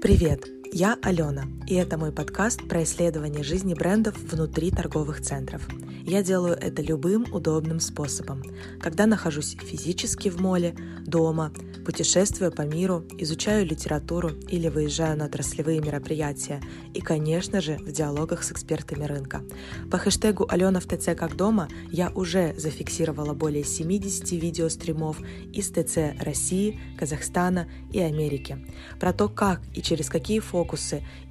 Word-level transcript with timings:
Привет, 0.00 0.44
я 0.78 0.98
Алена, 1.00 1.46
и 1.66 1.74
это 1.74 1.96
мой 1.96 2.12
подкаст 2.12 2.68
про 2.68 2.82
исследование 2.82 3.42
жизни 3.42 3.72
брендов 3.72 4.14
внутри 4.18 4.70
торговых 4.70 5.22
центров. 5.22 5.66
Я 6.04 6.22
делаю 6.22 6.54
это 6.54 6.82
любым 6.82 7.24
удобным 7.32 7.80
способом, 7.80 8.42
когда 8.78 9.06
нахожусь 9.06 9.56
физически 9.58 10.28
в 10.28 10.38
моле, 10.38 10.76
дома, 11.06 11.50
путешествую 11.86 12.52
по 12.52 12.62
миру, 12.62 13.04
изучаю 13.16 13.64
литературу 13.64 14.32
или 14.48 14.68
выезжаю 14.68 15.16
на 15.16 15.24
отраслевые 15.24 15.80
мероприятия 15.80 16.60
и, 16.92 17.00
конечно 17.00 17.62
же, 17.62 17.76
в 17.78 17.90
диалогах 17.90 18.42
с 18.42 18.52
экспертами 18.52 19.04
рынка. 19.04 19.42
По 19.90 19.96
хэштегу 19.96 20.46
«Алена 20.46 20.80
в 20.80 20.84
ТЦ 20.84 21.16
как 21.16 21.36
дома» 21.36 21.68
я 21.90 22.10
уже 22.10 22.54
зафиксировала 22.58 23.32
более 23.32 23.64
70 23.64 24.30
видеостримов 24.32 25.20
из 25.54 25.70
ТЦ 25.70 26.20
России, 26.20 26.78
Казахстана 26.98 27.66
и 27.92 28.00
Америки 28.00 28.58
про 29.00 29.14
то, 29.14 29.30
как 29.30 29.62
и 29.74 29.80
через 29.80 30.10
какие 30.10 30.40
фокусы 30.40 30.65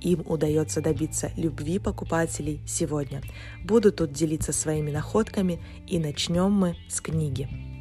им 0.02 0.24
удается 0.26 0.82
добиться 0.82 1.32
любви 1.36 1.80
покупателей 1.80 2.62
сегодня. 2.66 3.22
Буду 3.64 3.92
тут 3.92 4.12
делиться 4.12 4.54
своими 4.54 4.92
находками 4.92 5.60
и 5.88 6.00
начнем 6.00 6.52
мы 6.52 6.76
с 6.88 7.02
книги. 7.02 7.75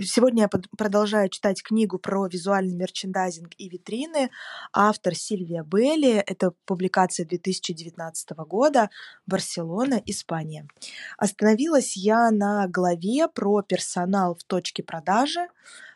Сегодня 0.00 0.42
я 0.42 0.60
продолжаю 0.76 1.28
читать 1.28 1.62
книгу 1.62 1.98
про 2.00 2.26
визуальный 2.26 2.74
мерчендайзинг 2.74 3.52
и 3.58 3.68
витрины. 3.68 4.30
Автор 4.72 5.14
Сильвия 5.14 5.62
Белли. 5.62 6.16
Это 6.16 6.50
публикация 6.66 7.24
2019 7.24 8.30
года. 8.38 8.90
Барселона, 9.24 10.02
Испания. 10.04 10.66
Остановилась 11.16 11.96
я 11.96 12.32
на 12.32 12.66
главе 12.66 13.28
про 13.28 13.62
персонал 13.62 14.34
в 14.34 14.42
точке 14.42 14.82
продажи 14.82 15.46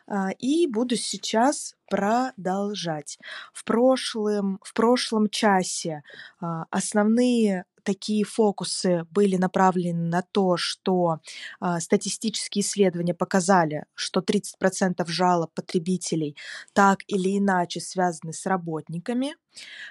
а, 0.07 0.29
и 0.39 0.65
буду 0.65 0.95
сейчас 0.95 1.75
продолжать. 1.89 3.19
В 3.51 3.65
прошлом, 3.65 4.61
в 4.63 4.73
прошлом 4.73 5.27
часе 5.27 6.03
а, 6.39 6.67
основные 6.69 7.65
такие 7.89 8.23
фокусы 8.23 9.03
были 9.09 9.35
направлены 9.37 10.09
на 10.09 10.21
то, 10.21 10.57
что 10.57 11.21
э, 11.59 11.79
статистические 11.79 12.61
исследования 12.61 13.15
показали, 13.15 13.85
что 13.95 14.19
30% 14.19 15.03
жалоб 15.07 15.51
потребителей 15.55 16.37
так 16.73 16.99
или 17.07 17.35
иначе 17.39 17.79
связаны 17.79 18.31
с 18.31 18.45
работниками. 18.45 19.33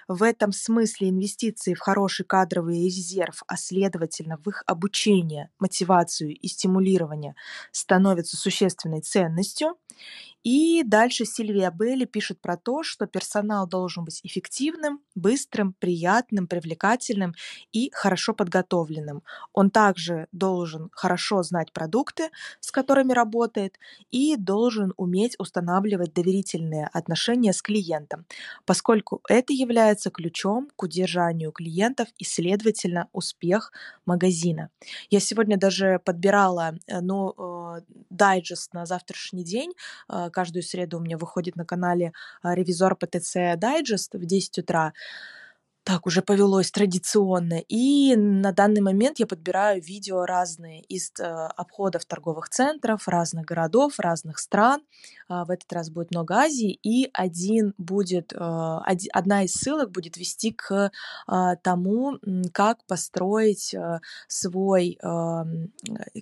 В 0.06 0.22
этом 0.22 0.52
смысле 0.52 1.10
инвестиции 1.10 1.74
в 1.74 1.80
хороший 1.80 2.24
кадровый 2.24 2.84
резерв, 2.84 3.42
а 3.46 3.56
следовательно 3.56 4.38
в 4.42 4.48
их 4.48 4.62
обучение, 4.66 5.50
мотивацию 5.58 6.34
и 6.34 6.48
стимулирование 6.48 7.34
становятся 7.72 8.36
существенной 8.36 9.00
ценностью. 9.00 9.76
И 10.44 10.82
дальше 10.84 11.24
Сильвия 11.24 11.70
Белли 11.70 12.04
пишет 12.04 12.40
про 12.40 12.56
то, 12.56 12.82
что 12.82 13.06
персонал 13.06 13.66
должен 13.66 14.04
быть 14.04 14.20
эффективным, 14.22 15.00
быстрым, 15.14 15.74
приятным, 15.78 16.46
привлекательным 16.46 17.34
и 17.72 17.90
хорошо 17.92 18.34
подготовленным. 18.34 19.22
Он 19.52 19.70
также 19.70 20.28
должен 20.32 20.90
хорошо 20.92 21.42
знать 21.42 21.72
продукты, 21.72 22.30
с 22.60 22.70
которыми 22.70 23.12
работает, 23.12 23.78
и 24.10 24.36
должен 24.36 24.94
уметь 24.96 25.34
устанавливать 25.38 26.14
доверительные 26.14 26.88
отношения 26.92 27.52
с 27.52 27.60
клиентом, 27.60 28.24
поскольку 28.64 29.20
это 29.28 29.47
является 29.52 30.10
ключом 30.10 30.70
к 30.76 30.82
удержанию 30.82 31.52
клиентов 31.52 32.08
и, 32.18 32.24
следовательно, 32.24 33.08
успех 33.12 33.72
магазина. 34.06 34.70
Я 35.10 35.20
сегодня 35.20 35.56
даже 35.56 36.00
подбирала 36.04 36.74
э, 36.86 37.00
ну, 37.00 37.34
э, 37.76 37.80
дайджест 38.10 38.74
на 38.74 38.86
завтрашний 38.86 39.44
день, 39.44 39.72
э, 40.08 40.30
каждую 40.30 40.62
среду 40.62 40.98
у 40.98 41.00
меня 41.00 41.18
выходит 41.18 41.56
на 41.56 41.64
канале 41.64 42.12
ревизор 42.42 42.96
ПТЦ 42.96 43.56
Дайджест 43.56 44.14
в 44.14 44.24
10 44.24 44.58
утра 44.58 44.92
так 45.88 46.06
уже 46.06 46.20
повелось 46.20 46.70
традиционно. 46.70 47.62
И 47.66 48.14
на 48.14 48.52
данный 48.52 48.82
момент 48.82 49.18
я 49.20 49.26
подбираю 49.26 49.80
видео 49.80 50.26
разные 50.26 50.82
из 50.82 51.10
э, 51.18 51.24
обходов 51.24 52.04
торговых 52.04 52.50
центров, 52.50 53.08
разных 53.08 53.46
городов, 53.46 53.98
разных 53.98 54.38
стран. 54.38 54.82
Э, 55.30 55.44
в 55.44 55.50
этот 55.50 55.72
раз 55.72 55.88
будет 55.88 56.10
много 56.10 56.34
Азии. 56.34 56.78
И 56.82 57.08
один 57.14 57.72
будет, 57.78 58.34
э, 58.34 58.36
од, 58.36 58.98
одна 59.14 59.44
из 59.44 59.54
ссылок 59.54 59.90
будет 59.90 60.18
вести 60.18 60.52
к 60.52 60.90
э, 61.26 61.56
тому, 61.62 62.18
как 62.52 62.84
построить 62.84 63.72
э, 63.72 64.00
свой, 64.26 64.98
э, 65.02 65.44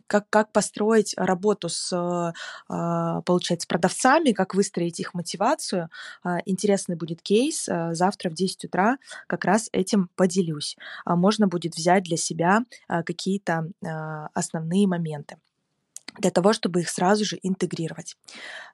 как, 0.06 0.30
как 0.30 0.52
построить 0.52 1.12
работу 1.16 1.68
с, 1.68 1.92
э, 1.92 2.32
получается, 2.68 3.66
продавцами, 3.66 4.30
как 4.30 4.54
выстроить 4.54 5.00
их 5.00 5.12
мотивацию. 5.12 5.90
Э, 6.24 6.36
интересный 6.44 6.94
будет 6.94 7.20
кейс. 7.20 7.68
Э, 7.68 7.94
завтра 7.94 8.30
в 8.30 8.34
10 8.34 8.66
утра 8.66 8.98
как 9.26 9.44
раз 9.44 9.55
раз 9.56 9.68
этим 9.72 10.08
поделюсь. 10.16 10.76
А 11.04 11.16
можно 11.16 11.46
будет 11.48 11.74
взять 11.74 12.04
для 12.04 12.16
себя 12.16 12.60
а, 12.88 13.02
какие-то 13.02 13.70
а, 13.84 14.28
основные 14.34 14.86
моменты 14.86 15.36
для 16.18 16.30
того, 16.30 16.54
чтобы 16.54 16.80
их 16.80 16.88
сразу 16.88 17.24
же 17.26 17.38
интегрировать. 17.42 18.16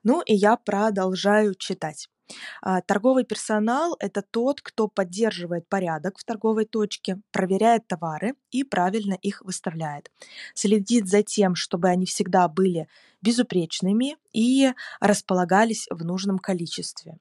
Ну 0.04 0.22
и 0.22 0.32
я 0.34 0.56
продолжаю 0.56 1.56
читать. 1.56 2.08
Торговый 2.86 3.24
персонал– 3.24 3.96
это 4.00 4.22
тот, 4.22 4.60
кто 4.60 4.86
поддерживает 4.86 5.68
порядок 5.68 6.18
в 6.18 6.24
торговой 6.24 6.66
точке, 6.66 7.20
проверяет 7.32 7.88
товары 7.88 8.34
и 8.52 8.62
правильно 8.62 9.14
их 9.14 9.42
выставляет, 9.42 10.12
следит 10.54 11.08
за 11.08 11.24
тем, 11.24 11.56
чтобы 11.56 11.88
они 11.88 12.06
всегда 12.06 12.46
были 12.46 12.86
безупречными 13.22 14.16
и 14.32 14.72
располагались 15.00 15.86
в 15.90 16.04
нужном 16.04 16.38
количестве. 16.38 17.18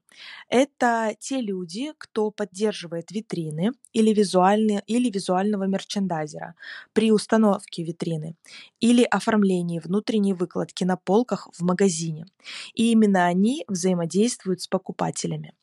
Это 0.48 1.14
те 1.18 1.40
люди, 1.40 1.92
кто 1.98 2.30
поддерживает 2.30 3.10
витрины 3.10 3.72
или, 3.92 4.12
визуальные, 4.12 4.82
или 4.86 5.10
визуального 5.10 5.64
мерчендайзера 5.64 6.54
при 6.92 7.12
установке 7.12 7.84
витрины 7.84 8.36
или 8.80 9.04
оформлении 9.04 9.78
внутренней 9.78 10.34
выкладки 10.34 10.84
на 10.84 10.96
полках 10.96 11.48
в 11.52 11.62
магазине. 11.62 12.26
И 12.74 12.92
именно 12.92 13.26
они 13.26 13.64
взаимодействуют 13.68 14.60
с 14.60 14.68
покупателями. 14.68 15.54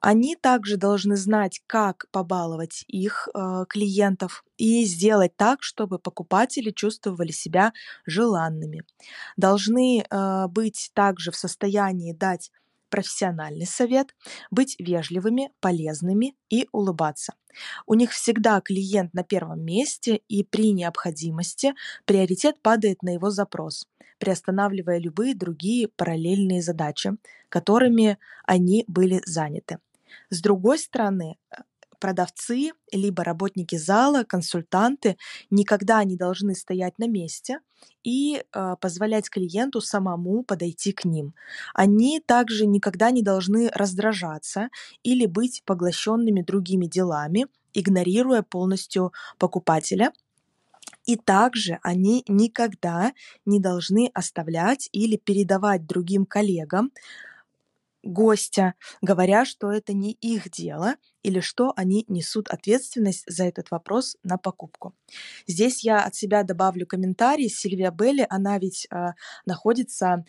Они 0.00 0.36
также 0.36 0.76
должны 0.76 1.16
знать, 1.16 1.60
как 1.66 2.06
побаловать 2.10 2.84
их 2.88 3.28
э, 3.34 3.64
клиентов 3.68 4.44
и 4.56 4.84
сделать 4.84 5.36
так, 5.36 5.62
чтобы 5.62 5.98
покупатели 5.98 6.70
чувствовали 6.70 7.32
себя 7.32 7.72
желанными. 8.06 8.84
Должны 9.36 10.04
э, 10.08 10.46
быть 10.48 10.90
также 10.94 11.30
в 11.30 11.36
состоянии 11.36 12.12
дать 12.12 12.50
профессиональный 12.92 13.66
совет, 13.66 14.14
быть 14.50 14.76
вежливыми, 14.78 15.50
полезными 15.60 16.36
и 16.50 16.68
улыбаться. 16.72 17.32
У 17.86 17.94
них 17.94 18.10
всегда 18.10 18.60
клиент 18.60 19.14
на 19.14 19.24
первом 19.24 19.64
месте, 19.64 20.20
и 20.28 20.44
при 20.44 20.72
необходимости 20.72 21.74
приоритет 22.04 22.60
падает 22.60 23.02
на 23.02 23.14
его 23.14 23.30
запрос, 23.30 23.88
приостанавливая 24.18 24.98
любые 24.98 25.34
другие 25.34 25.88
параллельные 25.88 26.62
задачи, 26.62 27.12
которыми 27.48 28.18
они 28.44 28.84
были 28.86 29.22
заняты. 29.24 29.78
С 30.28 30.42
другой 30.42 30.78
стороны, 30.78 31.38
продавцы, 32.02 32.72
либо 32.90 33.22
работники 33.22 33.76
зала, 33.76 34.24
консультанты 34.24 35.16
никогда 35.50 36.02
не 36.02 36.16
должны 36.16 36.56
стоять 36.56 36.98
на 36.98 37.06
месте 37.06 37.60
и 38.02 38.42
э, 38.42 38.76
позволять 38.80 39.30
клиенту 39.30 39.80
самому 39.80 40.42
подойти 40.42 40.90
к 40.92 41.04
ним. 41.04 41.32
Они 41.74 42.18
также 42.18 42.66
никогда 42.66 43.12
не 43.12 43.22
должны 43.22 43.70
раздражаться 43.72 44.68
или 45.04 45.26
быть 45.26 45.62
поглощенными 45.64 46.42
другими 46.42 46.86
делами, 46.86 47.46
игнорируя 47.72 48.42
полностью 48.42 49.12
покупателя. 49.38 50.12
И 51.06 51.14
также 51.14 51.78
они 51.84 52.24
никогда 52.26 53.12
не 53.46 53.60
должны 53.60 54.10
оставлять 54.12 54.88
или 54.90 55.16
передавать 55.16 55.86
другим 55.86 56.26
коллегам 56.26 56.90
гостя, 58.02 58.74
говоря, 59.00 59.44
что 59.44 59.70
это 59.72 59.92
не 59.92 60.12
их 60.12 60.50
дело 60.50 60.96
или 61.22 61.40
что 61.40 61.72
они 61.76 62.04
несут 62.08 62.48
ответственность 62.48 63.24
за 63.26 63.44
этот 63.44 63.70
вопрос 63.70 64.16
на 64.22 64.38
покупку. 64.38 64.94
Здесь 65.46 65.84
я 65.84 66.04
от 66.04 66.14
себя 66.14 66.42
добавлю 66.42 66.86
комментарий. 66.86 67.48
Сильвия 67.48 67.90
Белли, 67.90 68.26
она 68.28 68.58
ведь 68.58 68.86
э, 68.90 69.12
находится 69.46 70.24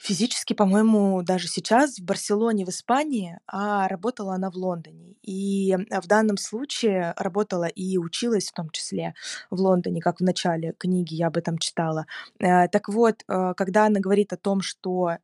физически, 0.00 0.54
по-моему, 0.54 1.22
даже 1.22 1.46
сейчас 1.46 1.98
в 1.98 2.04
Барселоне, 2.04 2.64
в 2.64 2.70
Испании, 2.70 3.38
а 3.46 3.86
работала 3.86 4.34
она 4.34 4.50
в 4.50 4.56
Лондоне. 4.56 5.14
И 5.22 5.76
в 5.90 6.06
данном 6.06 6.38
случае 6.38 7.12
работала 7.18 7.66
и 7.66 7.98
училась 7.98 8.48
в 8.48 8.54
том 8.54 8.70
числе 8.70 9.14
в 9.50 9.60
Лондоне, 9.60 10.00
как 10.00 10.20
в 10.20 10.22
начале 10.22 10.72
книги 10.78 11.14
я 11.14 11.26
об 11.26 11.36
этом 11.36 11.58
читала. 11.58 12.06
Э, 12.38 12.68
так 12.68 12.88
вот, 12.88 13.22
э, 13.28 13.52
когда 13.56 13.86
она 13.86 14.00
говорит 14.00 14.32
о 14.32 14.38
том, 14.38 14.62
что 14.62 15.18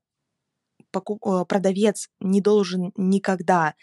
продавец 1.00 2.08
не 2.20 2.40
должен 2.40 2.92
никогда 2.96 3.74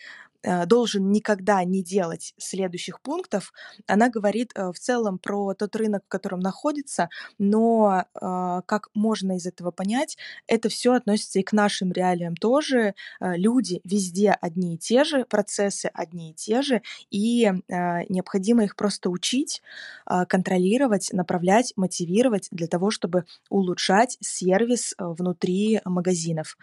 э, 0.43 0.65
должен 0.65 1.11
никогда 1.11 1.63
не 1.63 1.81
делать 1.83 2.33
следующих 2.37 3.01
пунктов, 3.01 3.53
она 3.87 4.09
говорит 4.09 4.51
э, 4.55 4.71
в 4.71 4.77
целом 4.77 5.17
про 5.17 5.53
тот 5.53 5.75
рынок, 5.75 6.03
в 6.05 6.09
котором 6.09 6.41
находится, 6.41 7.07
но 7.37 8.03
э, 8.03 8.61
как 8.65 8.89
можно 8.93 9.37
из 9.37 9.45
этого 9.45 9.71
понять, 9.71 10.17
это 10.47 10.67
все 10.67 10.93
относится 10.93 11.39
и 11.39 11.43
к 11.43 11.53
нашим 11.53 11.91
реалиям 11.91 12.35
тоже. 12.35 12.93
Люди 13.21 13.79
везде 13.85 14.31
одни 14.31 14.75
и 14.75 14.77
те 14.77 15.05
же, 15.05 15.25
процессы 15.25 15.89
одни 15.93 16.31
и 16.31 16.33
те 16.33 16.61
же, 16.61 16.81
и 17.09 17.51
необходимо 17.69 18.63
их 18.65 18.75
просто 18.75 19.09
учить, 19.09 19.61
контролировать, 20.05 21.09
направлять, 21.13 21.73
мотивировать 21.75 22.47
для 22.51 22.67
того, 22.67 22.91
чтобы 22.91 23.25
улучшать 23.49 24.17
сервис 24.19 24.93
внутри 24.97 25.79
магазинов. 25.85 26.57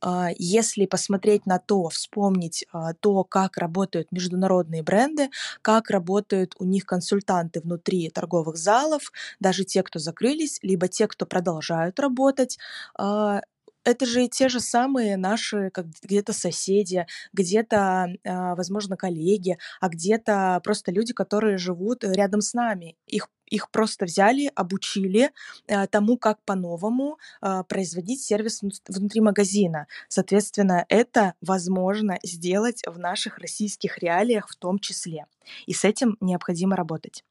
А, 0.00 0.28
если 0.38 0.86
посмотреть 0.86 1.46
на 1.46 1.58
то, 1.58 1.88
вспомнить 1.88 2.66
а, 2.72 2.94
то, 2.94 3.24
как 3.24 3.56
работают 3.56 4.12
международные 4.12 4.82
бренды, 4.82 5.30
как 5.62 5.90
работают 5.90 6.54
у 6.58 6.64
них 6.64 6.84
консультанты 6.86 7.60
внутри 7.60 8.10
торговых 8.10 8.56
залов, 8.56 9.10
даже 9.40 9.64
те, 9.64 9.82
кто 9.82 9.98
закрылись, 9.98 10.58
либо 10.62 10.88
те, 10.88 11.06
кто 11.08 11.26
продолжают 11.26 11.98
работать, 12.00 12.58
а, 12.98 13.40
это 13.84 14.04
же 14.04 14.24
и 14.24 14.28
те 14.28 14.48
же 14.48 14.58
самые 14.60 15.16
наши, 15.16 15.70
как 15.70 15.86
где-то 16.02 16.32
соседи, 16.32 17.06
где-то, 17.32 18.08
возможно, 18.24 18.96
коллеги, 18.96 19.58
а 19.80 19.88
где-то 19.88 20.60
просто 20.64 20.90
люди, 20.90 21.12
которые 21.14 21.56
живут 21.56 22.02
рядом 22.02 22.40
с 22.40 22.52
нами. 22.52 22.96
Их 23.06 23.28
их 23.46 23.70
просто 23.70 24.04
взяли, 24.04 24.50
обучили 24.54 25.32
э, 25.66 25.86
тому, 25.86 26.16
как 26.18 26.42
по-новому 26.44 27.18
э, 27.40 27.62
производить 27.68 28.22
сервис 28.22 28.62
внутри 28.88 29.20
магазина. 29.20 29.86
Соответственно, 30.08 30.84
это 30.88 31.34
возможно 31.40 32.18
сделать 32.22 32.82
в 32.86 32.98
наших 32.98 33.38
российских 33.38 33.98
реалиях 33.98 34.48
в 34.48 34.56
том 34.56 34.78
числе. 34.78 35.26
И 35.66 35.72
с 35.72 35.84
этим 35.84 36.16
необходимо 36.20 36.76
работать. 36.76 37.24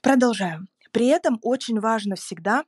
Продолжаю. 0.00 0.66
При 0.92 1.06
этом 1.06 1.38
очень 1.42 1.80
важно 1.80 2.14
всегда 2.16 2.64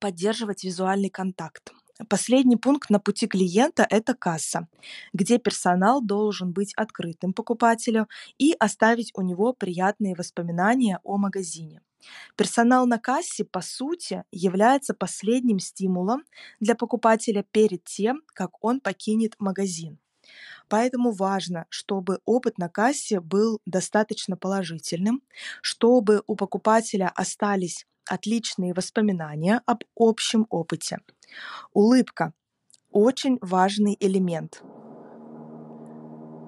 поддерживать 0.00 0.64
визуальный 0.64 1.10
контакт. 1.10 1.72
Последний 2.06 2.56
пункт 2.56 2.90
на 2.90 3.00
пути 3.00 3.26
клиента– 3.26 3.84
это 3.90 4.14
касса, 4.14 4.68
где 5.12 5.38
персонал 5.38 6.00
должен 6.00 6.52
быть 6.52 6.72
открытым 6.76 7.32
покупателю 7.32 8.08
и 8.38 8.54
оставить 8.58 9.10
у 9.14 9.22
него 9.22 9.52
приятные 9.52 10.14
воспоминания 10.14 11.00
о 11.02 11.16
магазине. 11.16 11.82
Персонал 12.36 12.86
на 12.86 12.98
кассе, 12.98 13.44
по 13.44 13.60
сути, 13.60 14.22
является 14.30 14.94
последним 14.94 15.58
стимулом 15.58 16.22
для 16.60 16.76
покупателя 16.76 17.44
перед 17.50 17.82
тем, 17.82 18.22
как 18.28 18.64
он 18.64 18.80
покинет 18.80 19.34
магазин. 19.40 19.98
Поэтому 20.68 21.10
важно, 21.10 21.66
чтобы 21.68 22.20
опыт 22.24 22.58
на 22.58 22.68
кассе 22.68 23.20
был 23.20 23.60
достаточно 23.66 24.36
положительным, 24.36 25.22
чтобы 25.62 26.22
у 26.28 26.36
покупателя 26.36 27.10
остались 27.14 27.86
отличные 28.08 28.74
воспоминания 28.74 29.62
об 29.66 29.84
общем 29.96 30.46
опыте. 30.50 30.98
Улыбка– 31.72 32.32
очень 32.90 33.38
важный 33.40 33.96
элемент. 34.00 34.62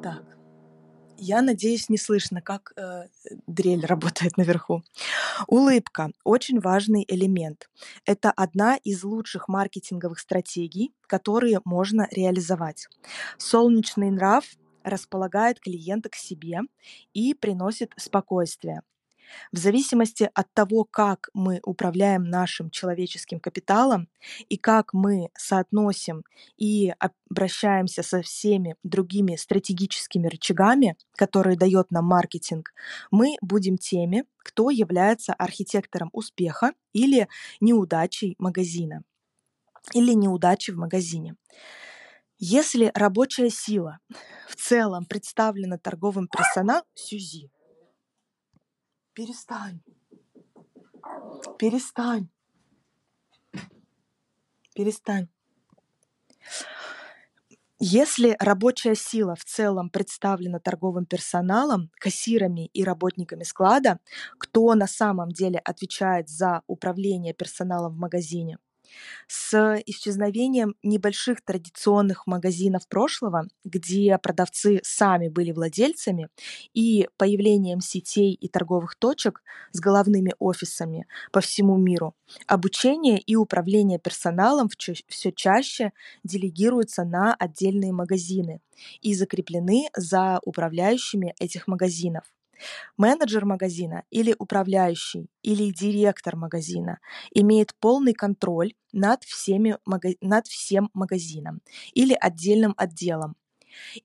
Так, 0.03 0.25
я 1.23 1.43
надеюсь, 1.43 1.91
не 1.91 1.99
слышно, 1.99 2.41
как 2.41 2.73
э, 2.77 3.09
дрель 3.47 3.85
работает 3.85 4.39
наверху. 4.39 4.83
Улыбка– 5.47 6.11
очень 6.25 6.61
важный 6.61 7.05
элемент. 7.07 7.69
Это 8.07 8.31
одна 8.31 8.77
из 8.77 9.05
лучших 9.05 9.47
маркетинговых 9.47 10.19
стратегий, 10.19 10.95
которые 11.07 11.61
можно 11.65 12.09
реализовать. 12.11 12.89
Солнечный 13.37 14.11
нрав 14.11 14.45
располагает 14.83 15.61
клиента 15.61 16.09
к 16.09 16.15
себе 16.15 16.61
и 17.13 17.35
приносит 17.35 17.93
спокойствие. 17.99 18.81
В 19.53 19.59
зависимости 19.59 20.31
от 20.35 20.53
того, 20.55 20.85
как 20.85 21.29
мы 21.35 21.61
управляем 21.63 22.25
нашим 22.25 22.71
человеческим 22.71 23.41
капиталом 23.41 24.09
и 24.49 24.57
как 24.57 24.93
мы 24.93 25.31
соотносим 25.37 26.25
и 26.57 26.93
обращаемся 27.29 28.03
со 28.03 28.23
всеми 28.23 28.77
другими 28.83 29.37
стратегическими 29.37 30.29
рычагами, 30.29 30.97
которые 31.17 31.57
дает 31.57 31.91
нам 31.91 32.07
маркетинг, 32.07 32.73
мы 33.11 33.37
будем 33.41 33.79
теми, 33.79 34.25
кто 34.39 34.71
является 34.71 35.33
архитектором 35.35 36.11
успеха 36.13 36.73
или 36.93 37.29
неудачей 37.61 38.35
магазина 38.39 39.03
или 39.95 40.13
неудачи 40.13 40.71
в 40.71 40.77
магазине. 40.77 41.37
Если 42.39 42.91
рабочая 42.95 43.51
сила 43.51 43.99
в 44.49 44.57
целом 44.57 45.05
представлена 45.05 45.77
торговым 45.77 46.27
персоналом, 46.27 46.85
Сюзи, 46.95 47.51
Перестань. 49.21 49.83
Перестань. 51.59 52.29
Перестань. 54.75 55.29
Если 57.79 58.35
рабочая 58.41 58.95
сила 58.95 59.37
в 59.37 59.45
целом 59.45 59.91
представлена 59.91 60.59
торговым 60.59 61.05
персоналом, 61.05 61.91
кассирами 61.97 62.69
и 62.69 62.83
работниками 62.83 63.43
склада, 63.43 64.01
кто 64.39 64.75
на 64.75 64.87
самом 64.87 65.33
деле 65.33 65.59
отвечает 65.59 66.31
за 66.31 66.63
управление 66.67 67.35
персоналом 67.35 67.97
в 67.97 67.99
магазине– 67.99 68.57
с 69.27 69.81
исчезновением 69.87 70.75
небольших 70.83 71.43
традиционных 71.43 72.27
магазинов 72.27 72.89
прошлого, 72.89 73.47
где 73.65 74.19
продавцы 74.19 74.81
сами 74.83 75.29
были 75.29 75.53
владельцами, 75.53 76.29
и 76.75 77.09
появлением 77.17 77.81
сетей 77.81 78.33
и 78.35 78.49
торговых 78.49 78.97
точек 78.97 79.43
с 79.73 79.81
головными 79.81 80.35
офисами 80.39 81.07
по 81.33 81.41
всему 81.41 81.77
миру, 81.77 82.15
обучение 82.47 83.19
и 83.19 83.37
управление 83.37 83.99
персоналом 83.99 84.69
все 85.09 85.33
чаще 85.33 85.93
делегируются 86.25 87.05
на 87.05 87.35
отдельные 87.35 87.93
магазины 87.93 88.61
и 89.01 89.15
закреплены 89.15 89.89
за 89.97 90.41
управляющими 90.45 91.35
этих 91.39 91.67
магазинов. 91.67 92.25
Менеджер 92.97 93.45
магазина 93.45 94.05
или 94.11 94.35
управляющий 94.39 95.31
или 95.43 95.71
директор 95.71 96.37
магазина 96.37 97.01
имеет 97.33 97.75
полный 97.81 98.15
контроль 98.15 98.75
над, 98.93 99.25
всеми, 99.25 99.79
над 100.21 100.47
всем 100.47 100.91
магазином 100.95 101.61
или 101.95 102.17
отдельным 102.19 102.75
отделом 102.77 103.37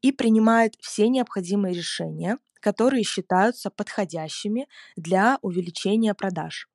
и 0.01 0.11
принимает 0.11 0.75
все 0.79 1.07
необходимые 1.09 1.73
решения, 1.73 2.37
которые 2.59 3.03
считаются 3.03 3.69
подходящими 3.69 4.67
для 4.95 5.37
увеличения 5.41 6.13
продаж. 6.13 6.69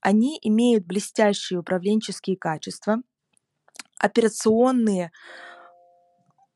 Они 0.00 0.38
имеют 0.42 0.84
блестящие 0.86 1.58
управленческие 1.58 2.36
качества, 2.36 3.02
операционные, 3.98 5.10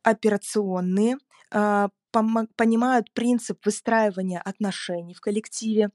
операционные 0.02 1.19
а, 1.50 1.91
понимают 2.12 3.12
принцип 3.12 3.64
выстраивания 3.64 4.40
отношений 4.40 5.14
в 5.14 5.21
коллективе 5.21 5.90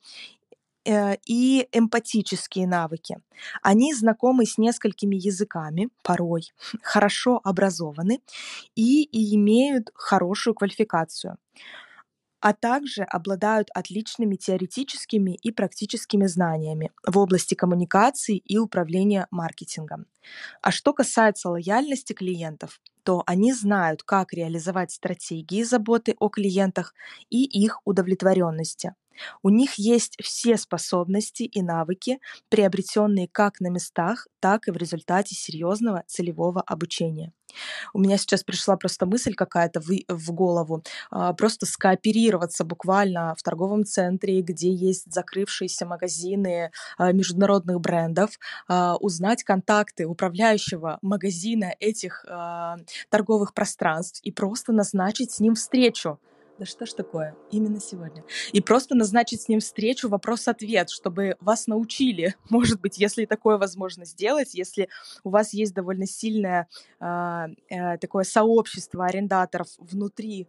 э, 0.85 1.15
и 1.25 1.67
эмпатические 1.71 2.67
навыки. 2.67 3.17
Они 3.61 3.93
знакомы 3.93 4.45
с 4.45 4.57
несколькими 4.57 5.15
языками, 5.15 5.89
порой 6.03 6.51
хорошо 6.81 7.39
образованы 7.43 8.21
и, 8.75 9.03
и 9.03 9.35
имеют 9.35 9.91
хорошую 9.93 10.55
квалификацию 10.55 11.37
а 12.39 12.53
также 12.53 13.03
обладают 13.03 13.69
отличными 13.73 14.35
теоретическими 14.35 15.35
и 15.35 15.51
практическими 15.51 16.27
знаниями 16.27 16.91
в 17.05 17.17
области 17.17 17.55
коммуникации 17.55 18.37
и 18.37 18.57
управления 18.57 19.27
маркетингом. 19.31 20.05
А 20.61 20.71
что 20.71 20.93
касается 20.93 21.49
лояльности 21.49 22.13
клиентов, 22.13 22.79
то 23.07 23.23
они 23.25 23.53
знают, 23.53 24.03
как 24.03 24.33
реализовать 24.33 24.91
стратегии 24.91 25.63
заботы 25.63 26.17
о 26.19 26.27
клиентах 26.27 26.93
и 27.29 27.45
их 27.45 27.79
удовлетворенности. 27.85 28.95
У 29.41 29.47
них 29.49 29.75
есть 29.75 30.17
все 30.21 30.57
способности 30.57 31.43
и 31.43 31.61
навыки, 31.61 32.19
приобретенные 32.49 33.29
как 33.31 33.61
на 33.61 33.69
местах, 33.69 34.27
так 34.41 34.67
и 34.67 34.71
в 34.71 34.75
результате 34.75 35.35
серьезного 35.35 36.03
целевого 36.07 36.59
обучения. 36.61 37.31
У 37.93 37.99
меня 37.99 38.17
сейчас 38.17 38.43
пришла 38.43 38.77
просто 38.77 39.05
мысль 39.05 39.33
какая-то 39.33 39.79
в, 39.79 39.89
в 40.07 40.31
голову, 40.31 40.83
а, 41.11 41.33
просто 41.33 41.65
скооперироваться 41.65 42.63
буквально 42.63 43.35
в 43.37 43.43
торговом 43.43 43.85
центре, 43.85 44.41
где 44.41 44.71
есть 44.71 45.11
закрывшиеся 45.11 45.85
магазины 45.85 46.71
а, 46.97 47.11
международных 47.11 47.79
брендов, 47.79 48.39
а, 48.67 48.95
узнать 48.97 49.43
контакты 49.43 50.05
управляющего 50.05 50.99
магазина 51.01 51.73
этих 51.79 52.25
торговых 53.09 53.53
пространств 53.53 54.21
и 54.23 54.31
просто 54.31 54.71
назначить 54.71 55.31
с 55.31 55.39
ним 55.39 55.55
встречу 55.55 56.19
да 56.59 56.65
что 56.65 56.85
ж 56.85 56.93
такое, 56.93 57.35
именно 57.51 57.79
сегодня. 57.79 58.23
И 58.51 58.61
просто 58.61 58.95
назначить 58.95 59.41
с 59.41 59.47
ним 59.47 59.59
встречу, 59.59 60.09
вопрос-ответ, 60.09 60.89
чтобы 60.89 61.35
вас 61.39 61.67
научили, 61.67 62.35
может 62.49 62.81
быть, 62.81 62.97
если 62.97 63.25
такое 63.25 63.57
возможно 63.57 64.05
сделать, 64.05 64.53
если 64.53 64.89
у 65.23 65.29
вас 65.29 65.53
есть 65.53 65.73
довольно 65.73 66.07
сильное 66.07 66.67
э, 66.99 67.45
э, 67.69 67.97
такое 67.97 68.23
сообщество 68.23 69.05
арендаторов 69.05 69.67
внутри 69.77 70.47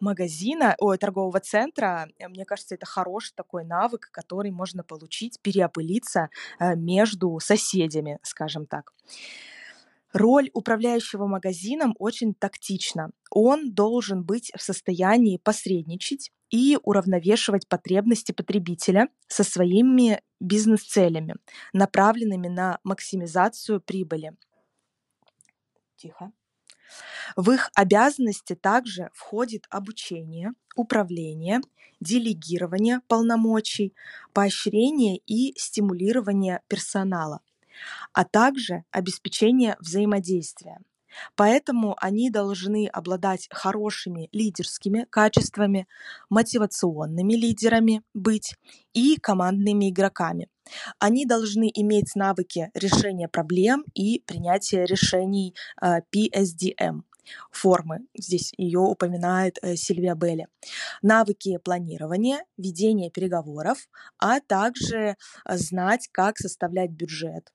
магазина, 0.00 0.74
ой, 0.78 0.98
торгового 0.98 1.40
центра, 1.40 2.08
э, 2.18 2.28
мне 2.28 2.44
кажется, 2.44 2.74
это 2.74 2.86
хороший 2.86 3.32
такой 3.34 3.64
навык, 3.64 4.08
который 4.12 4.50
можно 4.50 4.82
получить, 4.82 5.40
переопылиться 5.40 6.30
э, 6.58 6.74
между 6.76 7.38
соседями, 7.40 8.18
скажем 8.22 8.66
так. 8.66 8.92
Роль 10.14 10.48
управляющего 10.54 11.26
магазином 11.26 11.96
очень 11.98 12.34
тактична. 12.34 13.10
Он 13.30 13.74
должен 13.74 14.22
быть 14.22 14.52
в 14.56 14.62
состоянии 14.62 15.38
посредничать 15.38 16.30
и 16.50 16.78
уравновешивать 16.84 17.66
потребности 17.66 18.30
потребителя 18.30 19.08
со 19.26 19.42
своими 19.42 20.22
бизнес-целями, 20.38 21.34
направленными 21.72 22.46
на 22.46 22.78
максимизацию 22.84 23.80
прибыли. 23.80 24.36
Тихо. 25.96 26.30
В 27.34 27.50
их 27.50 27.72
обязанности 27.74 28.54
также 28.54 29.10
входит 29.14 29.66
обучение, 29.68 30.52
управление, 30.76 31.60
делегирование 31.98 33.00
полномочий, 33.08 33.94
поощрение 34.32 35.16
и 35.26 35.58
стимулирование 35.58 36.60
персонала, 36.68 37.40
а 38.12 38.24
также 38.24 38.84
обеспечение 38.90 39.76
взаимодействия. 39.80 40.78
Поэтому 41.36 41.96
они 42.00 42.30
должны 42.30 42.86
обладать 42.86 43.48
хорошими 43.50 44.28
лидерскими 44.32 45.06
качествами, 45.10 45.86
мотивационными 46.30 47.34
лидерами 47.34 48.02
быть 48.14 48.56
и 48.92 49.16
командными 49.16 49.90
игроками. 49.90 50.48
Они 50.98 51.26
должны 51.26 51.70
иметь 51.74 52.14
навыки 52.14 52.70
решения 52.74 53.28
проблем 53.28 53.84
и 53.94 54.20
принятия 54.26 54.84
решений 54.86 55.54
э, 55.80 55.98
PSDM 56.14 57.02
формы. 57.50 58.00
Здесь 58.14 58.52
ее 58.56 58.80
упоминает 58.80 59.58
э, 59.62 59.76
Сильвия 59.76 60.14
Белли. 60.14 60.48
Навыки 61.02 61.58
планирования, 61.58 62.44
ведения 62.56 63.10
переговоров, 63.10 63.88
а 64.18 64.40
также 64.40 65.16
э, 65.46 65.56
знать, 65.56 66.08
как 66.12 66.38
составлять 66.38 66.90
бюджет, 66.90 67.52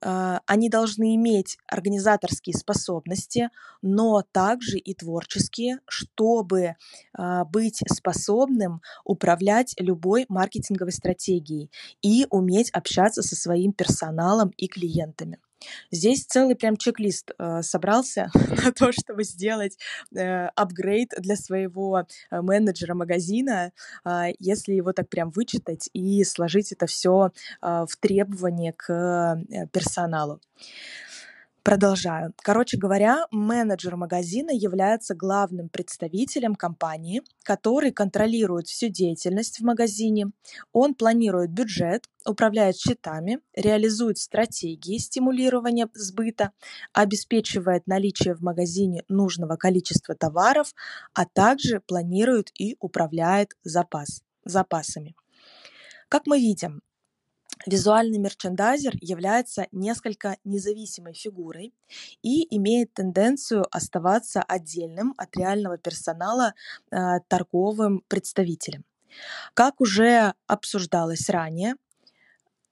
они 0.00 0.68
должны 0.68 1.16
иметь 1.16 1.58
организаторские 1.66 2.54
способности, 2.54 3.50
но 3.82 4.22
также 4.32 4.78
и 4.78 4.94
творческие, 4.94 5.80
чтобы 5.88 6.76
а, 7.12 7.44
быть 7.44 7.82
способным 7.90 8.80
управлять 9.04 9.74
любой 9.78 10.24
маркетинговой 10.28 10.92
стратегией 10.92 11.70
и 12.00 12.26
уметь 12.30 12.70
общаться 12.70 13.22
со 13.22 13.34
своим 13.34 13.72
персоналом 13.72 14.50
и 14.56 14.68
клиентами. 14.68 15.38
Здесь 15.90 16.24
целый 16.24 16.56
прям 16.56 16.76
чек-лист 16.76 17.32
э, 17.38 17.62
собрался 17.62 18.30
на 18.64 18.72
то, 18.72 18.92
чтобы 18.92 19.24
сделать 19.24 19.78
э, 20.14 20.46
апгрейд 20.54 21.12
для 21.18 21.36
своего 21.36 22.06
э, 22.30 22.40
менеджера 22.40 22.94
магазина, 22.94 23.72
э, 24.04 24.32
если 24.38 24.74
его 24.74 24.92
так 24.92 25.08
прям 25.08 25.30
вычитать 25.30 25.88
и 25.92 26.24
сложить 26.24 26.72
это 26.72 26.86
все 26.86 27.32
э, 27.62 27.86
в 27.88 27.96
требования 28.00 28.72
к 28.72 28.92
э, 28.92 29.66
персоналу. 29.72 30.40
Продолжаю. 31.68 32.32
Короче 32.38 32.78
говоря, 32.78 33.26
менеджер 33.30 33.94
магазина 33.94 34.52
является 34.52 35.14
главным 35.14 35.68
представителем 35.68 36.54
компании, 36.54 37.20
который 37.42 37.92
контролирует 37.92 38.68
всю 38.68 38.88
деятельность 38.88 39.60
в 39.60 39.64
магазине. 39.64 40.30
Он 40.72 40.94
планирует 40.94 41.50
бюджет, 41.50 42.08
управляет 42.24 42.78
счетами, 42.78 43.40
реализует 43.54 44.16
стратегии 44.16 44.96
стимулирования 44.96 45.90
сбыта, 45.92 46.52
обеспечивает 46.94 47.86
наличие 47.86 48.34
в 48.34 48.40
магазине 48.40 49.04
нужного 49.10 49.56
количества 49.56 50.14
товаров, 50.14 50.72
а 51.12 51.26
также 51.26 51.80
планирует 51.80 52.50
и 52.58 52.78
управляет 52.80 53.58
запас, 53.62 54.22
запасами. 54.42 55.14
Как 56.08 56.26
мы 56.26 56.38
видим, 56.38 56.80
Визуальный 57.66 58.18
мерчендайзер 58.18 58.96
является 59.00 59.66
несколько 59.72 60.36
независимой 60.44 61.14
фигурой 61.14 61.74
и 62.22 62.54
имеет 62.56 62.94
тенденцию 62.94 63.66
оставаться 63.74 64.42
отдельным 64.42 65.14
от 65.16 65.36
реального 65.36 65.78
персонала 65.78 66.54
э, 66.90 67.20
торговым 67.28 68.02
представителем. 68.08 68.84
Как 69.54 69.80
уже 69.80 70.34
обсуждалось 70.46 71.28
ранее, 71.28 71.74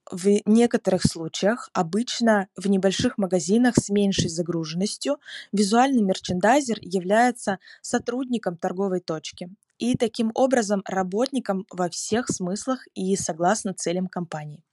в 0.09 0.39
некоторых 0.45 1.03
случаях, 1.03 1.69
обычно 1.73 2.47
в 2.55 2.67
небольших 2.67 3.17
магазинах 3.17 3.75
с 3.75 3.89
меньшей 3.89 4.29
загруженностью, 4.29 5.19
визуальный 5.51 6.01
мерчендайзер 6.01 6.77
является 6.81 7.59
сотрудником 7.81 8.57
торговой 8.57 9.01
точки 9.01 9.49
и 9.77 9.95
таким 9.95 10.31
образом 10.33 10.81
работником 10.85 11.65
во 11.69 11.89
всех 11.89 12.29
смыслах 12.29 12.87
и 12.93 13.15
согласно 13.17 13.73
целям 13.73 14.07
компании. 14.07 14.63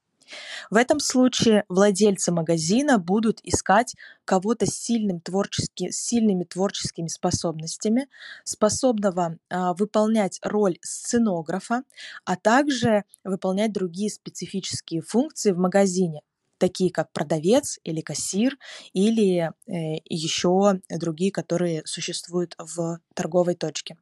В 0.71 0.77
этом 0.77 1.01
случае 1.01 1.65
владельцы 1.69 2.33
магазина 2.33 2.99
будут 2.99 3.41
искать 3.43 3.95
кого-то 4.25 4.67
с, 4.67 4.71
сильным 4.71 5.21
творчески, 5.21 5.91
с 5.91 5.99
сильными 5.99 6.45
творческими 6.45 7.09
способностями, 7.09 8.09
способного 8.45 9.39
а, 9.51 9.75
выполнять 9.75 10.39
роль 10.43 10.79
сценографа, 10.83 11.83
а 12.25 12.37
также 12.37 13.05
выполнять 13.23 13.73
другие 13.73 14.11
специфические 14.11 15.03
функции 15.03 15.53
в 15.53 15.59
магазине, 15.59 16.23
такие 16.59 16.91
как 16.91 17.13
продавец 17.13 17.79
или 17.85 18.01
кассир, 18.01 18.59
или 18.93 19.51
э, 19.67 20.01
еще 20.05 20.81
другие, 20.89 21.31
которые 21.33 21.83
существуют 21.87 22.55
в 22.59 23.01
торговой 23.15 23.55
точке. 23.55 23.97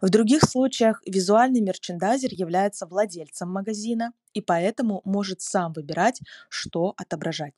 В 0.00 0.10
других 0.10 0.42
случаях 0.42 1.02
визуальный 1.06 1.60
мерчендайзер 1.60 2.30
является 2.32 2.86
владельцем 2.86 3.50
магазина 3.50 4.12
и 4.34 4.40
поэтому 4.40 5.00
может 5.04 5.40
сам 5.40 5.72
выбирать, 5.72 6.20
что 6.48 6.94
отображать. 6.96 7.54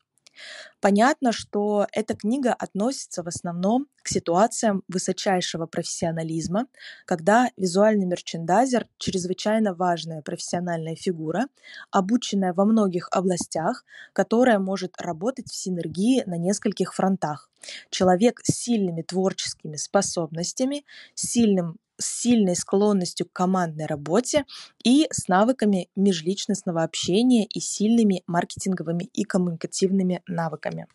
Понятно, 0.80 1.32
что 1.32 1.86
эта 1.92 2.14
книга 2.14 2.52
относится 2.52 3.22
в 3.22 3.28
основном 3.28 3.86
к 4.02 4.08
ситуациям 4.08 4.82
высочайшего 4.88 5.66
профессионализма, 5.66 6.66
когда 7.04 7.50
визуальный 7.56 8.06
мерчендайзер– 8.06 8.86
чрезвычайно 8.98 9.74
важная 9.74 10.22
профессиональная 10.22 10.94
фигура, 10.94 11.46
обученная 11.90 12.52
во 12.52 12.64
многих 12.64 13.08
областях, 13.10 13.84
которая 14.12 14.58
может 14.58 15.00
работать 15.00 15.48
в 15.48 15.56
синергии 15.56 16.22
на 16.26 16.36
нескольких 16.36 16.94
фронтах. 16.94 17.50
Человек 17.90 18.40
с 18.44 18.54
сильными 18.54 19.02
творческими 19.02 19.76
способностями, 19.76 20.84
сильным 21.14 21.78
с 21.98 22.20
сильной 22.20 22.56
склонностью 22.56 23.26
к 23.26 23.32
командной 23.32 23.86
работе 23.86 24.44
и 24.82 25.06
с 25.10 25.28
навыками 25.28 25.88
межличностного 25.96 26.82
общения 26.82 27.44
и 27.44 27.60
сильными 27.60 28.22
маркетинговыми 28.26 29.04
и 29.12 29.24
коммуникативными 29.24 30.22
навыками. 30.26 30.86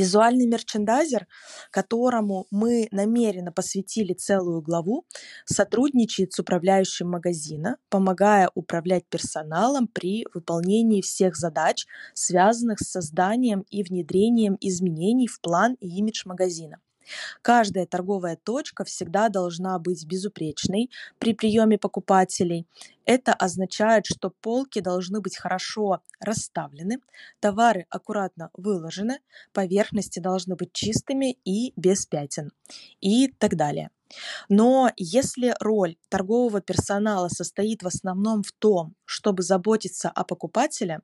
Визуальный 0.00 0.46
мерчендайзер, 0.46 1.26
которому 1.70 2.46
мы 2.50 2.88
намеренно 2.90 3.52
посвятили 3.52 4.14
целую 4.14 4.62
главу, 4.62 5.04
сотрудничает 5.44 6.32
с 6.32 6.38
управляющим 6.38 7.10
магазина, 7.10 7.76
помогая 7.90 8.50
управлять 8.54 9.04
персоналом 9.10 9.88
при 9.88 10.26
выполнении 10.32 11.02
всех 11.02 11.36
задач, 11.36 11.86
связанных 12.14 12.78
с 12.80 12.90
созданием 12.90 13.66
и 13.68 13.82
внедрением 13.82 14.56
изменений 14.62 15.26
в 15.26 15.38
план 15.40 15.76
и 15.80 15.88
имидж 15.98 16.22
магазина. 16.24 16.78
Каждая 17.42 17.86
торговая 17.86 18.36
точка 18.36 18.84
всегда 18.84 19.28
должна 19.28 19.78
быть 19.78 20.06
безупречной 20.06 20.90
при 21.18 21.34
приеме 21.34 21.78
покупателей. 21.78 22.66
Это 23.04 23.32
означает, 23.32 24.06
что 24.06 24.30
полки 24.30 24.80
должны 24.80 25.20
быть 25.20 25.36
хорошо 25.36 26.00
расставлены, 26.20 26.98
товары 27.40 27.86
аккуратно 27.90 28.50
выложены, 28.54 29.20
поверхности 29.52 30.20
должны 30.20 30.56
быть 30.56 30.72
чистыми 30.72 31.38
и 31.44 31.72
без 31.76 32.06
пятен 32.06 32.52
и 33.00 33.28
так 33.38 33.56
далее. 33.56 33.90
Но 34.48 34.90
если 34.96 35.54
роль 35.60 35.96
торгового 36.08 36.60
персонала 36.60 37.28
состоит 37.28 37.82
в 37.82 37.86
основном 37.86 38.42
в 38.42 38.52
том, 38.52 38.94
чтобы 39.04 39.42
заботиться 39.42 40.08
о 40.08 40.24
покупателе, 40.24 41.00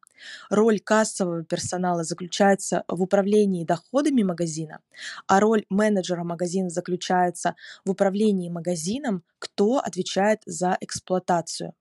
роль 0.50 0.80
кассового 0.80 1.44
персонала 1.44 2.04
заключается 2.04 2.84
в 2.88 3.02
управлении 3.02 3.64
доходами 3.64 4.22
магазина, 4.22 4.80
а 5.26 5.40
роль 5.40 5.64
менеджера 5.68 6.24
магазина 6.24 6.70
заключается 6.70 7.54
в 7.84 7.90
управлении 7.90 8.48
магазином, 8.48 9.22
кто 9.38 9.78
отвечает 9.78 10.42
за 10.46 10.76
эксплуатацию. 10.80 11.74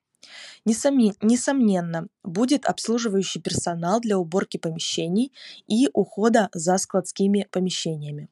Несомненно, 0.65 2.07
будет 2.23 2.65
обслуживающий 2.65 3.41
персонал 3.41 3.99
для 3.99 4.17
уборки 4.17 4.57
помещений 4.57 5.31
и 5.67 5.89
ухода 5.93 6.49
за 6.53 6.77
складскими 6.77 7.47
помещениями. 7.51 8.29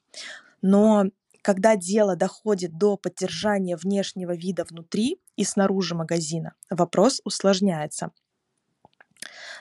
Но 0.61 1.05
когда 1.43 1.75
дело 1.75 2.15
доходит 2.15 2.77
до 2.77 2.95
поддержания 2.95 3.75
внешнего 3.75 4.33
вида 4.33 4.63
внутри 4.63 5.19
и 5.35 5.43
снаружи 5.43 5.93
магазина, 5.93 6.53
вопрос 6.69 7.21
усложняется. 7.25 8.11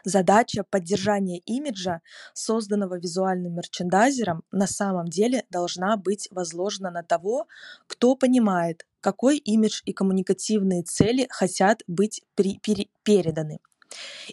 Задача 0.05 0.65
поддержания 0.65 1.39
имиджа, 1.39 2.01
созданного 2.35 2.99
визуальным 2.99 3.55
мерчендайзером, 3.55 4.45
на 4.53 4.67
самом 4.67 5.09
деле 5.09 5.45
должна 5.51 5.97
быть 5.97 6.29
возложена 6.31 6.91
на 6.91 7.03
того, 7.03 7.47
кто 7.89 8.15
понимает, 8.15 8.87
какой 9.01 9.39
имидж 9.39 9.83
и 9.85 9.93
коммуникативные 9.93 10.85
цели 10.85 11.27
хотят 11.31 11.83
быть 11.89 12.23
при, 12.37 12.59
пере, 12.59 12.89
переданы. 13.03 13.59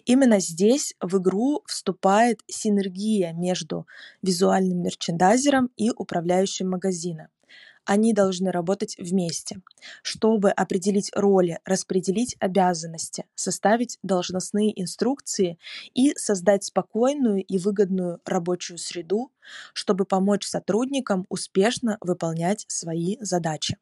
Именно 0.04 0.40
здесь 0.40 0.94
в 1.00 1.18
игру 1.18 1.62
вступает 1.66 2.40
синергия 2.46 3.32
между 3.32 3.86
визуальным 4.22 4.82
мерчендайзером 4.82 5.70
и 5.76 5.90
управляющим 5.90 6.70
магазина– 6.70 7.28
они 7.84 8.12
должны 8.12 8.50
работать 8.52 8.96
вместе, 8.98 9.60
чтобы 10.02 10.50
определить 10.50 11.10
роли, 11.14 11.60
распределить 11.64 12.36
обязанности, 12.40 13.24
составить 13.34 13.98
должностные 14.02 14.78
инструкции 14.80 15.58
и 15.94 16.14
создать 16.16 16.64
спокойную 16.64 17.42
и 17.44 17.58
выгодную 17.58 18.20
рабочую 18.24 18.78
среду, 18.78 19.32
чтобы 19.72 20.04
помочь 20.04 20.46
сотрудникам 20.46 21.26
успешно 21.28 21.98
выполнять 22.00 22.64
свои 22.68 23.16
задачи. 23.20 23.76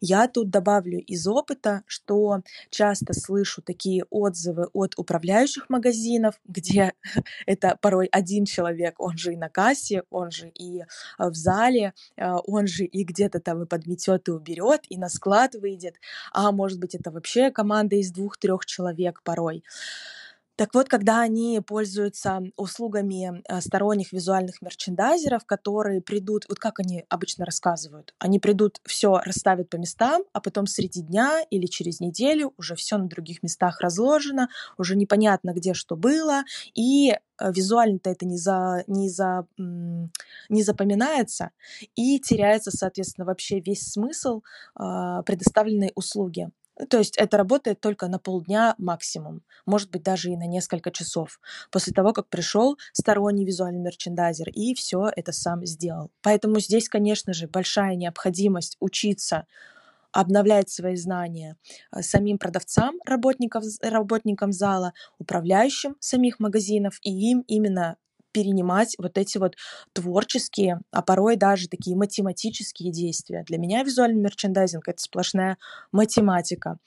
Я 0.00 0.28
тут 0.28 0.50
добавлю 0.50 0.98
из 0.98 1.26
опыта, 1.26 1.82
что 1.86 2.42
часто 2.70 3.12
слышу 3.12 3.62
такие 3.62 4.04
отзывы 4.10 4.68
от 4.72 4.94
управляющих 4.96 5.68
магазинов, 5.70 6.40
где 6.46 6.92
это 7.46 7.78
порой 7.80 8.06
один 8.06 8.44
человек, 8.44 9.00
он 9.00 9.16
же 9.16 9.34
и 9.34 9.36
на 9.36 9.48
кассе, 9.48 10.02
он 10.10 10.30
же 10.30 10.48
и 10.48 10.82
а, 11.18 11.30
в 11.30 11.34
зале, 11.34 11.94
а, 12.16 12.38
он 12.38 12.66
же 12.66 12.84
и 12.84 13.04
где-то 13.04 13.40
там 13.40 13.62
и 13.62 13.66
подметет, 13.66 14.28
и 14.28 14.32
уберет, 14.32 14.82
и 14.88 14.98
на 14.98 15.08
склад 15.08 15.54
выйдет, 15.54 15.96
а 16.32 16.52
может 16.52 16.78
быть 16.78 16.94
это 16.94 17.10
вообще 17.10 17.50
команда 17.50 17.96
из 17.96 18.10
двух-трех 18.10 18.66
человек 18.66 19.22
порой. 19.22 19.62
Так 20.62 20.74
вот, 20.74 20.88
когда 20.88 21.22
они 21.22 21.60
пользуются 21.66 22.40
услугами 22.54 23.42
э, 23.48 23.60
сторонних 23.60 24.12
визуальных 24.12 24.62
мерчендайзеров, 24.62 25.44
которые 25.44 26.00
придут, 26.00 26.44
вот 26.48 26.60
как 26.60 26.78
они 26.78 27.04
обычно 27.08 27.44
рассказывают, 27.44 28.14
они 28.20 28.38
придут, 28.38 28.80
все 28.84 29.18
расставят 29.24 29.70
по 29.70 29.74
местам, 29.74 30.22
а 30.32 30.40
потом 30.40 30.68
среди 30.68 31.02
дня 31.02 31.40
или 31.50 31.66
через 31.66 31.98
неделю 31.98 32.54
уже 32.58 32.76
все 32.76 32.96
на 32.96 33.08
других 33.08 33.42
местах 33.42 33.80
разложено, 33.80 34.50
уже 34.78 34.94
непонятно, 34.94 35.52
где 35.52 35.74
что 35.74 35.96
было, 35.96 36.44
и 36.74 37.10
э, 37.10 37.16
визуально-то 37.40 38.10
это 38.10 38.24
не, 38.24 38.38
за, 38.38 38.84
не, 38.86 39.08
за, 39.08 39.48
не 39.58 40.62
запоминается, 40.62 41.50
и 41.96 42.20
теряется, 42.20 42.70
соответственно, 42.70 43.24
вообще 43.24 43.58
весь 43.58 43.90
смысл 43.90 44.42
э, 44.78 45.22
предоставленной 45.26 45.90
услуги. 45.96 46.52
То 46.88 46.98
есть 46.98 47.16
это 47.18 47.36
работает 47.36 47.80
только 47.80 48.08
на 48.08 48.18
полдня 48.18 48.74
максимум, 48.78 49.42
может 49.66 49.90
быть 49.90 50.02
даже 50.02 50.30
и 50.30 50.36
на 50.36 50.46
несколько 50.46 50.90
часов, 50.90 51.38
после 51.70 51.92
того, 51.92 52.12
как 52.12 52.28
пришел 52.28 52.78
сторонний 52.92 53.44
визуальный 53.44 53.80
мерчендайзер 53.80 54.48
и 54.48 54.74
все 54.74 55.10
это 55.14 55.32
сам 55.32 55.66
сделал. 55.66 56.10
Поэтому 56.22 56.60
здесь, 56.60 56.88
конечно 56.88 57.32
же, 57.34 57.46
большая 57.46 57.94
необходимость 57.96 58.76
учиться 58.80 59.46
обновлять 60.12 60.68
свои 60.68 60.96
знания 60.96 61.56
э, 61.90 62.02
самим 62.02 62.38
продавцам, 62.38 62.98
работникам, 63.04 63.62
работникам 63.80 64.52
зала, 64.52 64.92
управляющим 65.18 65.96
самих 66.00 66.38
магазинов 66.38 66.98
и 67.02 67.10
им 67.10 67.44
именно 67.48 67.96
перенимать 68.32 68.94
вот 68.98 69.18
эти 69.18 69.38
вот 69.38 69.56
творческие, 69.92 70.80
а 70.90 71.02
порой 71.02 71.36
даже 71.36 71.68
такие 71.68 71.96
математические 71.96 72.92
действия. 72.92 73.44
Для 73.46 73.58
меня 73.58 73.82
визуальный 73.82 74.20
мерчендайзинг— 74.20 74.82
это 74.88 75.00
сплошная 75.02 75.58
математика. 75.92 76.78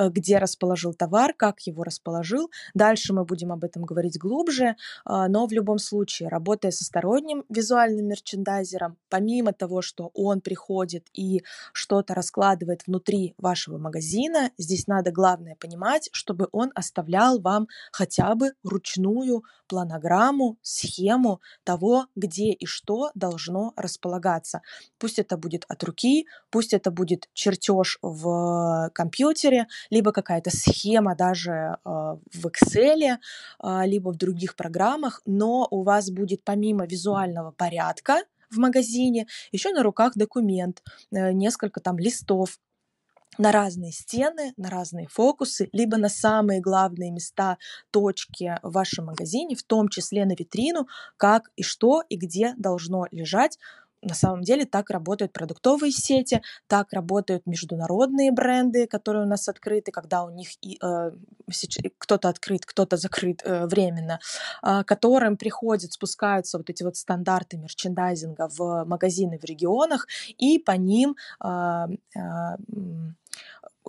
Э, 0.00 0.08
где 0.08 0.38
расположил 0.38 0.94
товар, 0.94 1.34
как 1.34 1.60
его 1.66 1.84
расположил. 1.84 2.50
Дальше 2.72 3.12
мы 3.12 3.24
будем 3.26 3.52
об 3.52 3.64
этом 3.64 3.84
говорить 3.84 4.18
глубже, 4.18 4.76
а, 5.04 5.28
но 5.28 5.46
в 5.46 5.52
любом 5.52 5.78
случае, 5.78 6.30
работая 6.30 6.70
со 6.70 6.84
сторонним 6.84 7.44
визуальным 7.50 8.06
мерчендайзером, 8.06 8.96
помимо 9.10 9.52
того, 9.52 9.82
что 9.82 10.10
он 10.14 10.40
приходит 10.40 11.06
и 11.12 11.42
что-то 11.74 12.14
раскладывает 12.14 12.86
внутри 12.86 13.34
вашего 13.36 13.76
магазина, 13.76 14.50
здесь 14.56 14.86
надо 14.86 15.12
главное 15.12 15.56
понимать, 15.56 16.08
чтобы 16.12 16.48
он 16.50 16.72
оставлял 16.74 17.38
вам 17.38 17.68
хотя 17.92 18.34
бы 18.34 18.52
ручную 18.62 19.44
планограмму, 19.70 20.58
схему 20.62 21.40
того, 21.62 22.06
где 22.16 22.52
и 22.52 22.66
что 22.66 23.10
должно 23.14 23.72
располагаться. 23.76 24.62
Пусть 24.98 25.18
это 25.18 25.36
будет 25.36 25.64
от 25.68 25.84
руки, 25.84 26.26
пусть 26.50 26.72
это 26.72 26.90
будет 26.90 27.28
чертеж 27.34 27.98
в 28.02 28.90
компьютере, 28.94 29.68
либо 29.90 30.12
какая-то 30.12 30.50
схема 30.50 31.14
даже 31.14 31.76
а, 31.84 32.16
в 32.32 32.46
Excel, 32.46 33.18
а, 33.58 33.86
либо 33.86 34.10
в 34.10 34.16
других 34.16 34.56
программах, 34.56 35.22
но 35.26 35.66
у 35.70 35.82
вас 35.82 36.10
будет 36.10 36.42
помимо 36.44 36.86
визуального 36.86 37.50
порядка 37.50 38.22
в 38.50 38.58
магазине 38.58 39.26
еще 39.52 39.70
на 39.72 39.82
руках 39.82 40.14
документ, 40.16 40.82
э, 41.12 41.32
несколько 41.32 41.80
там 41.80 41.98
листов, 41.98 42.58
на 43.38 43.52
разные 43.52 43.92
стены, 43.92 44.52
на 44.56 44.68
разные 44.70 45.06
фокусы, 45.08 45.68
либо 45.72 45.96
на 45.96 46.08
самые 46.08 46.60
главные 46.60 47.10
места, 47.10 47.58
точки 47.90 48.58
в 48.62 48.72
вашем 48.72 49.06
магазине, 49.06 49.56
в 49.56 49.62
том 49.62 49.88
числе 49.88 50.24
на 50.26 50.32
витрину, 50.32 50.88
как 51.16 51.50
и 51.56 51.62
что 51.62 52.02
и 52.08 52.16
где 52.16 52.54
должно 52.56 53.06
лежать 53.10 53.58
на 54.02 54.14
самом 54.14 54.42
деле 54.42 54.64
так 54.64 54.90
работают 54.90 55.32
продуктовые 55.32 55.92
сети, 55.92 56.42
так 56.66 56.92
работают 56.92 57.46
международные 57.46 58.32
бренды, 58.32 58.86
которые 58.86 59.24
у 59.24 59.28
нас 59.28 59.48
открыты, 59.48 59.92
когда 59.92 60.24
у 60.24 60.30
них 60.30 60.48
и, 60.62 60.78
э, 60.82 61.12
кто-то 61.98 62.28
открыт, 62.28 62.64
кто-то 62.64 62.96
закрыт 62.96 63.42
э, 63.44 63.66
временно, 63.66 64.18
э, 64.62 64.84
которым 64.84 65.36
приходят, 65.36 65.92
спускаются 65.92 66.58
вот 66.58 66.70
эти 66.70 66.82
вот 66.82 66.96
стандарты 66.96 67.58
мерчендайзинга 67.58 68.48
в 68.56 68.84
магазины 68.84 69.38
в 69.38 69.44
регионах, 69.44 70.06
и 70.38 70.58
по 70.58 70.72
ним 70.72 71.16
э, 71.44 71.86
э, 72.16 72.20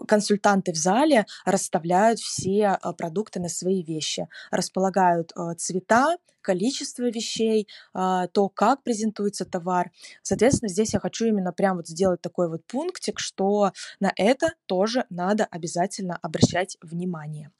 консультанты 0.07 0.71
в 0.71 0.75
зале 0.75 1.25
расставляют 1.45 2.19
все 2.19 2.67
а, 2.67 2.93
продукты 2.93 3.39
на 3.39 3.49
свои 3.49 3.83
вещи, 3.83 4.27
располагают 4.51 5.31
а, 5.35 5.55
цвета, 5.55 6.17
количество 6.41 7.09
вещей, 7.09 7.67
а, 7.93 8.27
то, 8.27 8.49
как 8.49 8.83
презентуется 8.83 9.45
товар. 9.45 9.91
Соответственно, 10.23 10.69
здесь 10.69 10.93
я 10.93 10.99
хочу 10.99 11.25
именно 11.25 11.53
прям 11.53 11.77
вот 11.77 11.87
сделать 11.87 12.21
такой 12.21 12.49
вот 12.49 12.65
пунктик, 12.65 13.19
что 13.19 13.71
на 13.99 14.11
это 14.15 14.53
тоже 14.65 15.05
надо 15.09 15.45
обязательно 15.45 16.17
обращать 16.21 16.77
внимание. 16.81 17.51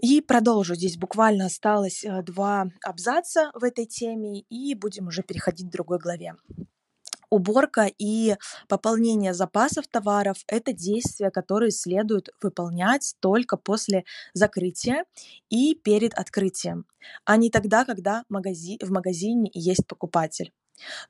И 0.00 0.20
продолжу. 0.20 0.76
Здесь 0.76 0.96
буквально 0.96 1.46
осталось 1.46 2.04
два 2.22 2.66
абзаца 2.84 3.50
в 3.54 3.64
этой 3.64 3.84
теме, 3.84 4.40
и 4.40 4.74
будем 4.74 5.08
уже 5.08 5.22
переходить 5.22 5.66
к 5.68 5.72
другой 5.72 5.98
главе. 5.98 6.36
Уборка 7.30 7.90
и 7.98 8.36
пополнение 8.68 9.34
запасов 9.34 9.86
товаров– 9.86 10.44
это 10.46 10.72
действия, 10.72 11.30
которые 11.30 11.70
следует 11.70 12.30
выполнять 12.40 13.14
только 13.20 13.56
после 13.56 14.04
закрытия 14.32 15.04
и 15.50 15.74
перед 15.74 16.14
открытием, 16.14 16.86
а 17.24 17.36
не 17.36 17.50
тогда, 17.50 17.84
когда 17.84 18.24
в 18.28 18.90
магазине 18.90 19.50
есть 19.52 19.86
покупатель. 19.86 20.52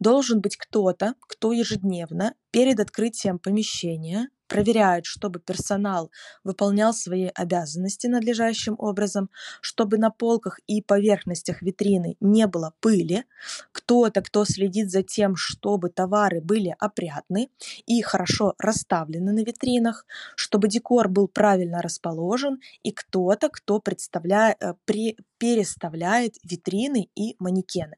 Должен 0.01 0.41
быть 0.41 0.57
кто-то, 0.57 1.15
кто 1.21 1.53
ежедневно 1.53 2.35
перед 2.51 2.81
открытием 2.81 3.39
помещения 3.39 4.29
проверяют, 4.49 5.07
чтобы 5.07 5.39
персонал 5.39 6.11
выполнял 6.45 6.93
свои 6.93 7.31
обязанности 7.35 8.07
надлежащим 8.07 8.75
образом, 8.79 9.31
чтобы 9.61 9.99
на 9.99 10.11
полках 10.11 10.59
и 10.67 10.83
поверхностях 10.83 11.63
витрины 11.63 12.17
не 12.21 12.47
было 12.47 12.73
пыли, 12.81 13.25
кто-то, 13.73 14.23
кто 14.23 14.45
следит 14.45 14.91
за 14.91 15.03
тем, 15.03 15.37
чтобы 15.37 15.91
товары 15.91 16.41
были 16.41 16.75
опрятны 16.79 17.51
и 17.87 18.03
хорошо 18.03 18.55
расставлены 18.59 19.33
на 19.33 19.45
витринах, 19.45 20.07
чтобы 20.35 20.69
декор 20.69 21.09
был 21.09 21.29
правильно 21.29 21.83
расположен, 21.83 22.61
и 22.83 22.91
кто-то, 22.93 23.49
кто 23.49 23.81
представляет, 23.81 24.57
э, 24.61 24.75
при, 24.85 25.17
переставляет 25.39 26.37
витрины 26.43 27.09
и 27.15 27.37
манекены. 27.39 27.97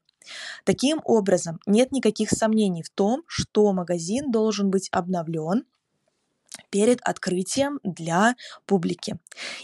Таким 0.65 1.01
образом, 1.03 1.59
нет 1.65 1.91
никаких 1.91 2.29
сомнений 2.29 2.83
в 2.83 2.89
том, 2.89 3.23
что 3.27 3.71
магазин 3.73 4.31
должен 4.31 4.69
быть 4.69 4.89
обновлен 4.91 5.65
перед 6.69 6.99
открытием 7.01 7.79
для 7.83 8.35
публики. 8.65 9.17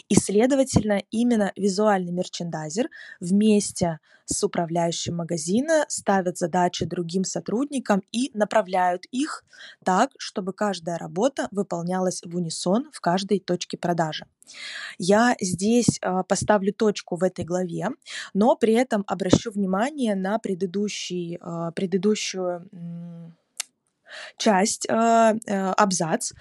И, 0.09 0.15
следовательно, 0.15 1.01
именно 1.11 1.51
визуальный 1.55 2.11
мерчендайзер 2.11 2.89
вместе 3.19 3.99
с 4.25 4.43
управляющим 4.43 5.15
магазина 5.15 5.85
ставят 5.87 6.37
задачи 6.37 6.85
другим 6.85 7.23
сотрудникам 7.23 8.03
и 8.11 8.29
направляют 8.33 9.05
их 9.11 9.43
так, 9.83 10.11
чтобы 10.17 10.53
каждая 10.53 10.97
работа 10.97 11.47
выполнялась 11.51 12.21
в 12.23 12.35
унисон 12.35 12.89
в 12.91 12.99
каждой 12.99 13.39
точке 13.39 13.77
продажи. 13.77 14.25
Я 14.97 15.35
здесь 15.39 15.99
э, 16.01 16.23
поставлю 16.27 16.73
точку 16.73 17.15
в 17.15 17.23
этой 17.23 17.45
главе, 17.45 17.89
но 18.33 18.55
при 18.55 18.73
этом 18.73 19.03
обращу 19.07 19.51
внимание 19.51 20.15
на 20.15 20.39
предыдущий, 20.39 21.37
э, 21.37 21.71
предыдущую 21.73 22.69
часть, 24.37 24.85
э, 24.89 24.93
э, 24.93 25.71
абзац, 25.71 26.31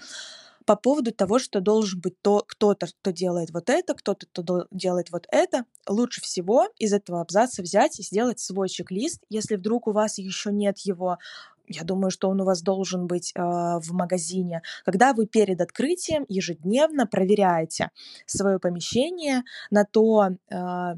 по 0.67 0.75
поводу 0.75 1.13
того, 1.13 1.39
что 1.39 1.61
должен 1.61 2.01
быть 2.01 2.21
то, 2.21 2.43
кто-то, 2.45 2.87
кто 2.87 3.11
делает 3.11 3.51
вот 3.51 3.69
это, 3.69 3.93
кто-то, 3.93 4.27
кто 4.27 4.67
делает 4.69 5.11
вот 5.11 5.25
это, 5.31 5.63
лучше 5.87 6.19
всего 6.21 6.67
из 6.77 6.91
этого 6.91 7.21
абзаца 7.21 7.61
взять 7.61 7.99
и 7.99 8.03
сделать 8.03 8.41
свой 8.41 8.67
чек-лист. 8.67 9.23
Если 9.29 9.55
вдруг 9.55 9.87
у 9.87 9.93
вас 9.93 10.17
еще 10.17 10.51
нет 10.51 10.79
его, 10.79 11.19
я 11.67 11.83
думаю, 11.83 12.11
что 12.11 12.29
он 12.29 12.41
у 12.41 12.45
вас 12.45 12.61
должен 12.61 13.07
быть 13.07 13.31
э, 13.33 13.39
в 13.41 13.91
магазине, 13.91 14.61
когда 14.83 15.13
вы 15.13 15.25
перед 15.25 15.61
открытием 15.61 16.25
ежедневно 16.27 17.07
проверяете 17.07 17.91
свое 18.25 18.59
помещение 18.59 19.43
на 19.69 19.85
то, 19.85 20.29
э, 20.49 20.95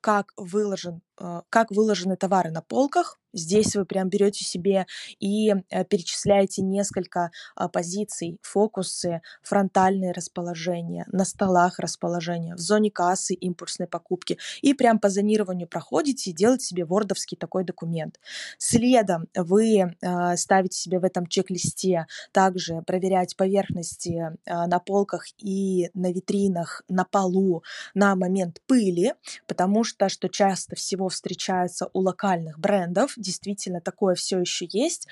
как 0.00 0.32
выложен, 0.36 1.00
э, 1.20 1.42
как 1.48 1.70
выложены 1.70 2.16
товары 2.16 2.50
на 2.50 2.62
полках, 2.62 3.18
Здесь 3.36 3.76
вы 3.76 3.84
прям 3.84 4.08
берете 4.08 4.44
себе 4.44 4.86
и 5.20 5.50
э, 5.50 5.84
перечисляете 5.84 6.62
несколько 6.62 7.30
а, 7.54 7.68
позиций, 7.68 8.38
фокусы, 8.42 9.20
фронтальные 9.42 10.12
расположения, 10.12 11.06
на 11.12 11.24
столах 11.24 11.78
расположения, 11.78 12.54
в 12.54 12.58
зоне 12.58 12.90
кассы 12.90 13.34
импульсной 13.34 13.88
покупки. 13.88 14.38
И 14.62 14.74
прям 14.74 14.98
по 14.98 15.08
зонированию 15.08 15.68
проходите 15.68 16.30
и 16.30 16.32
делаете 16.32 16.66
себе 16.66 16.84
вордовский 16.84 17.36
такой 17.36 17.64
документ. 17.64 18.18
Следом 18.58 19.28
вы 19.34 19.96
а, 20.02 20.36
ставите 20.36 20.78
себе 20.78 20.98
в 20.98 21.04
этом 21.04 21.26
чек-листе 21.26 22.06
также 22.32 22.82
проверять 22.82 23.36
поверхности 23.36 24.36
а, 24.46 24.66
на 24.66 24.78
полках 24.78 25.26
и 25.38 25.90
на 25.94 26.12
витринах, 26.12 26.82
на 26.88 27.04
полу 27.04 27.62
на 27.94 28.14
момент 28.16 28.60
пыли, 28.66 29.14
потому 29.46 29.84
что, 29.84 30.08
что 30.08 30.28
часто 30.28 30.76
всего 30.76 31.08
встречается 31.08 31.88
у 31.92 32.00
локальных 32.00 32.58
брендов, 32.58 33.12
действительно 33.26 33.80
такое 33.80 34.14
все 34.14 34.38
еще 34.40 34.66
есть. 34.70 35.06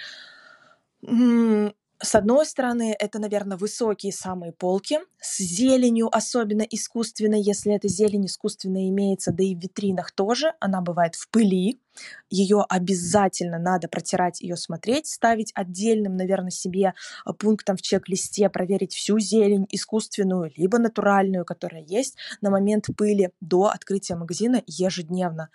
С 1.03 2.15
одной 2.15 2.45
стороны, 2.47 2.95
это, 2.99 3.19
наверное, 3.19 3.57
высокие 3.57 4.13
самые 4.13 4.53
полки 4.53 4.99
с 5.21 5.39
зеленью, 5.39 6.09
особенно 6.15 6.63
искусственной, 6.63 7.41
если 7.41 7.75
эта 7.75 7.89
зелень 7.89 8.27
искусственная 8.27 8.89
имеется, 8.89 9.33
да 9.33 9.45
и 9.45 9.55
в 9.55 9.61
витринах 9.61 10.13
тоже. 10.13 10.55
Она 10.61 10.81
бывает 10.81 11.15
в 11.15 11.29
пыли, 11.31 11.81
ее 12.31 12.65
обязательно 12.69 13.59
надо 13.59 13.89
протирать, 13.89 14.41
ее 14.41 14.57
смотреть, 14.57 15.07
ставить 15.07 15.53
отдельным, 15.55 16.17
наверное, 16.17 16.51
себе 16.51 16.95
а, 17.25 17.33
пунктом 17.33 17.77
в 17.77 17.83
чек-листе, 17.83 18.49
проверить 18.49 18.93
всю 18.93 19.19
зелень 19.19 19.67
искусственную, 19.71 20.53
либо 20.57 20.79
натуральную, 20.79 21.45
которая 21.45 21.83
есть 21.83 22.17
на 22.41 22.51
момент 22.51 22.87
пыли 22.97 23.31
до 23.41 23.67
открытия 23.67 24.17
магазина 24.17 24.63
ежедневно. 24.67 25.51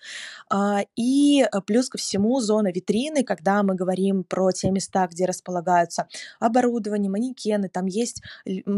А, 0.49 0.81
и 0.95 1.41
а, 1.41 1.61
плюс 1.61 1.89
ко 1.89 1.97
всему 1.97 2.39
зона 2.39 2.71
витрины, 2.71 3.23
когда 3.23 3.61
мы 3.63 3.75
говорим 3.75 4.23
про 4.23 4.51
те 4.51 4.71
места, 4.71 5.07
где 5.07 5.25
располагаются 5.25 6.07
оборудование, 6.39 7.11
манекены, 7.11 7.69
там 7.69 7.85
есть 7.85 8.21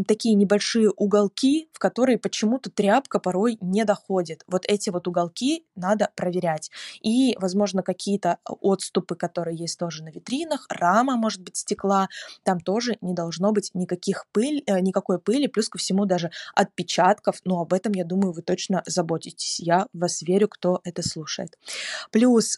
такие 0.08 0.36
небольшие 0.36 0.89
уголки, 0.89 1.69
в 1.71 1.80
которые 1.80 2.17
почему-то 2.17 2.71
тряпка 2.71 3.19
порой 3.19 3.58
не 3.62 3.86
доходит. 3.86 4.43
Вот 4.47 4.65
эти 4.67 4.89
вот 4.89 5.08
уголки 5.08 5.65
надо 5.76 6.10
проверять. 6.15 6.71
И, 7.02 7.36
возможно, 7.39 7.50
возможно, 7.51 7.83
какие-то 7.83 8.37
отступы, 8.45 9.15
которые 9.15 9.57
есть 9.57 9.77
тоже 9.77 10.03
на 10.03 10.09
витринах, 10.09 10.65
рама, 10.69 11.17
может 11.17 11.41
быть, 11.41 11.57
стекла, 11.57 12.07
там 12.43 12.59
тоже 12.59 12.97
не 13.01 13.13
должно 13.13 13.51
быть 13.51 13.71
никаких 13.73 14.25
пыль, 14.31 14.63
э, 14.65 14.79
никакой 14.79 15.19
пыли, 15.19 15.47
плюс 15.47 15.69
ко 15.69 15.77
всему 15.77 16.05
даже 16.05 16.31
отпечатков, 16.55 17.41
но 17.43 17.61
об 17.61 17.73
этом, 17.73 17.93
я 17.93 18.05
думаю, 18.05 18.31
вы 18.31 18.41
точно 18.41 18.83
заботитесь. 18.85 19.59
Я 19.59 19.87
вас 19.93 20.21
верю, 20.21 20.47
кто 20.47 20.79
это 20.83 21.03
слушает. 21.03 21.57
Плюс 22.11 22.57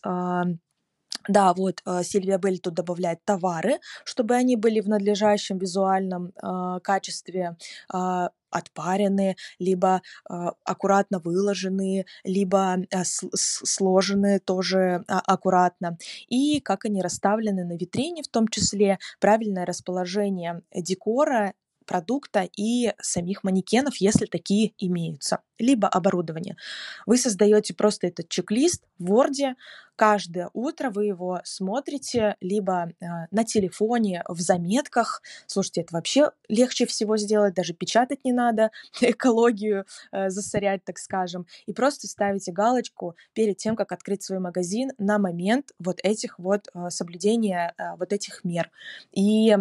да, 1.27 1.53
вот 1.53 1.81
э, 1.85 2.03
Сильвия 2.03 2.37
Белль 2.37 2.59
тут 2.59 2.73
добавляет 2.73 3.19
товары, 3.23 3.79
чтобы 4.03 4.35
они 4.35 4.57
были 4.57 4.81
в 4.81 4.89
надлежащем 4.89 5.57
визуальном 5.57 6.33
э, 6.35 6.79
качестве 6.83 7.55
э, 7.93 8.27
отпаренные, 8.53 9.35
либо 9.59 10.01
э, 10.29 10.33
аккуратно 10.63 11.19
выложенные, 11.19 12.05
либо 12.23 12.77
э, 12.77 13.03
сложенные 13.03 14.39
тоже 14.39 14.77
э, 14.77 15.01
аккуратно. 15.07 15.97
И 16.29 16.59
как 16.61 16.85
они 16.85 17.01
расставлены 17.01 17.65
на 17.65 17.73
витрине, 17.73 18.23
в 18.23 18.27
том 18.27 18.47
числе 18.47 18.99
правильное 19.19 19.65
расположение 19.65 20.61
декора 20.73 21.53
продукта 21.85 22.47
и 22.57 22.93
самих 23.01 23.43
манекенов, 23.43 23.97
если 23.97 24.25
такие 24.25 24.73
имеются, 24.77 25.39
либо 25.59 25.87
оборудование. 25.87 26.57
Вы 27.05 27.17
создаете 27.17 27.73
просто 27.73 28.07
этот 28.07 28.29
чек-лист 28.29 28.83
в 28.99 29.11
Word, 29.11 29.55
каждое 29.95 30.49
утро 30.53 30.89
вы 30.89 31.05
его 31.05 31.41
смотрите 31.43 32.35
либо 32.41 32.89
э, 32.99 33.05
на 33.31 33.43
телефоне, 33.43 34.23
в 34.27 34.39
заметках. 34.39 35.21
Слушайте, 35.45 35.81
это 35.81 35.93
вообще 35.95 36.31
легче 36.47 36.85
всего 36.85 37.17
сделать, 37.17 37.53
даже 37.53 37.73
печатать 37.73 38.23
не 38.23 38.33
надо, 38.33 38.71
экологию 39.01 39.85
э, 40.11 40.29
засорять, 40.29 40.83
так 40.83 40.97
скажем. 40.97 41.45
И 41.65 41.73
просто 41.73 42.07
ставите 42.07 42.51
галочку 42.51 43.15
перед 43.33 43.57
тем, 43.57 43.75
как 43.75 43.91
открыть 43.91 44.23
свой 44.23 44.39
магазин 44.39 44.91
на 44.97 45.19
момент 45.19 45.71
вот 45.79 45.99
этих 46.03 46.39
вот 46.39 46.67
э, 46.73 46.89
соблюдения 46.89 47.73
э, 47.77 47.95
вот 47.97 48.13
этих 48.13 48.43
мер. 48.43 48.71
И 49.11 49.55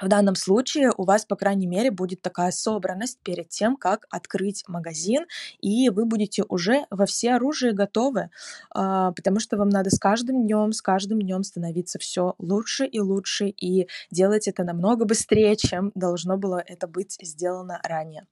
в 0.00 0.08
данном 0.08 0.34
случае 0.34 0.92
у 0.96 1.04
вас, 1.04 1.24
по 1.24 1.36
крайней 1.36 1.66
мере, 1.66 1.90
будет 1.90 2.22
такая 2.22 2.50
собранность 2.50 3.18
перед 3.22 3.48
тем, 3.48 3.76
как 3.76 4.06
открыть 4.10 4.64
магазин, 4.68 5.26
и 5.60 5.90
вы 5.90 6.04
будете 6.04 6.44
уже 6.48 6.86
во 6.90 7.06
все 7.06 7.34
оружие 7.34 7.72
готовы, 7.72 8.30
а, 8.70 9.12
потому 9.12 9.40
что 9.40 9.56
вам 9.56 9.68
надо 9.68 9.90
с 9.90 9.98
каждым 9.98 10.44
днем, 10.44 10.72
с 10.72 10.82
каждым 10.82 11.20
днем 11.20 11.42
становиться 11.42 11.98
все 11.98 12.34
лучше 12.38 12.86
и 12.86 13.00
лучше, 13.00 13.48
и 13.48 13.88
делать 14.10 14.48
это 14.48 14.64
намного 14.64 15.04
быстрее, 15.04 15.56
чем 15.56 15.92
должно 15.94 16.36
было 16.36 16.62
это 16.66 16.86
быть 16.86 17.16
сделано 17.20 17.80
ранее. 17.82 18.26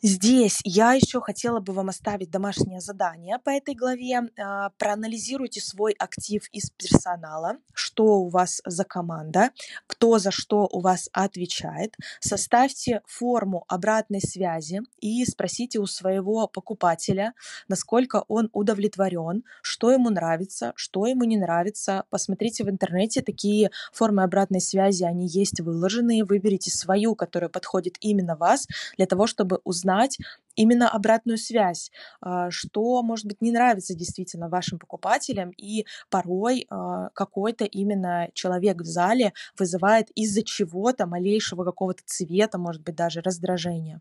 Здесь 0.00 0.60
я 0.62 0.92
еще 0.92 1.20
хотела 1.20 1.58
бы 1.58 1.72
вам 1.72 1.88
оставить 1.88 2.30
домашнее 2.30 2.80
задание 2.80 3.40
по 3.40 3.50
этой 3.50 3.74
главе. 3.74 4.30
А, 4.38 4.70
проанализируйте 4.78 5.60
свой 5.60 5.92
актив 5.98 6.48
из 6.52 6.70
персонала, 6.70 7.56
что 7.74 8.20
у 8.20 8.28
вас 8.28 8.62
за 8.64 8.84
команда, 8.84 9.50
кто 9.88 10.20
за 10.20 10.30
что 10.30 10.68
у 10.70 10.78
вас 10.78 11.08
отвечает. 11.12 11.96
Составьте 12.20 13.02
форму 13.06 13.64
обратной 13.66 14.20
связи 14.20 14.82
и 15.00 15.24
спросите 15.24 15.80
у 15.80 15.86
своего 15.86 16.46
покупателя, 16.46 17.34
насколько 17.66 18.24
он 18.28 18.50
удовлетворен, 18.52 19.42
что 19.62 19.90
ему 19.90 20.10
нравится, 20.10 20.74
что 20.76 21.06
ему 21.06 21.24
не 21.24 21.36
нравится. 21.36 22.04
Посмотрите 22.08 22.62
в 22.62 22.70
интернете 22.70 23.20
такие 23.20 23.72
формы 23.92 24.22
обратной 24.22 24.60
связи, 24.60 25.02
они 25.02 25.26
есть 25.26 25.60
выложенные. 25.60 26.22
Выберите 26.24 26.70
свою, 26.70 27.16
которая 27.16 27.50
подходит 27.50 27.96
именно 27.98 28.36
вас, 28.36 28.68
для 28.96 29.06
того, 29.06 29.26
чтобы 29.26 29.60
узнать, 29.64 29.87
узнать 29.88 30.18
именно 30.58 30.90
обратную 30.90 31.38
связь, 31.38 31.90
а, 32.20 32.50
что, 32.50 33.02
может 33.02 33.26
быть, 33.26 33.40
не 33.40 33.52
нравится 33.52 33.94
действительно 33.94 34.48
вашим 34.48 34.78
покупателям, 34.78 35.50
и 35.50 35.86
порой 36.10 36.66
а, 36.68 37.10
какой-то 37.14 37.64
именно 37.64 38.28
человек 38.34 38.80
в 38.82 38.84
зале 38.84 39.32
вызывает 39.56 40.10
из-за 40.16 40.42
чего-то, 40.42 41.06
малейшего 41.06 41.64
какого-то 41.64 42.02
цвета, 42.04 42.58
может 42.58 42.82
быть, 42.82 42.96
даже 42.96 43.20
раздражения. 43.20 44.00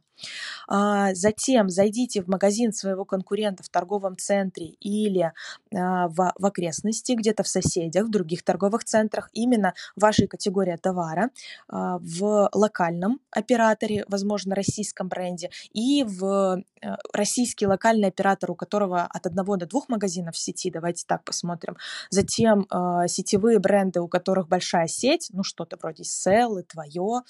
А, 0.67 1.13
затем 1.13 1.69
зайдите 1.69 2.23
в 2.23 2.27
магазин 2.27 2.73
своего 2.73 3.05
конкурента 3.05 3.61
в 3.61 3.69
торговом 3.69 4.17
центре 4.17 4.67
или 4.79 5.31
в 5.71 6.33
окрестности, 6.41 7.11
где-то 7.11 7.43
в 7.43 7.47
соседях, 7.47 8.05
в 8.07 8.09
других 8.09 8.43
торговых 8.43 8.83
центрах, 8.83 9.29
именно 9.33 9.73
вашей 9.95 10.27
категории 10.27 10.75
товара, 10.77 11.29
в 11.67 12.49
локальном 12.53 13.19
операторе, 13.31 14.05
возможно, 14.07 14.55
российском 14.55 15.07
бренде, 15.07 15.49
и 15.73 16.03
в 16.03 16.46
Э, 16.81 16.95
российский 17.13 17.65
локальный 17.65 18.09
оператор, 18.09 18.51
у 18.51 18.55
которого 18.55 19.03
от 19.03 19.25
одного 19.25 19.57
до 19.57 19.65
двух 19.65 19.89
магазинов 19.89 20.35
в 20.35 20.37
сети, 20.37 20.69
давайте 20.69 21.05
так 21.07 21.23
посмотрим. 21.23 21.77
Затем 22.09 22.67
э, 22.69 23.07
сетевые 23.07 23.59
бренды, 23.59 23.99
у 23.99 24.07
которых 24.07 24.47
большая 24.47 24.87
сеть, 24.87 25.29
ну 25.33 25.43
что-то 25.43 25.77
вроде 25.81 26.03
Sell, 26.03 26.61
Твое, 26.63 27.21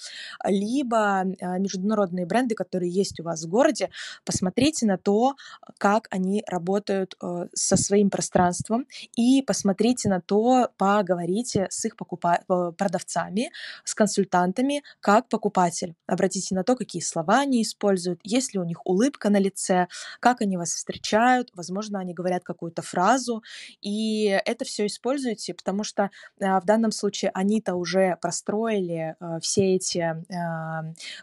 либо 0.44 1.24
э, 1.24 1.58
международные 1.58 2.26
бренды, 2.26 2.54
которые 2.54 2.90
есть 2.90 3.20
у 3.20 3.22
вас 3.22 3.44
в 3.44 3.48
городе. 3.48 3.90
Посмотрите 4.24 4.86
на 4.86 4.98
то, 4.98 5.34
как 5.78 6.08
они 6.10 6.44
работают 6.46 7.16
э, 7.22 7.46
со 7.54 7.76
своим 7.76 8.10
пространством 8.10 8.86
и 9.16 9.42
посмотрите 9.42 10.08
на 10.08 10.20
то, 10.20 10.68
поговорите 10.76 11.68
с 11.70 11.84
их 11.84 11.96
покупа- 11.96 12.42
э, 12.48 12.72
продавцами, 12.72 13.50
с 13.84 13.94
консультантами, 13.94 14.82
как 15.00 15.28
покупатель. 15.28 15.94
Обратите 16.06 16.54
на 16.54 16.64
то, 16.64 16.76
какие 16.76 17.02
слова 17.02 17.40
они 17.40 17.62
используют, 17.62 18.20
есть 18.24 18.52
ли 18.52 18.60
у 18.60 18.64
них 18.64 18.84
улыбка, 18.84 19.07
улыбка 19.08 19.30
на 19.30 19.38
лице, 19.38 19.88
как 20.20 20.42
они 20.42 20.56
вас 20.56 20.74
встречают, 20.74 21.50
возможно, 21.54 21.98
они 21.98 22.12
говорят 22.12 22.44
какую-то 22.44 22.82
фразу, 22.82 23.42
и 23.80 24.26
это 24.44 24.64
все 24.64 24.86
используйте, 24.86 25.54
потому 25.54 25.82
что 25.82 26.10
в 26.38 26.62
данном 26.64 26.92
случае 26.92 27.30
они-то 27.34 27.74
уже 27.74 28.18
простроили 28.20 29.16
все 29.40 29.76
эти 29.76 30.14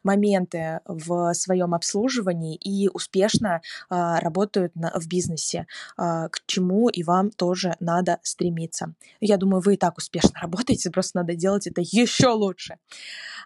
моменты 0.04 0.80
в 0.86 1.34
своем 1.34 1.76
обслуживании 1.76 2.56
и 2.56 2.90
успешно 2.90 3.62
работают 3.90 4.74
в 4.76 5.08
бизнесе, 5.08 5.68
к 5.96 6.42
чему 6.48 6.90
и 6.90 7.04
вам 7.04 7.30
тоже 7.30 7.76
надо 7.80 8.20
стремиться. 8.24 8.94
Я 9.22 9.38
думаю, 9.38 9.62
вы 9.62 9.76
и 9.76 9.78
так 9.78 9.98
успешно 9.98 10.32
работаете, 10.42 10.90
просто 10.90 11.20
надо 11.20 11.36
делать 11.36 11.68
это 11.68 11.82
еще 11.82 12.30
лучше. 12.30 12.78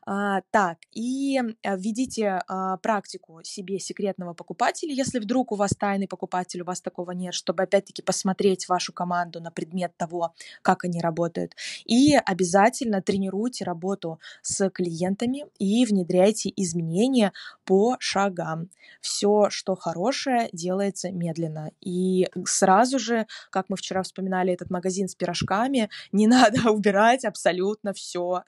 А, 0.05 0.41
так, 0.51 0.77
и 0.91 1.37
э, 1.37 1.77
введите 1.77 2.41
а, 2.47 2.77
практику 2.77 3.41
себе 3.43 3.79
секретного 3.79 4.33
покупателя, 4.33 4.93
если 4.93 5.19
вдруг 5.19 5.51
у 5.51 5.55
вас 5.55 5.71
тайный 5.71 6.07
покупатель, 6.07 6.61
у 6.61 6.65
вас 6.65 6.81
такого 6.81 7.11
нет, 7.11 7.33
чтобы 7.33 7.63
опять-таки 7.63 8.01
посмотреть 8.01 8.67
вашу 8.67 8.93
команду 8.93 9.41
на 9.41 9.51
предмет 9.51 9.95
того, 9.97 10.33
как 10.61 10.83
они 10.83 11.01
работают. 11.01 11.55
И 11.85 12.15
обязательно 12.15 13.01
тренируйте 13.01 13.65
работу 13.65 14.19
с 14.41 14.69
клиентами 14.69 15.45
и 15.57 15.85
внедряйте 15.85 16.51
изменения 16.55 17.33
по 17.65 17.97
шагам. 17.99 18.69
Все, 19.01 19.49
что 19.49 19.75
хорошее, 19.75 20.49
делается 20.53 21.11
медленно. 21.11 21.71
И 21.81 22.27
сразу 22.45 22.99
же, 22.99 23.27
как 23.49 23.69
мы 23.69 23.77
вчера 23.77 24.03
вспоминали 24.03 24.53
этот 24.53 24.69
магазин 24.69 25.07
с 25.07 25.15
пирожками, 25.15 25.89
не 26.11 26.27
надо 26.39 26.71
убирать 26.71 27.25
абсолютно 27.25 27.93
все 27.93 28.43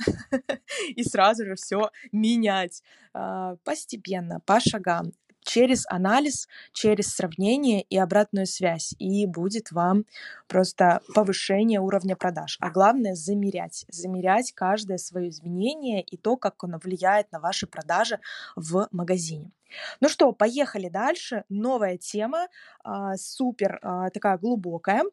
и 0.95 1.03
сразу 1.03 1.40
же 1.45 1.55
все 1.55 1.91
менять 2.11 2.83
а, 3.13 3.55
постепенно, 3.63 4.39
по 4.45 4.59
шагам 4.59 5.13
через 5.43 5.85
анализ, 5.89 6.47
через 6.73 7.07
сравнение 7.07 7.81
и 7.81 7.97
обратную 7.97 8.45
связь. 8.45 8.93
И 8.99 9.25
будет 9.25 9.71
вам 9.71 10.05
просто 10.47 11.01
повышение 11.13 11.79
уровня 11.79 12.15
продаж. 12.15 12.57
А 12.61 12.69
главное 12.69 13.15
замерять. 13.15 13.85
Замерять 13.89 14.53
каждое 14.53 14.97
свое 14.97 15.29
изменение 15.29 16.01
и 16.01 16.17
то, 16.17 16.37
как 16.37 16.63
оно 16.63 16.77
влияет 16.77 17.31
на 17.31 17.39
ваши 17.39 17.67
продажи 17.67 18.19
в 18.55 18.87
магазине. 18.91 19.51
Ну 19.99 20.09
что, 20.09 20.31
поехали 20.31 20.89
дальше. 20.89 21.43
Новая 21.49 21.97
тема, 21.97 22.47
а, 22.83 23.15
супер 23.17 23.79
а, 23.81 24.09
такая 24.09 24.37
глубокая, 24.37 25.03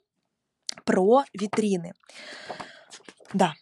про 0.84 1.24
витрины. 1.32 1.94
Да, 3.32 3.54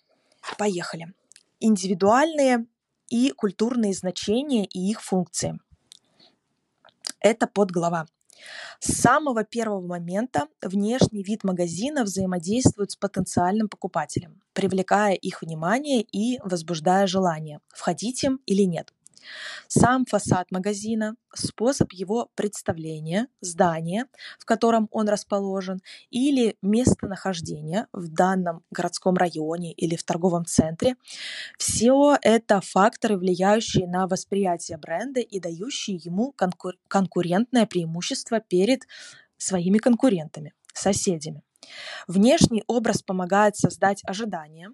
поехали. 0.59 1.12
Индивидуальные 1.61 2.66
и 3.09 3.31
культурные 3.31 3.95
значения 3.95 4.64
и 4.64 4.90
их 4.90 5.03
функции. 5.03 5.59
Это 7.21 7.47
подглава. 7.47 8.07
С 8.81 8.92
самого 8.92 9.45
первого 9.45 9.81
момента 9.81 10.49
внешний 10.61 11.23
вид 11.23 11.45
магазина 11.45 12.05
взаимодействует 12.05 12.90
с 12.90 12.97
потенциальным 12.97 13.69
покупателем, 13.69 14.42
привлекая 14.53 15.14
их 15.14 15.42
внимание 15.42 16.03
и 16.03 16.38
возбуждая 16.45 17.07
желание, 17.07 17.61
входить 17.69 18.23
им 18.25 18.40
или 18.47 18.62
нет. 18.62 18.92
Сам 19.69 20.05
фасад 20.07 20.51
магазина, 20.51 21.17
способ 21.35 21.93
его 21.93 22.31
представления, 22.35 23.29
здание, 23.41 24.07
в 24.39 24.45
котором 24.45 24.89
он 24.91 25.09
расположен, 25.09 25.81
или 26.11 26.57
местонахождение 26.62 27.87
в 27.93 28.09
данном 28.09 28.62
городском 28.71 29.17
районе 29.17 29.73
или 29.73 29.97
в 29.97 30.05
торговом 30.05 30.45
центре. 30.45 30.97
Все 31.59 32.17
это 32.23 32.61
факторы, 32.61 33.17
влияющие 33.17 33.87
на 33.87 34.07
восприятие 34.07 34.79
бренда 34.79 35.21
и 35.21 35.41
дающие 35.41 35.97
ему 35.97 36.35
конкур- 36.37 36.79
конкурентное 36.89 37.67
преимущество 37.67 38.41
перед 38.41 38.83
своими 39.37 39.79
конкурентами, 39.79 40.55
соседями. 40.73 41.43
Внешний 42.07 42.62
образ 42.67 43.03
помогает 43.03 43.57
создать 43.57 44.03
ожидания, 44.05 44.71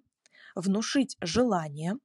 внушить 0.54 1.16
желание, 1.20 1.96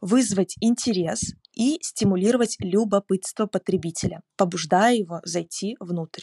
вызвать 0.00 0.56
интерес 0.60 1.34
и 1.54 1.78
стимулировать 1.82 2.56
любопытство 2.60 3.46
потребителя, 3.46 4.22
побуждая 4.36 4.94
его 4.94 5.20
зайти 5.24 5.76
внутрь. 5.80 6.22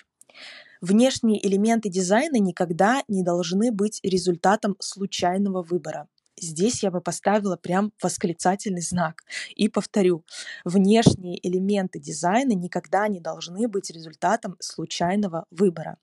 Внешние 0.82 1.46
элементы 1.46 1.90
дизайна 1.90 2.38
никогда 2.38 3.02
не 3.08 3.24
должны 3.24 3.72
быть 3.72 4.00
результатом 4.04 4.76
случайного 4.80 5.64
выбора. 5.64 6.08
Здесь 6.38 6.84
я 6.84 6.92
бы 6.92 7.02
поставила 7.02 7.56
прям 7.56 7.94
восклицательный 8.02 8.82
знак. 8.82 9.24
И 9.56 9.70
повторю, 9.70 10.26
внешние 10.66 11.40
элементы 11.48 12.00
дизайна 12.00 12.52
никогда 12.52 13.08
не 13.08 13.22
должны 13.22 13.68
быть 13.70 13.90
результатом 13.90 14.58
случайного 14.60 15.46
выбора. 15.50 15.98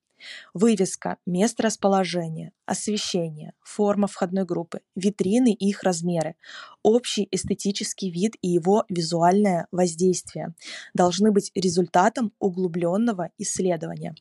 Вывеска, 0.55 1.17
место 1.27 1.65
расположения, 1.65 2.53
освещение, 2.67 3.53
форма 3.63 4.07
входной 4.07 4.45
группы, 4.45 4.81
витрины 4.95 5.53
и 5.53 5.69
их 5.69 5.83
размеры, 5.83 6.37
общий 6.83 7.29
эстетический 7.31 8.11
вид 8.11 8.37
и 8.43 8.49
его 8.49 8.85
визуальное 8.89 9.67
воздействие 9.71 10.55
должны 10.95 11.31
быть 11.31 11.51
результатом 11.55 12.33
углубленного 12.39 13.31
исследования. 13.39 14.15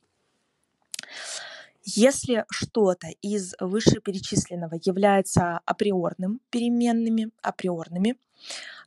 Если 1.83 2.45
что-то 2.49 3.07
из 3.21 3.55
вышеперечисленного 3.59 4.75
является 4.83 5.59
априорным 5.65 6.39
переменными, 6.51 7.31
априорными, 7.41 8.17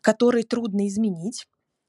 которые 0.01 0.45
трудно 0.45 0.87
изменить, 0.87 1.49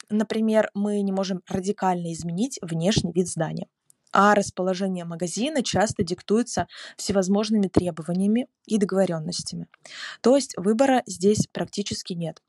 например, 0.09 0.71
мы 0.73 1.01
не 1.01 1.11
можем 1.11 1.43
радикально 1.47 2.11
изменить 2.13 2.57
внешний 2.61 3.11
вид 3.11 3.27
здания, 3.27 3.67
а 4.15 4.33
расположение 4.33 5.03
магазина 5.03 5.61
часто 5.61 6.03
диктуется 6.03 6.67
всевозможными 6.95 7.67
требованиями 7.67 8.47
и 8.65 8.77
договоренностями. 8.77 9.67
То 10.21 10.37
есть 10.37 10.53
выбора 10.55 11.03
здесь 11.05 11.47
практически 11.51 12.13
нет. 12.13 12.41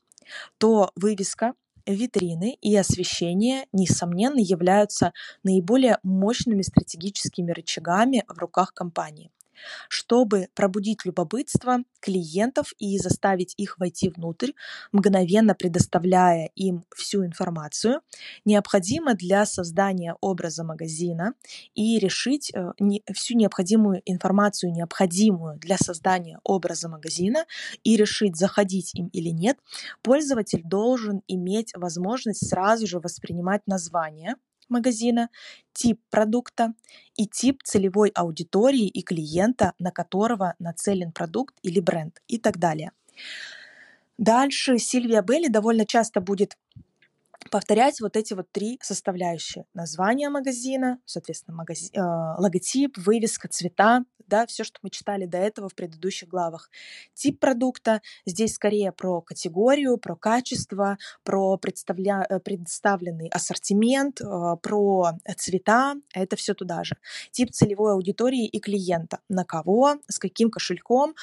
То 0.57 0.91
вывеска, 0.95 1.53
витрины 1.85 2.57
и 2.61 2.73
освещение, 2.77 3.65
несомненно, 3.73 4.39
являются 4.39 5.11
наиболее 5.43 5.99
мощными 6.03 6.61
стратегическими 6.61 7.51
рычагами 7.51 8.23
в 8.29 8.37
руках 8.37 8.73
компании 8.73 9.29
чтобы 9.89 10.47
пробудить 10.53 11.05
любопытство 11.05 11.79
клиентов 11.99 12.73
и 12.79 12.97
заставить 12.97 13.53
их 13.57 13.77
войти 13.79 14.09
внутрь, 14.09 14.51
мгновенно 14.91 15.55
предоставляя 15.55 16.49
им 16.55 16.85
всю 16.95 17.25
информацию, 17.25 18.01
необходимо 18.45 19.13
для 19.13 19.45
создания 19.45 20.15
образа 20.21 20.63
магазина 20.63 21.33
и 21.73 21.99
решить 21.99 22.51
э, 22.53 22.71
всю 23.13 23.35
необходимую 23.35 24.01
информацию, 24.05 24.71
необходимую 24.71 25.57
для 25.57 25.77
создания 25.77 26.39
образа 26.43 26.89
магазина 26.89 27.45
и 27.83 27.97
решить, 27.97 28.37
заходить 28.37 28.93
им 28.95 29.07
или 29.07 29.29
нет, 29.29 29.57
пользователь 30.01 30.61
должен 30.63 31.21
иметь 31.27 31.73
возможность 31.75 32.47
сразу 32.47 32.87
же 32.87 32.99
воспринимать 32.99 33.65
название 33.67 34.35
магазина, 34.69 35.29
тип 35.73 35.99
продукта 36.09 36.73
и 37.15 37.27
тип 37.27 37.63
целевой 37.63 38.09
аудитории 38.09 38.87
и 38.87 39.01
клиента, 39.01 39.73
на 39.79 39.91
которого 39.91 40.55
нацелен 40.59 41.11
продукт 41.11 41.55
или 41.63 41.79
бренд 41.79 42.21
и 42.27 42.37
так 42.37 42.57
далее. 42.57 42.91
Дальше 44.17 44.79
Сильвия 44.79 45.21
Белли 45.21 45.47
довольно 45.47 45.85
часто 45.85 46.21
будет 46.21 46.57
повторять 47.49 48.01
вот 48.01 48.15
эти 48.17 48.33
вот 48.33 48.51
три 48.51 48.79
составляющие. 48.81 49.65
Название 49.73 50.29
магазина, 50.29 50.99
соответственно, 51.05 51.57
магази... 51.57 51.91
э, 51.93 51.99
логотип, 52.01 52.97
вывеска, 52.97 53.47
цвета, 53.47 54.03
да, 54.27 54.45
все, 54.45 54.63
что 54.63 54.79
мы 54.83 54.89
читали 54.89 55.25
до 55.25 55.37
этого 55.37 55.69
в 55.69 55.75
предыдущих 55.75 56.27
главах. 56.27 56.69
Тип 57.13 57.39
продукта 57.39 58.01
здесь 58.25 58.55
скорее 58.55 58.91
про 58.91 59.21
категорию, 59.21 59.97
про 59.97 60.15
качество, 60.15 60.97
про 61.23 61.57
представля... 61.57 62.25
Э, 62.29 62.39
представленный 62.39 63.29
ассортимент, 63.29 64.21
э, 64.21 64.25
про 64.61 65.13
цвета, 65.37 65.95
это 66.13 66.35
все 66.35 66.53
туда 66.53 66.83
же. 66.83 66.97
Тип 67.31 67.51
целевой 67.51 67.93
аудитории 67.93 68.45
и 68.45 68.59
клиента, 68.59 69.19
на 69.29 69.43
кого, 69.43 69.95
с 70.07 70.19
каким 70.19 70.49
кошельком, 70.49 71.15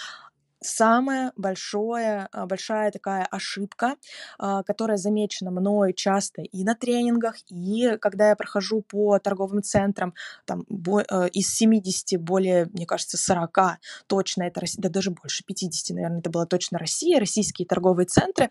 самая 0.65 1.33
большое, 1.37 2.29
а, 2.33 2.47
большая 2.47 2.91
такая 2.91 3.25
ошибка, 3.25 3.97
а, 4.39 4.63
которая 4.63 4.97
замечена 4.97 5.51
мной 5.51 5.93
часто 5.95 6.43
и 6.43 6.65
на 6.65 6.75
тренингах, 6.75 7.37
и 7.49 7.97
когда 8.01 8.31
я 8.31 8.37
прохожу 8.37 8.83
по 8.83 9.19
торговым 9.19 9.63
центрам, 9.63 10.15
там 10.47 10.65
э, 10.69 11.29
из 11.29 11.55
70 11.55 12.21
более, 12.21 12.67
мне 12.73 12.87
кажется, 12.87 13.17
40 13.17 13.79
точно 14.07 14.45
это 14.45 14.61
да 14.79 14.89
даже 14.89 15.11
больше 15.11 15.45
50, 15.45 15.95
наверное, 15.95 16.21
это 16.21 16.31
была 16.31 16.47
точно 16.47 16.79
Россия, 16.79 17.21
российские 17.21 17.67
торговые 17.67 18.07
центры, 18.07 18.49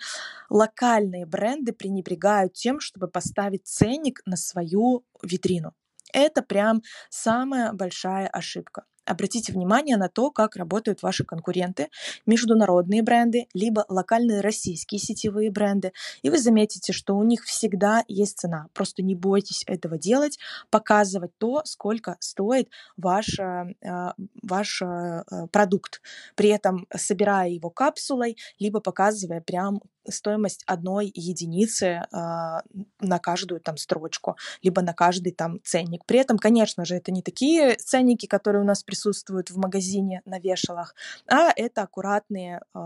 локальные 0.49 1.25
бренды 1.25 1.73
пренебрегают 1.73 2.53
тем, 2.53 2.79
чтобы 2.79 3.07
поставить 3.07 3.65
ценник 3.65 4.21
на 4.25 4.37
свою 4.37 5.03
витрину. 5.21 5.73
Это 6.13 6.43
прям 6.43 6.83
самая 7.09 7.73
большая 7.73 8.27
ошибка. 8.27 8.85
Обратите 9.05 9.51
внимание 9.51 9.97
на 9.97 10.09
то, 10.09 10.31
как 10.31 10.55
работают 10.55 11.01
ваши 11.03 11.23
конкуренты, 11.23 11.89
международные 12.25 13.03
бренды, 13.03 13.47
либо 13.53 13.85
локальные 13.89 14.41
российские 14.41 14.99
сетевые 14.99 15.51
бренды, 15.51 15.91
и 16.21 16.29
вы 16.29 16.37
заметите, 16.37 16.93
что 16.93 17.15
у 17.17 17.23
них 17.23 17.43
всегда 17.43 18.03
есть 18.07 18.39
цена. 18.39 18.67
Просто 18.73 19.03
не 19.03 19.15
бойтесь 19.15 19.63
этого 19.67 19.97
делать, 19.97 20.39
показывать 20.69 21.31
то, 21.37 21.61
сколько 21.65 22.15
стоит 22.19 22.69
ваш, 22.97 23.39
э, 23.39 23.73
ваш 24.41 24.81
э, 24.81 25.23
продукт, 25.51 26.01
при 26.35 26.49
этом 26.49 26.87
собирая 26.95 27.49
его 27.49 27.69
капсулой, 27.69 28.37
либо 28.59 28.79
показывая 28.79 29.41
прям 29.41 29.81
стоимость 30.09 30.63
одной 30.65 31.11
единицы 31.13 31.85
э, 31.85 32.05
на 32.11 33.19
каждую 33.21 33.61
там 33.61 33.77
строчку, 33.77 34.37
либо 34.61 34.81
на 34.81 34.93
каждый 34.93 35.31
там 35.31 35.59
ценник. 35.63 36.05
При 36.05 36.19
этом, 36.19 36.37
конечно 36.37 36.85
же, 36.85 36.95
это 36.95 37.11
не 37.11 37.21
такие 37.21 37.75
ценники, 37.75 38.25
которые 38.25 38.61
у 38.61 38.65
нас 38.65 38.83
присутствуют 38.83 39.51
в 39.51 39.57
магазине 39.57 40.21
на 40.25 40.39
вешалах, 40.39 40.95
а 41.27 41.51
это 41.55 41.83
аккуратные 41.83 42.61
э, 42.73 42.79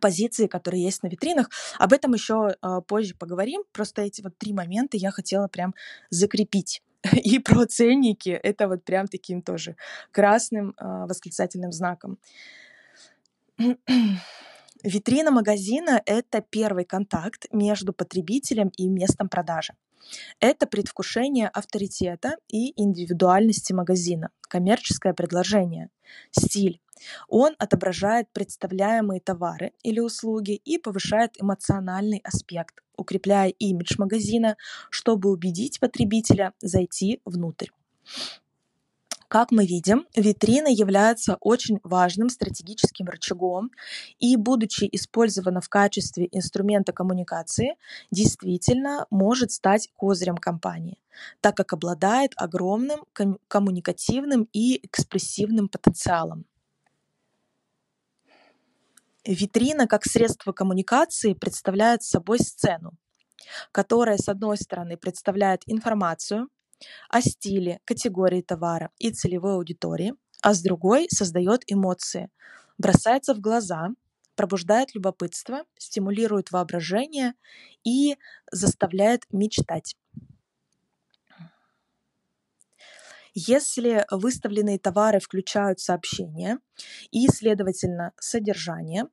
позиции, 0.00 0.46
которые 0.46 0.82
есть 0.82 1.02
на 1.02 1.08
витринах. 1.08 1.50
Об 1.78 1.92
этом 1.92 2.14
еще 2.14 2.54
э, 2.60 2.80
позже 2.86 3.14
поговорим. 3.14 3.62
Просто 3.72 4.02
эти 4.02 4.22
вот 4.22 4.36
три 4.38 4.52
момента 4.52 4.96
я 4.96 5.10
хотела 5.10 5.48
прям 5.48 5.74
закрепить. 6.10 6.82
И 7.12 7.38
про 7.38 7.66
ценники 7.66 8.30
это 8.30 8.68
вот 8.68 8.84
прям 8.84 9.06
таким 9.06 9.42
тоже 9.42 9.76
красным 10.10 10.74
э, 10.78 11.06
восклицательным 11.06 11.72
знаком. 11.72 12.18
Витрина 14.84 15.30
магазина— 15.30 16.02
это 16.06 16.42
первый 16.42 16.84
контакт 16.84 17.46
между 17.50 17.94
потребителем 17.94 18.70
и 18.76 18.86
местом 18.86 19.30
продажи. 19.30 19.72
Это 20.40 20.66
предвкушение 20.66 21.48
авторитета 21.48 22.36
и 22.48 22.78
индивидуальности 22.78 23.72
магазина, 23.72 24.28
коммерческое 24.42 25.14
предложение, 25.14 25.88
стиль. 26.32 26.82
Он 27.28 27.54
отображает 27.58 28.28
представляемые 28.34 29.20
товары 29.20 29.72
или 29.82 30.00
услуги 30.00 30.52
и 30.52 30.76
повышает 30.76 31.40
эмоциональный 31.40 32.20
аспект, 32.22 32.82
укрепляя 32.94 33.48
имидж 33.48 33.94
магазина, 33.96 34.58
чтобы 34.90 35.30
убедить 35.30 35.80
потребителя 35.80 36.52
зайти 36.60 37.22
внутрь. 37.24 37.68
Как 39.28 39.50
мы 39.50 39.66
видим, 39.66 40.06
витрина 40.14 40.68
является 40.68 41.36
очень 41.40 41.80
важным 41.82 42.28
стратегическим 42.28 43.06
рычагом 43.06 43.70
и, 44.18 44.36
будучи 44.36 44.88
использована 44.92 45.60
в 45.60 45.68
качестве 45.68 46.28
инструмента 46.30 46.92
коммуникации, 46.92 47.76
действительно 48.10 49.06
может 49.10 49.50
стать 49.50 49.88
козырем 49.96 50.36
компании, 50.36 50.98
так 51.40 51.56
как 51.56 51.72
обладает 51.72 52.32
огромным 52.36 53.04
коммуникативным 53.48 54.48
и 54.52 54.84
экспрессивным 54.86 55.68
потенциалом. 55.68 56.44
Витрина 59.24 59.86
как 59.86 60.04
средство 60.04 60.52
коммуникации 60.52 61.32
представляет 61.32 62.02
собой 62.02 62.38
сцену, 62.40 62.92
которая, 63.72 64.18
с 64.18 64.28
одной 64.28 64.58
стороны, 64.58 64.98
представляет 64.98 65.62
информацию, 65.66 66.48
о 67.08 67.20
стиле, 67.20 67.80
категории 67.84 68.42
товара 68.42 68.90
и 68.98 69.10
целевой 69.10 69.54
аудитории, 69.54 70.14
а 70.42 70.54
с 70.54 70.62
другой 70.62 71.06
создает 71.10 71.62
эмоции, 71.66 72.28
бросается 72.78 73.34
в 73.34 73.40
глаза, 73.40 73.88
пробуждает 74.36 74.94
любопытство, 74.94 75.64
стимулирует 75.78 76.50
воображение 76.50 77.34
и 77.84 78.16
заставляет 78.50 79.22
мечтать. 79.32 79.96
Если 83.36 84.06
выставленные 84.12 84.78
товары 84.78 85.18
включают 85.18 85.80
сообщения 85.80 86.60
и, 87.10 87.26
следовательно, 87.26 88.12
содержание, 88.20 89.06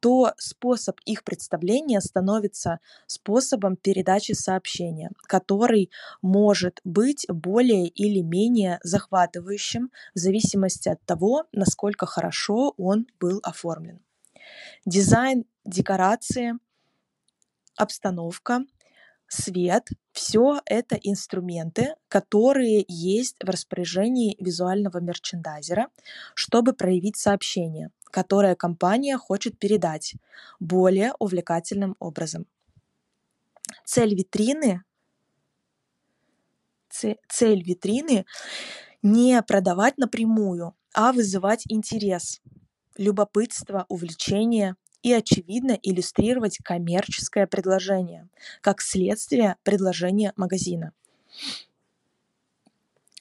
то 0.00 0.32
способ 0.36 0.98
их 1.04 1.22
представления 1.22 2.00
становится 2.00 2.80
способом 3.06 3.76
передачи 3.76 4.32
сообщения, 4.32 5.10
который 5.22 5.90
может 6.22 6.80
быть 6.82 7.24
более 7.28 7.86
или 7.86 8.20
менее 8.20 8.80
захватывающим 8.82 9.92
в 10.12 10.18
зависимости 10.18 10.88
от 10.88 11.00
того, 11.04 11.44
насколько 11.52 12.04
хорошо 12.04 12.74
он 12.78 13.06
был 13.20 13.38
оформлен. 13.44 14.00
Дизайн, 14.86 15.44
декорации, 15.64 16.54
обстановка 17.76 18.64
свет, 19.28 19.88
все 20.12 20.60
это 20.66 20.96
инструменты, 20.96 21.94
которые 22.08 22.84
есть 22.88 23.36
в 23.42 23.48
распоряжении 23.48 24.36
визуального 24.40 24.98
мерчендайзера, 24.98 25.88
чтобы 26.34 26.72
проявить 26.72 27.16
сообщение, 27.16 27.90
которое 28.04 28.54
компания 28.54 29.16
хочет 29.18 29.58
передать 29.58 30.14
более 30.58 31.12
увлекательным 31.18 31.94
образом. 31.98 32.46
Цель 33.84 34.14
витрины 34.14 34.82
цель 37.28 37.62
витрины 37.62 38.24
не 39.02 39.40
продавать 39.42 39.98
напрямую, 39.98 40.74
а 40.94 41.12
вызывать 41.12 41.64
интерес, 41.68 42.40
любопытство, 42.96 43.86
увлечение 43.88 44.76
и, 45.02 45.12
очевидно, 45.12 45.78
иллюстрировать 45.82 46.58
коммерческое 46.58 47.46
предложение, 47.46 48.28
как 48.60 48.80
следствие 48.80 49.56
предложения 49.62 50.32
магазина. 50.36 50.92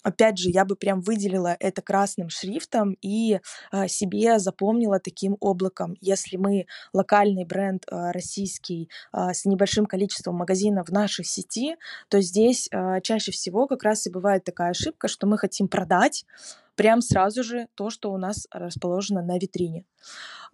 Опять 0.07 0.37
же, 0.37 0.49
я 0.49 0.63
бы 0.63 0.77
прям 0.77 1.01
выделила 1.01 1.57
это 1.59 1.81
красным 1.81 2.29
шрифтом 2.29 2.95
и 3.01 3.41
э, 3.73 3.87
себе 3.89 4.39
запомнила 4.39 5.01
таким 5.01 5.35
облаком. 5.41 5.97
Если 5.99 6.37
мы 6.37 6.65
локальный 6.93 7.43
бренд 7.43 7.83
э, 7.91 8.11
российский 8.11 8.89
э, 9.11 9.33
с 9.33 9.43
небольшим 9.43 9.85
количеством 9.85 10.35
магазинов 10.35 10.87
в 10.87 10.93
нашей 10.93 11.25
сети, 11.25 11.75
то 12.07 12.21
здесь 12.21 12.69
э, 12.71 13.01
чаще 13.01 13.33
всего 13.33 13.67
как 13.67 13.83
раз 13.83 14.07
и 14.07 14.09
бывает 14.09 14.45
такая 14.45 14.69
ошибка, 14.69 15.09
что 15.09 15.27
мы 15.27 15.37
хотим 15.37 15.67
продать 15.67 16.25
прям 16.77 17.01
сразу 17.01 17.43
же 17.43 17.67
то, 17.75 17.89
что 17.89 18.13
у 18.13 18.17
нас 18.17 18.47
расположено 18.51 19.21
на 19.21 19.37
витрине. 19.37 19.83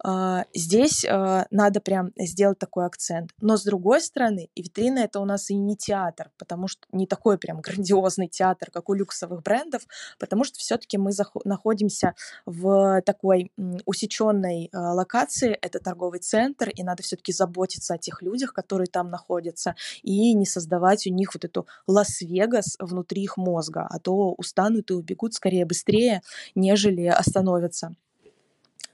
А, 0.02 0.44
здесь 0.54 1.04
а, 1.04 1.46
надо 1.50 1.80
прям 1.80 2.10
сделать 2.16 2.58
такой 2.58 2.86
акцент. 2.86 3.30
Но 3.40 3.56
с 3.56 3.64
другой 3.64 4.00
стороны, 4.00 4.50
витрина 4.56 5.00
это 5.00 5.20
у 5.20 5.24
нас 5.24 5.50
и 5.50 5.54
не 5.54 5.76
театр, 5.76 6.30
потому 6.38 6.68
что 6.68 6.86
не 6.92 7.06
такой 7.06 7.38
прям 7.38 7.60
грандиозный 7.62 8.28
театр, 8.28 8.70
как 8.70 8.88
у 8.88 8.94
люксовых 8.94 9.42
брендов, 9.42 9.82
потому 10.18 10.44
что 10.44 10.58
все-таки 10.58 10.98
мы 10.98 11.12
находимся 11.44 12.14
в 12.46 13.02
такой 13.02 13.52
усеченной 13.84 14.70
а, 14.72 14.94
локации, 14.94 15.56
это 15.60 15.78
торговый 15.78 16.20
центр, 16.20 16.68
и 16.68 16.82
надо 16.82 17.02
все-таки 17.02 17.32
заботиться 17.32 17.94
о 17.94 17.98
тех 17.98 18.22
людях, 18.22 18.52
которые 18.52 18.88
там 18.88 19.10
находятся, 19.10 19.74
и 20.02 20.34
не 20.34 20.46
создавать 20.46 21.06
у 21.06 21.10
них 21.10 21.34
вот 21.34 21.44
эту 21.44 21.66
Лас-Вегас 21.86 22.76
внутри 22.78 23.22
их 23.22 23.36
мозга, 23.36 23.86
а 23.88 23.98
то 23.98 24.34
устанут 24.36 24.90
и 24.90 24.94
убегут 24.94 25.34
скорее 25.34 25.64
быстрее, 25.64 26.13
нежели 26.54 27.06
остановятся 27.06 27.94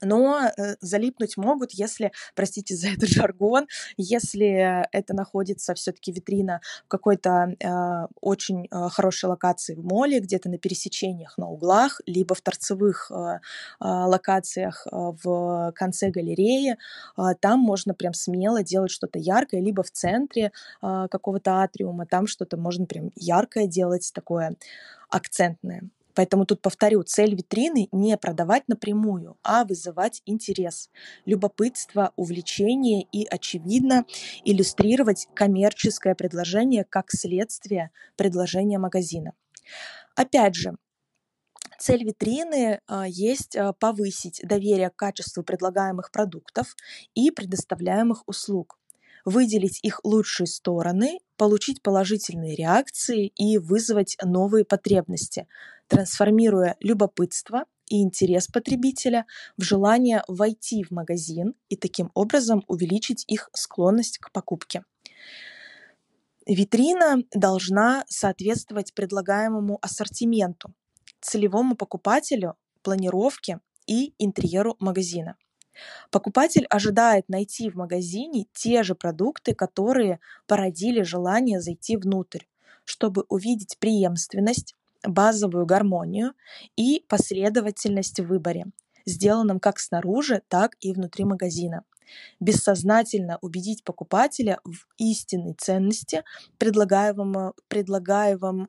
но 0.03 0.41
э, 0.41 0.77
залипнуть 0.81 1.37
могут, 1.37 1.73
если, 1.73 2.13
простите 2.35 2.75
за 2.75 2.89
этот 2.89 3.09
жаргон, 3.09 3.67
если 3.97 4.87
это 4.93 5.15
находится 5.15 5.75
все-таки 5.75 6.13
витрина 6.13 6.61
в 6.85 6.89
какой-то 6.89 7.55
э, 7.59 8.07
очень 8.21 8.67
э, 8.67 8.89
хорошей 8.91 9.27
локации 9.27 9.75
в 9.75 9.85
моле, 9.85 10.21
где-то 10.21 10.49
на 10.49 10.59
пересечениях, 10.59 11.37
на 11.39 11.49
углах, 11.49 12.01
либо 12.07 12.35
в 12.35 12.41
торцевых 12.41 13.11
э, 13.11 13.15
э, 13.15 13.39
локациях 13.81 14.87
э, 14.87 14.91
в 14.93 15.73
конце 15.75 16.11
галереи. 16.11 16.77
Э, 17.17 17.35
там 17.41 17.61
можно 17.61 17.95
прям 17.95 18.15
смело 18.15 18.63
делать 18.63 18.91
что-то 18.91 19.19
яркое, 19.19 19.61
либо 19.61 19.83
в 19.83 19.91
центре 19.91 20.53
э, 20.83 21.07
какого-то 21.11 21.63
атриума, 21.63 22.07
там 22.07 22.27
что-то 22.27 22.57
можно 22.57 22.87
прям 22.87 23.11
яркое 23.17 23.67
делать, 23.67 24.11
такое 24.15 24.57
акцентное. 25.09 25.83
Поэтому 26.21 26.45
тут 26.45 26.61
повторю, 26.61 27.03
цель 27.03 27.35
витрины 27.35 27.89
не 27.93 28.19
продавать 28.19 28.69
напрямую, 28.69 29.39
а 29.43 29.65
вызывать 29.65 30.21
интерес, 30.27 30.91
любопытство, 31.25 32.13
увлечение 32.15 33.07
и, 33.11 33.25
очевидно, 33.25 34.05
иллюстрировать 34.45 35.29
коммерческое 35.33 36.15
предложение 36.15 36.85
как 36.85 37.11
следствие 37.11 37.91
предложения 38.17 38.79
магазина. 38.79 39.33
Опять 40.15 40.57
же, 40.57 40.77
Цель 41.79 42.05
витрины 42.05 42.81
а, 42.87 43.09
есть 43.09 43.57
а, 43.57 43.73
повысить 43.73 44.43
доверие 44.45 44.91
к 44.91 44.97
качеству 44.97 45.43
предлагаемых 45.43 46.11
продуктов 46.11 46.77
и 47.15 47.31
предоставляемых 47.31 48.29
услуг, 48.29 48.79
выделить 49.25 49.81
их 49.83 50.01
лучшие 50.05 50.47
стороны, 50.47 51.21
получить 51.39 51.81
положительные 51.81 52.55
реакции 52.55 53.29
и 53.29 53.57
вызвать 53.57 54.19
новые 54.23 54.67
потребности, 54.67 55.47
трансформируя 55.91 56.77
любопытство 56.81 57.65
и 57.89 58.01
интерес 58.01 58.47
потребителя 58.47 59.27
в 59.59 59.63
желание 59.63 60.23
войти 60.29 60.85
в 60.85 60.93
магазин 60.93 61.55
и 61.69 61.77
таким 61.77 62.13
образом 62.15 62.65
увеличить 62.69 63.25
их 63.27 63.51
склонность 63.53 64.19
к 64.19 64.31
покупке. 64.31 64.85
Витрина 66.47 67.25
должна 67.35 68.05
соответствовать 68.09 68.95
предлагаемому 68.95 69.79
ассортименту, 69.83 70.73
целевому 71.21 71.75
покупателю 71.75 72.55
планировке 72.83 73.59
и 73.87 74.15
интерьеру 74.19 74.77
магазина. 74.79 75.37
Покупатель 76.11 76.67
ожидает 76.71 77.29
найти 77.29 77.69
в 77.69 77.75
магазине 77.75 78.47
те 78.53 78.85
же 78.85 78.95
продукты, 78.95 79.55
которые 79.55 80.21
породили 80.47 81.03
желание 81.03 81.61
зайти 81.61 81.97
внутрь, 81.97 82.45
чтобы 82.85 83.25
увидеть 83.29 83.77
преемственность, 83.79 84.75
базовую 85.07 85.67
гармонию 85.67 86.33
и 86.77 87.05
последовательность 87.09 88.21
в 88.21 88.27
выборе, 88.27 88.67
сделанном 89.07 89.61
как 89.61 89.79
снаружи, 89.79 90.43
так 90.49 90.77
и 90.81 90.93
внутри 90.93 91.25
магазина. 91.25 91.85
Бессознательно 92.41 93.39
убедить 93.41 93.85
покупателя 93.85 94.59
в 94.65 94.87
истинной 94.99 95.55
ценности 95.55 96.25
предлагаемого, 96.59 97.55
предлагаемого, 97.69 98.69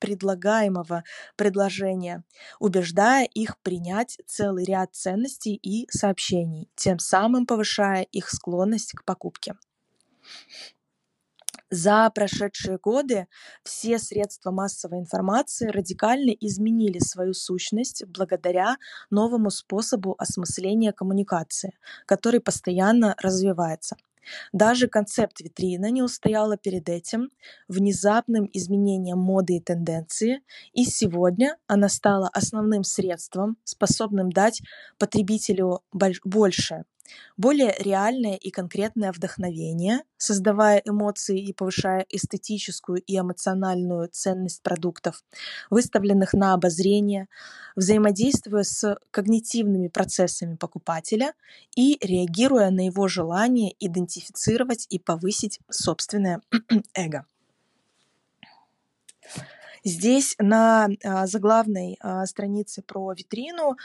предлагаемого 0.00 1.04
предложения, 1.36 2.24
убеждая 2.58 3.26
их 3.26 3.60
принять 3.60 4.18
целый 4.26 4.64
ряд 4.64 4.94
ценностей 4.94 5.54
и 5.54 5.86
сообщений, 5.90 6.68
тем 6.74 6.98
самым 6.98 7.46
повышая 7.46 8.02
их 8.02 8.28
склонность 8.28 8.92
к 8.92 9.04
покупке. 9.04 9.54
За 11.70 12.10
прошедшие 12.10 12.78
годы 12.78 13.28
все 13.62 14.00
средства 14.00 14.50
массовой 14.50 14.98
информации 14.98 15.68
радикально 15.68 16.30
изменили 16.30 16.98
свою 16.98 17.32
сущность 17.32 18.04
благодаря 18.06 18.76
новому 19.08 19.50
способу 19.50 20.16
осмысления 20.18 20.92
коммуникации, 20.92 21.78
который 22.06 22.40
постоянно 22.40 23.14
развивается– 23.18 23.96
даже 24.52 24.88
концепт 24.88 25.40
витрины 25.40 25.90
не 25.90 26.02
устояла 26.02 26.56
перед 26.56 26.88
этим 26.88 27.30
внезапным 27.68 28.48
изменением 28.52 29.18
моды 29.18 29.56
и 29.56 29.60
тенденции, 29.60 30.42
и 30.72 30.84
сегодня 30.84 31.56
она 31.66 31.88
стала 31.88 32.28
основным 32.28 32.84
средством, 32.84 33.56
способным 33.64 34.30
дать 34.30 34.62
потребителю 34.98 35.80
больше 35.92 36.84
более 37.36 37.74
реальное 37.78 38.36
и 38.36 38.50
конкретное 38.50 39.12
вдохновение, 39.12 40.00
создавая 40.16 40.82
эмоции 40.84 41.40
и 41.40 41.52
повышая 41.52 42.06
эстетическую 42.08 43.00
и 43.00 43.18
эмоциональную 43.18 44.08
ценность 44.12 44.62
продуктов, 44.62 45.24
выставленных 45.70 46.32
на 46.34 46.54
обозрение, 46.54 47.28
взаимодействуя 47.76 48.62
с 48.62 48.98
когнитивными 49.10 49.88
процессами 49.88 50.56
покупателя 50.56 51.34
и 51.76 51.98
реагируя 52.00 52.70
на 52.70 52.86
его 52.86 53.08
желание 53.08 53.74
идентифицировать 53.78 54.86
и 54.90 54.98
повысить 54.98 55.60
собственное 55.70 56.40
эго. 56.94 57.24
Здесь 59.82 60.34
на 60.38 60.88
а, 61.02 61.26
заглавной 61.26 61.96
а, 62.00 62.26
странице 62.26 62.82
про 62.82 63.12
витрину 63.12 63.76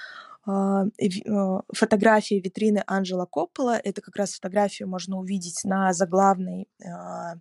фотографии 0.46 2.36
витрины 2.36 2.84
Анджела 2.86 3.26
Коппола. 3.26 3.78
Это 3.78 4.02
как 4.02 4.16
раз 4.16 4.34
фотографию 4.34 4.88
можно 4.88 5.18
увидеть 5.18 5.62
на 5.64 5.92
заглавной 5.94 6.68
а, 6.84 7.36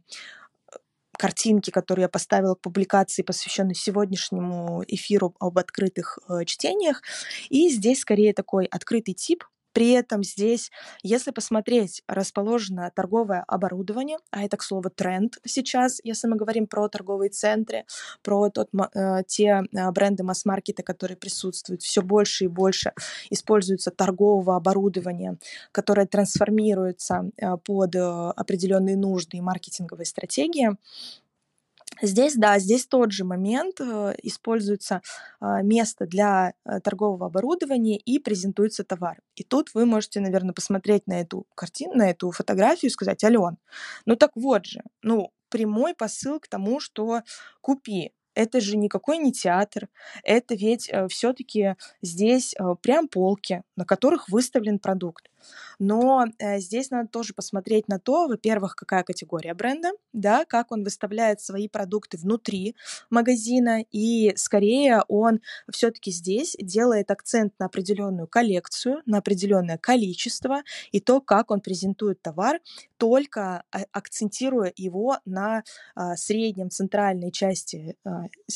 картинке, 1.16 1.72
которую 1.72 2.02
я 2.04 2.08
поставила 2.08 2.54
к 2.54 2.60
публикации, 2.60 3.22
посвященной 3.22 3.74
сегодняшнему 3.74 4.84
эфиру 4.86 5.34
об 5.38 5.58
открытых 5.58 6.18
э, 6.28 6.44
чтениях. 6.44 7.02
И 7.48 7.68
здесь 7.70 8.00
скорее 8.00 8.32
такой 8.32 8.66
открытый 8.66 9.14
тип 9.14 9.44
при 9.74 9.90
этом 9.90 10.22
здесь, 10.22 10.70
если 11.02 11.32
посмотреть, 11.32 12.02
расположено 12.06 12.90
торговое 12.94 13.44
оборудование, 13.46 14.18
а 14.30 14.44
это, 14.44 14.56
к 14.56 14.62
слову, 14.62 14.88
тренд 14.88 15.36
сейчас, 15.44 16.00
если 16.04 16.28
мы 16.28 16.36
говорим 16.36 16.68
про 16.68 16.88
торговые 16.88 17.30
центры, 17.30 17.84
про 18.22 18.50
тот, 18.50 18.70
э, 18.94 19.22
те 19.26 19.64
э, 19.72 19.90
бренды 19.90 20.22
масс-маркета, 20.22 20.84
которые 20.84 21.16
присутствуют, 21.16 21.82
все 21.82 22.02
больше 22.02 22.44
и 22.44 22.48
больше 22.48 22.92
используется 23.30 23.90
торгового 23.90 24.54
оборудования, 24.56 25.38
которое 25.72 26.06
трансформируется 26.06 27.30
э, 27.36 27.56
под 27.56 27.96
определенные 27.96 28.96
нужды 28.96 29.38
и 29.38 29.40
маркетинговые 29.40 30.06
стратегии. 30.06 30.70
Здесь, 32.02 32.34
да, 32.34 32.58
здесь 32.58 32.86
тот 32.86 33.12
же 33.12 33.24
момент, 33.24 33.80
э, 33.80 34.14
используется 34.22 35.00
а, 35.40 35.62
место 35.62 36.06
для 36.06 36.54
э, 36.64 36.80
торгового 36.80 37.26
оборудования 37.26 37.96
и 37.96 38.18
презентуется 38.18 38.84
товар. 38.84 39.20
И 39.36 39.44
тут 39.44 39.70
вы 39.74 39.86
можете, 39.86 40.20
наверное, 40.20 40.52
посмотреть 40.52 41.06
на 41.06 41.20
эту 41.20 41.46
картину, 41.54 41.94
на 41.94 42.10
эту 42.10 42.30
фотографию 42.30 42.90
и 42.90 42.92
сказать, 42.92 43.22
Ален, 43.22 43.58
ну 44.06 44.16
так 44.16 44.32
вот 44.34 44.66
же, 44.66 44.82
ну 45.02 45.30
прямой 45.50 45.94
посыл 45.94 46.40
к 46.40 46.48
тому, 46.48 46.80
что 46.80 47.20
купи, 47.60 48.12
это 48.34 48.60
же 48.60 48.76
никакой 48.76 49.18
не 49.18 49.32
театр, 49.32 49.88
это 50.24 50.56
ведь 50.56 50.88
э, 50.90 51.06
все-таки 51.08 51.76
здесь 52.02 52.54
прям 52.82 53.06
полки, 53.06 53.62
на 53.76 53.84
которых 53.84 54.28
выставлен 54.28 54.80
продукт. 54.80 55.30
Но 55.78 56.26
э, 56.38 56.58
здесь 56.58 56.90
надо 56.90 57.08
тоже 57.08 57.34
посмотреть 57.34 57.88
на 57.88 57.98
то, 57.98 58.26
во-первых, 58.26 58.76
какая 58.76 59.02
категория 59.02 59.54
бренда, 59.54 59.90
да, 60.12 60.44
как 60.44 60.72
он 60.72 60.84
выставляет 60.84 61.40
свои 61.40 61.68
продукты 61.68 62.16
внутри 62.16 62.76
магазина, 63.10 63.84
и 63.92 64.32
скорее 64.36 65.02
он 65.08 65.40
все-таки 65.70 66.10
здесь 66.10 66.56
делает 66.60 67.10
акцент 67.10 67.52
на 67.58 67.66
определенную 67.66 68.28
коллекцию, 68.28 69.02
на 69.06 69.18
определенное 69.18 69.78
количество, 69.78 70.62
и 70.92 71.00
то, 71.00 71.20
как 71.20 71.50
он 71.50 71.60
презентует 71.60 72.22
товар, 72.22 72.60
только 72.96 73.64
а, 73.70 73.84
акцентируя 73.92 74.72
его 74.76 75.18
на 75.24 75.64
а, 75.94 76.16
среднем 76.16 76.70
центральной 76.70 77.30
части 77.30 77.96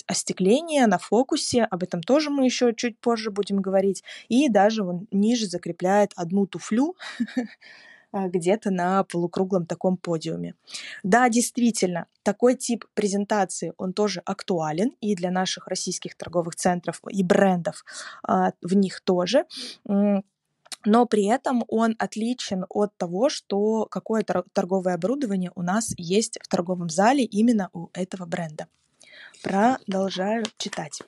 остекления, 0.07 0.87
на 0.87 0.99
фокусе, 0.99 1.65
об 1.65 1.83
этом 1.83 2.03
тоже 2.03 2.31
мы 2.31 2.45
еще 2.45 2.75
чуть 2.75 2.99
позже 2.99 3.31
будем 3.31 3.61
говорить, 3.61 4.03
и 4.29 4.49
даже 4.49 4.83
он 4.83 5.07
ниже 5.11 5.47
закрепляет 5.47 6.13
одну 6.17 6.47
туфлю 6.47 6.78
где-то 8.13 8.71
на 8.71 9.05
полукруглом 9.05 9.67
таком 9.67 9.97
подиуме. 9.97 10.55
Да, 11.03 11.29
действительно, 11.29 12.07
такой 12.23 12.55
тип 12.57 12.85
презентации, 12.95 13.73
он 13.77 13.93
тоже 13.93 14.23
актуален 14.25 14.93
и 15.01 15.15
для 15.15 15.31
наших 15.31 15.69
российских 15.69 16.17
торговых 16.17 16.57
центров 16.57 17.01
и 17.11 17.23
брендов 17.23 17.85
в 18.23 18.75
них 18.75 19.01
тоже 19.01 19.45
но 20.85 21.07
при 21.07 21.27
этом 21.27 21.65
он 21.69 21.97
отличен 21.99 22.65
от 22.69 22.97
того, 22.97 23.29
что 23.29 23.87
какое 23.87 24.25
торговое 24.53 24.95
оборудование 24.95 25.53
у 25.55 25.63
нас 25.63 25.93
есть 25.97 26.39
в 26.43 26.49
торговом 26.49 26.89
зале 26.89 27.25
именно 27.25 27.71
у 27.73 27.89
этого 27.93 28.27
бренда. 28.27 28.67
Продолжаю 29.43 30.45
читать. 30.57 31.03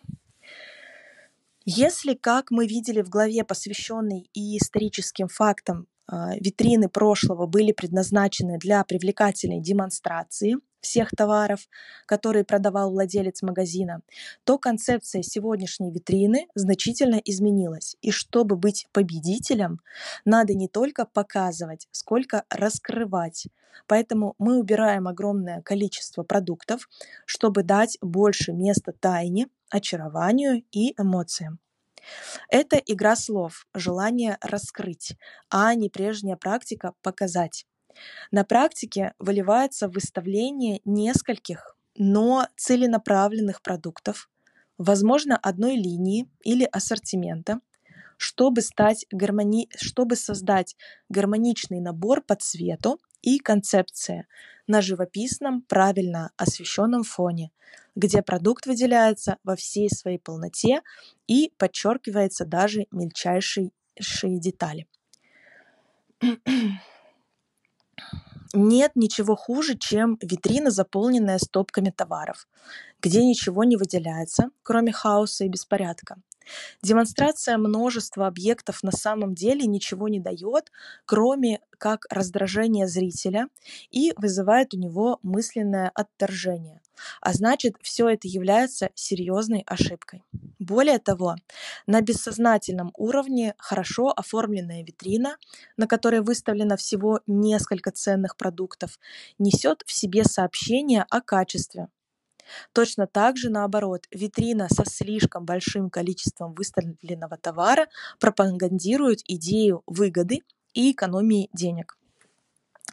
Если, 1.65 2.15
как 2.15 2.51
мы 2.51 2.67
видели 2.67 3.03
в 3.03 3.09
главе, 3.09 3.45
посвященной 3.45 4.31
и 4.33 4.57
историческим 4.57 5.29
фактам, 5.29 5.87
а, 6.07 6.35
витрины 6.37 6.89
прошлого 6.89 7.47
были 7.47 7.73
предназначены 7.73 8.59
для 8.59 8.83
привлекательной 8.85 9.61
демонстрации 9.61 10.57
всех 10.81 11.11
товаров, 11.11 11.61
которые 12.07 12.45
продавал 12.45 12.91
владелец 12.91 13.43
магазина, 13.43 14.03
то 14.45 14.59
концепция 14.59 15.23
сегодняшней 15.23 15.91
витрины 15.91 16.47
значительно 16.55 17.21
изменилась. 17.25 17.97
И 18.01 18.11
чтобы 18.11 18.57
быть 18.57 18.87
победителем, 18.93 19.81
надо 20.25 20.55
не 20.55 20.69
только 20.69 21.07
показывать, 21.07 21.89
сколько 21.91 22.45
раскрывать. 22.51 23.47
Поэтому 23.87 24.35
мы 24.39 24.59
убираем 24.59 25.09
огромное 25.09 25.63
количество 25.63 26.23
продуктов, 26.23 26.89
чтобы 27.25 27.63
дать 27.63 27.99
больше 28.01 28.53
места 28.53 28.93
тайне, 28.93 29.49
очарованию 29.71 30.65
и 30.73 30.93
эмоциям. 31.01 31.59
Это 32.49 32.77
игра 32.77 33.17
слов, 33.17 33.67
желание 33.75 34.39
раскрыть, 34.41 35.17
а 35.51 35.75
не 35.75 35.89
прежняя 35.89 36.37
практика 36.37 36.95
показать. 37.03 37.67
На 38.31 38.45
практике 38.45 39.15
выливается 39.19 39.89
выставление 39.89 40.81
нескольких, 40.85 41.77
но 41.97 42.47
целенаправленных 42.57 43.63
продуктов, 43.63 44.29
возможно, 44.79 45.37
одной 45.37 45.77
линии 45.77 46.29
или 46.43 46.65
ассортимента, 46.65 47.61
чтобы, 48.17 48.61
стать 48.61 49.07
гармони... 49.11 49.69
чтобы 49.77 50.17
создать 50.17 50.77
гармоничный 51.09 51.81
набор 51.81 52.23
по 52.23 52.35
цвету 52.37 53.01
и 53.23 53.39
концепция 53.39 54.27
на 54.67 54.81
живописном, 54.81 55.63
правильно 55.63 56.31
освещенном 56.37 57.03
фоне, 57.03 57.51
где 57.97 58.23
продукт 58.23 58.67
выделяется 58.67 59.39
во 59.43 59.57
всей 59.57 59.89
своей 59.91 60.19
полноте 60.19 60.83
и 61.27 61.53
подчеркивается 61.59 62.45
даже 62.45 62.87
мельчайшие 62.91 63.71
детали. 64.23 64.87
Нет 68.53 68.93
ничего 68.97 69.37
хуже, 69.37 69.77
чем 69.79 70.19
витрина, 70.21 70.71
заполненная 70.71 71.39
стопками 71.39 71.91
товаров, 71.91 72.49
где 73.01 73.25
ничего 73.25 73.65
не 73.65 73.77
выделяется, 73.77 74.51
кроме 74.63 74.93
хаоса 74.93 75.45
и 75.45 75.49
беспорядка. 75.49 76.17
Демонстрация 76.83 77.59
множества 77.59 78.27
объектов 78.27 78.83
на 78.83 78.91
самом 78.91 79.35
деле 79.35 79.67
ничего 79.67 80.09
не 80.09 80.19
дает, 80.19 80.73
кроме 81.05 81.61
как 81.79 82.07
раздражения 82.11 82.87
зрителя 82.87 83.47
и 83.91 84.13
вызывает 84.17 84.75
у 84.75 84.79
него 84.79 85.19
мысленное 85.23 85.91
отторжение. 85.95 86.81
А 87.21 87.33
значит, 87.33 87.77
все 87.83 88.09
это 88.09 88.29
является 88.29 88.91
серьезной 88.95 89.63
ошибкой. 89.67 90.23
Более 90.59 90.99
того, 90.99 91.37
на 91.87 92.01
бессознательном 92.01 92.93
уровне 92.97 93.55
хорошо 93.59 94.13
оформленная 94.15 94.85
витрина, 94.85 95.37
на 95.77 95.87
которой 95.87 96.21
выставлено 96.21 96.77
всего 96.77 97.21
несколько 97.27 97.91
ценных 97.91 98.37
продуктов, 98.37 98.99
несет 99.39 99.83
в 99.87 99.93
себе 99.93 100.25
сообщение 100.25 101.07
о 101.09 101.21
качестве. 101.21 101.89
Точно 102.73 103.07
так 103.07 103.37
же, 103.37 103.49
наоборот, 103.49 104.07
витрина 104.11 104.69
со 104.69 104.85
слишком 104.85 105.45
большим 105.45 105.89
количеством 105.89 106.55
выставленного 106.55 107.37
товара 107.37 107.89
пропагандирует 108.19 109.21
идею 109.27 109.83
выгоды 109.87 110.41
и 110.75 110.93
экономии 110.93 111.49
денег. 111.53 111.97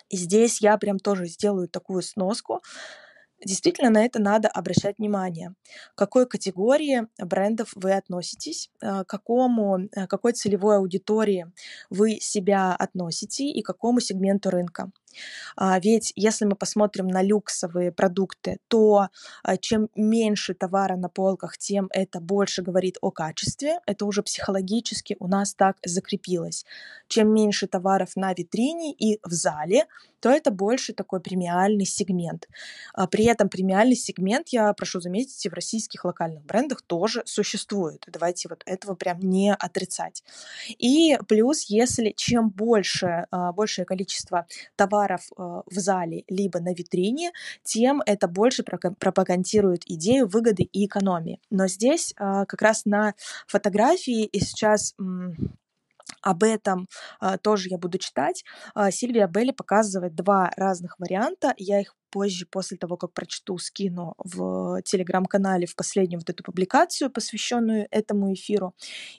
Здесь 0.09 0.61
я 0.61 0.77
прям 0.77 0.99
тоже 0.99 1.25
сделаю 1.25 1.67
такую 1.67 2.01
сноску, 2.01 2.61
Действительно, 3.45 3.89
на 3.91 4.03
это 4.03 4.19
надо 4.19 4.47
обращать 4.47 4.97
внимание. 4.97 5.53
К 5.95 5.97
какой 5.97 6.25
категории 6.27 7.07
брендов 7.19 7.71
вы 7.75 7.93
относитесь, 7.93 8.69
э, 8.81 9.03
к 9.03 9.05
какому, 9.05 9.79
э, 9.91 10.07
какой 10.07 10.33
целевой 10.33 10.77
аудитории 10.77 11.51
вы 11.89 12.17
себя 12.19 12.75
относите 12.75 13.45
и 13.49 13.61
к 13.61 13.67
какому 13.67 13.99
сегменту 13.99 14.49
рынка. 14.49 14.91
А, 15.55 15.79
ведь 15.79 16.13
если 16.15 16.45
мы 16.45 16.55
посмотрим 16.55 17.07
на 17.07 17.21
люксовые 17.21 17.91
продукты, 17.91 18.59
то 18.67 19.09
а, 19.43 19.57
чем 19.57 19.89
меньше 19.95 20.53
товара 20.53 20.95
на 20.95 21.09
полках, 21.09 21.57
тем 21.57 21.87
это 21.91 22.19
больше 22.19 22.61
говорит 22.61 22.97
о 23.01 23.11
качестве. 23.11 23.79
Это 23.85 24.05
уже 24.05 24.23
психологически 24.23 25.15
у 25.19 25.27
нас 25.27 25.53
так 25.53 25.77
закрепилось. 25.85 26.65
Чем 27.07 27.33
меньше 27.33 27.67
товаров 27.67 28.15
на 28.15 28.33
витрине 28.33 28.93
и 28.93 29.19
в 29.23 29.31
зале, 29.31 29.85
то 30.19 30.29
это 30.29 30.51
больше 30.51 30.93
такой 30.93 31.19
премиальный 31.19 31.85
сегмент. 31.85 32.47
А, 32.93 33.07
при 33.07 33.25
этом 33.25 33.49
премиальный 33.49 33.95
сегмент, 33.95 34.49
я 34.49 34.73
прошу 34.73 34.99
заметить, 34.99 35.45
и 35.45 35.49
в 35.49 35.53
российских 35.53 36.05
локальных 36.05 36.43
брендах 36.43 36.81
тоже 36.81 37.23
существует. 37.25 38.03
Давайте 38.07 38.49
вот 38.49 38.63
этого 38.65 38.95
прям 38.95 39.19
не 39.19 39.53
отрицать. 39.53 40.23
И 40.77 41.17
плюс, 41.27 41.63
если 41.63 42.13
чем 42.15 42.49
больше, 42.49 43.27
большее 43.55 43.85
количество 43.85 44.47
товаров 44.75 45.06
товаров 45.07 45.21
э, 45.37 45.61
в 45.65 45.79
зале 45.79 46.23
либо 46.27 46.59
на 46.59 46.73
витрине, 46.73 47.31
тем 47.63 48.01
это 48.05 48.27
больше 48.27 48.63
пропагандирует 48.63 49.83
идею 49.85 50.27
выгоды 50.27 50.63
и 50.63 50.85
экономии. 50.85 51.39
Но 51.49 51.67
здесь 51.67 52.13
э, 52.17 52.45
как 52.47 52.61
раз 52.61 52.85
на 52.85 53.13
фотографии 53.47 54.25
и 54.25 54.39
сейчас 54.39 54.95
об 56.21 56.43
этом 56.43 56.87
а, 57.19 57.37
тоже 57.37 57.69
я 57.69 57.77
буду 57.77 57.97
читать. 57.97 58.43
А, 58.73 58.91
Сильвия 58.91 59.27
Белли 59.27 59.51
показывает 59.51 60.15
два 60.15 60.51
разных 60.55 60.97
варианта. 60.99 61.53
Я 61.57 61.81
их 61.81 61.95
позже, 62.09 62.45
после 62.49 62.77
того, 62.77 62.97
как 62.97 63.13
прочту, 63.13 63.57
скину 63.57 64.13
в 64.17 64.81
телеграм-канале 64.83 65.65
в 65.65 65.75
последнюю 65.75 66.19
вот 66.19 66.29
эту 66.29 66.43
публикацию, 66.43 67.11
посвященную 67.11 67.87
этому 67.91 68.33
эфиру, 68.33 68.73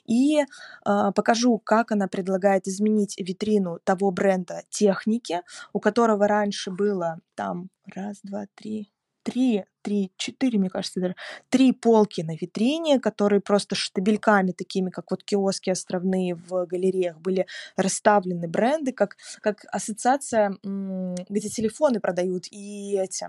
и 0.05 0.39
э, 0.39 0.45
покажу, 0.85 1.59
как 1.59 1.91
она 1.91 2.07
предлагает 2.07 2.67
изменить 2.67 3.15
витрину 3.19 3.79
того 3.83 4.11
бренда 4.11 4.63
техники, 4.69 5.41
у 5.73 5.79
которого 5.79 6.27
раньше 6.27 6.71
было 6.71 7.19
там 7.35 7.69
раз, 7.85 8.19
два, 8.23 8.45
три, 8.55 8.91
три 9.23 9.65
три, 9.81 10.11
четыре, 10.17 10.59
мне 10.59 10.69
кажется, 10.69 10.99
даже, 10.99 11.15
три 11.49 11.71
полки 11.71 12.21
на 12.21 12.35
витрине, 12.35 12.99
которые 12.99 13.41
просто 13.41 13.75
штабельками 13.75 14.51
такими, 14.51 14.89
как 14.89 15.11
вот 15.11 15.23
киоски 15.23 15.69
островные 15.69 16.35
в 16.35 16.65
галереях, 16.65 17.17
были 17.19 17.45
расставлены 17.75 18.47
бренды, 18.47 18.91
как, 18.91 19.17
как 19.41 19.65
ассоциация, 19.71 20.57
где 20.63 21.49
телефоны 21.49 21.99
продают 21.99 22.45
и 22.51 22.97
эти 22.97 23.27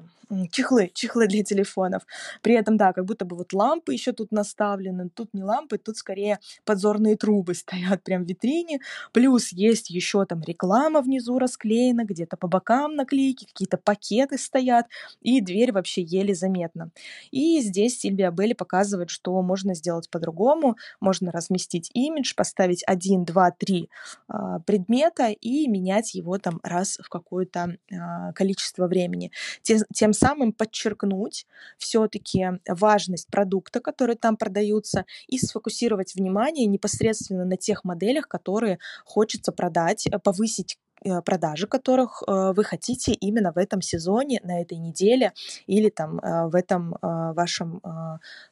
чехлы, 0.51 0.91
чехлы 0.95 1.27
для 1.27 1.43
телефонов. 1.43 2.03
При 2.43 2.55
этом, 2.55 2.77
да, 2.77 2.93
как 2.93 3.05
будто 3.05 3.25
бы 3.25 3.37
вот 3.37 3.53
лампы 3.53 3.93
еще 3.93 4.13
тут 4.13 4.33
наставлены, 4.33 5.09
тут 5.11 5.35
не 5.35 5.43
лампы, 5.43 5.79
тут 5.79 5.97
скорее 5.97 6.39
подзорные 6.65 7.17
трубы 7.17 7.55
стоят 7.55 8.03
прям 8.03 8.25
в 8.25 8.29
витрине, 8.29 8.81
плюс 9.13 9.53
есть 9.53 9.91
еще 9.91 10.25
там 10.25 10.43
реклама 10.43 11.01
внизу 11.01 11.39
расклеена, 11.39 12.05
где-то 12.05 12.37
по 12.37 12.49
бокам 12.49 12.95
наклейки, 12.95 13.47
какие-то 13.47 13.77
пакеты 13.77 14.39
стоят, 14.39 14.87
и 15.21 15.41
дверь 15.41 15.73
вообще 15.73 16.03
еле 16.03 16.35
заметно. 16.41 16.91
И 17.31 17.61
здесь 17.61 18.01
Сильвия 18.01 18.31
Белли 18.31 18.55
показывает, 18.55 19.11
что 19.11 19.41
можно 19.43 19.75
сделать 19.75 20.11
по-другому, 20.11 20.77
можно 21.01 21.31
разместить 21.31 21.91
имидж, 21.95 22.35
поставить 22.35 22.83
один, 22.87 23.25
два, 23.25 23.51
три 23.51 23.89
а, 24.27 24.61
предмета 24.61 25.29
и 25.29 25.69
менять 25.69 26.15
его 26.15 26.39
там 26.39 26.59
раз 26.63 26.99
в 27.03 27.09
какое-то 27.09 27.77
а, 27.93 28.33
количество 28.33 28.87
времени. 28.87 29.31
Тем, 29.63 29.81
тем 29.95 30.13
самым 30.13 30.53
подчеркнуть 30.53 31.47
все-таки 31.79 32.47
важность 32.67 33.29
продукта, 33.29 33.81
который 33.81 34.17
там 34.17 34.37
продаются, 34.37 35.05
и 35.29 35.39
сфокусировать 35.39 36.15
внимание 36.15 36.67
непосредственно 36.67 37.45
на 37.45 37.57
тех 37.57 37.85
моделях, 37.85 38.27
которые 38.27 38.79
хочется 39.05 39.53
продать, 39.53 40.09
повысить 40.25 40.79
Э, 40.90 40.90
продажи 41.25 41.67
которых 41.67 42.23
э, 42.27 42.53
вы 42.55 42.65
хотите 42.65 43.13
именно 43.13 43.53
в 43.53 43.59
этом 43.59 43.81
сезоне, 43.81 44.41
на 44.45 44.61
этой 44.61 44.79
неделе 44.79 45.33
или 45.67 45.89
там 45.91 46.19
э, 46.19 46.49
в 46.49 46.55
этом 46.55 46.97
вашем 47.01 47.81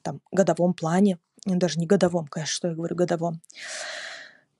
там, 0.02 0.20
годовом 0.32 0.74
плане, 0.74 1.18
даже 1.44 1.78
не 1.78 1.86
годовом, 1.86 2.26
конечно, 2.26 2.52
что 2.52 2.68
я 2.68 2.74
говорю, 2.74 2.96
годовом. 2.96 3.40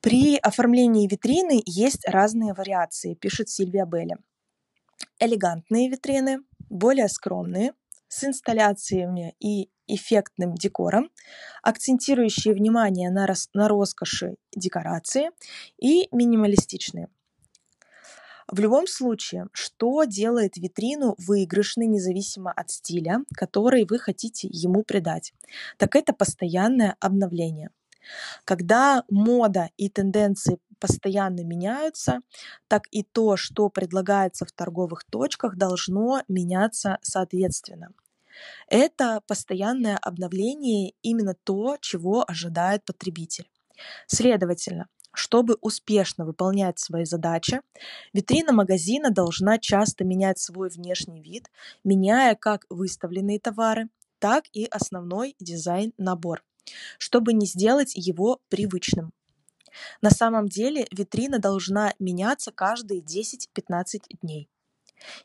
При 0.00 0.36
оформлении 0.36 1.08
витрины 1.08 1.62
есть 1.66 2.06
разные 2.08 2.54
вариации, 2.54 3.14
пишет 3.14 3.48
Сильвия 3.48 3.84
Белли. 3.84 4.16
Элегантные 5.18 5.88
витрины, 5.88 6.38
более 6.70 7.08
скромные, 7.08 7.72
с 8.08 8.24
инсталляциями 8.24 9.34
и 9.40 9.70
эффектным 9.86 10.54
декором, 10.54 11.10
акцентирующие 11.62 12.54
внимание 12.54 13.10
на, 13.10 13.26
рос 13.26 13.48
на 13.54 13.68
роскоши 13.68 14.36
декорации 14.54 15.30
и 15.78 16.08
минималистичные. 16.12 17.08
В 18.50 18.60
любом 18.60 18.86
случае, 18.86 19.48
что 19.52 20.04
делает 20.04 20.56
витрину 20.56 21.14
выигрышной 21.18 21.86
независимо 21.86 22.50
от 22.50 22.70
стиля, 22.70 23.24
который 23.34 23.84
вы 23.84 23.98
хотите 23.98 24.48
ему 24.50 24.82
придать? 24.84 25.34
Так 25.76 25.94
это 25.94 26.14
постоянное 26.14 26.96
обновление. 26.98 27.70
Когда 28.46 29.04
мода 29.10 29.68
и 29.76 29.90
тенденции 29.90 30.58
постоянно 30.80 31.44
меняются, 31.44 32.20
так 32.68 32.84
и 32.90 33.02
то, 33.02 33.36
что 33.36 33.68
предлагается 33.68 34.46
в 34.46 34.52
торговых 34.52 35.04
точках, 35.04 35.56
должно 35.56 36.22
меняться 36.26 36.98
соответственно. 37.02 37.92
Это 38.68 39.20
постоянное 39.26 39.98
обновление 39.98 40.94
именно 41.02 41.34
то, 41.34 41.76
чего 41.80 42.24
ожидает 42.26 42.84
потребитель. 42.84 43.50
Следовательно, 44.06 44.88
чтобы 45.18 45.58
успешно 45.62 46.24
выполнять 46.24 46.78
свои 46.78 47.04
задачи, 47.04 47.60
витрина 48.12 48.52
магазина 48.52 49.10
должна 49.10 49.58
часто 49.58 50.04
менять 50.04 50.38
свой 50.38 50.70
внешний 50.70 51.20
вид, 51.20 51.50
меняя 51.82 52.36
как 52.36 52.66
выставленные 52.70 53.40
товары, 53.40 53.88
так 54.20 54.44
и 54.52 54.66
основной 54.66 55.34
дизайн-набор, 55.40 56.44
чтобы 56.98 57.32
не 57.32 57.46
сделать 57.46 57.96
его 57.96 58.40
привычным. 58.48 59.12
На 60.00 60.10
самом 60.10 60.46
деле 60.46 60.86
витрина 60.92 61.40
должна 61.40 61.94
меняться 61.98 62.52
каждые 62.52 63.00
10-15 63.00 64.02
дней. 64.22 64.48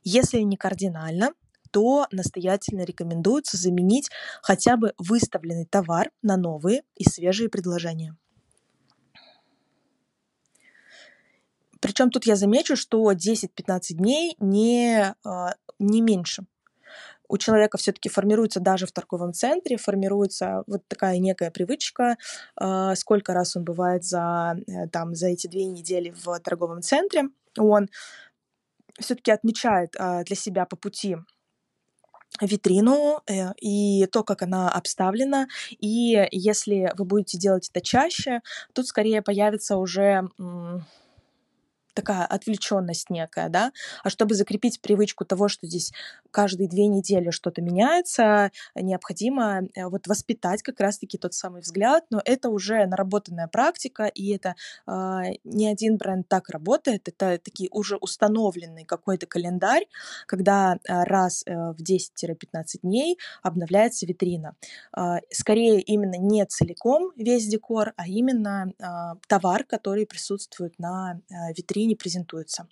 Если 0.03 0.39
не 0.39 0.57
кардинально, 0.57 1.33
то 1.69 2.07
настоятельно 2.11 2.83
рекомендуется 2.83 3.57
заменить 3.57 4.09
хотя 4.41 4.75
бы 4.75 4.93
выставленный 4.97 5.65
товар 5.65 6.09
на 6.23 6.35
новые 6.35 6.81
и 6.95 7.03
свежие 7.07 7.47
предложения. 7.47 8.17
Причем 11.83 12.09
тут 12.09 12.25
я 12.25 12.37
замечу, 12.37 12.77
что 12.77 13.11
10-15 13.11 13.95
дней 13.95 14.37
не, 14.39 15.13
а, 15.25 15.55
не 15.79 15.99
меньше. 15.99 16.45
У 17.27 17.37
человека 17.37 17.77
все-таки 17.77 18.07
формируется 18.07 18.61
даже 18.61 18.85
в 18.85 18.93
торговом 18.93 19.33
центре, 19.33 19.75
формируется 19.75 20.63
вот 20.65 20.87
такая 20.87 21.17
некая 21.17 21.51
привычка, 21.51 22.15
а, 22.55 22.95
сколько 22.95 23.33
раз 23.33 23.57
он 23.57 23.65
бывает 23.65 24.05
за, 24.05 24.55
э, 24.65 24.87
там, 24.93 25.13
за 25.13 25.27
эти 25.27 25.47
две 25.47 25.65
недели 25.65 26.13
в 26.23 26.39
торговом 26.39 26.81
центре. 26.81 27.23
Он 27.59 27.89
все-таки 28.97 29.31
отмечает 29.31 29.93
а, 29.99 30.23
для 30.23 30.37
себя 30.37 30.65
по 30.65 30.77
пути 30.77 31.17
витрину 32.39 33.19
э, 33.27 33.51
и 33.59 34.05
то, 34.05 34.23
как 34.23 34.41
она 34.41 34.69
обставлена. 34.69 35.47
И 35.79 36.29
если 36.31 36.93
вы 36.97 37.03
будете 37.03 37.37
делать 37.37 37.69
это 37.69 37.83
чаще, 37.83 38.39
тут 38.71 38.87
скорее 38.87 39.21
появится 39.21 39.75
уже 39.75 40.29
такая 41.93 42.25
отвлеченность 42.25 43.09
некая, 43.09 43.49
да, 43.49 43.71
а 44.03 44.09
чтобы 44.09 44.35
закрепить 44.35 44.81
привычку 44.81 45.25
того, 45.25 45.47
что 45.47 45.67
здесь 45.67 45.91
каждые 46.31 46.67
две 46.67 46.87
недели 46.87 47.29
что-то 47.29 47.61
меняется, 47.61 48.51
необходимо 48.75 49.61
э, 49.75 49.87
вот 49.87 50.07
воспитать 50.07 50.63
как 50.63 50.79
раз-таки 50.79 51.17
тот 51.17 51.33
самый 51.33 51.61
взгляд, 51.61 52.05
но 52.09 52.21
это 52.23 52.49
уже 52.49 52.85
наработанная 52.85 53.47
практика, 53.47 54.05
и 54.05 54.33
это 54.33 54.55
э, 54.87 54.91
не 55.43 55.67
один 55.67 55.97
бренд 55.97 56.27
так 56.27 56.49
работает, 56.49 57.07
это 57.07 57.37
такие 57.37 57.69
уже 57.71 57.97
установленный 57.97 58.85
какой-то 58.85 59.25
календарь, 59.27 59.85
когда 60.27 60.75
э, 60.75 61.03
раз 61.03 61.43
э, 61.45 61.53
в 61.53 61.77
10-15 61.81 62.79
дней 62.81 63.17
обновляется 63.41 64.05
витрина. 64.05 64.55
Э, 64.97 65.17
скорее 65.31 65.81
именно 65.81 66.15
не 66.17 66.45
целиком 66.45 67.11
весь 67.15 67.47
декор, 67.47 67.93
а 67.97 68.07
именно 68.07 68.73
э, 68.77 68.83
товар, 69.27 69.63
который 69.63 70.05
присутствует 70.05 70.77
на 70.79 71.19
э, 71.29 71.53
витрине 71.83 71.87
не 71.87 71.95
презентуется. 71.95 72.67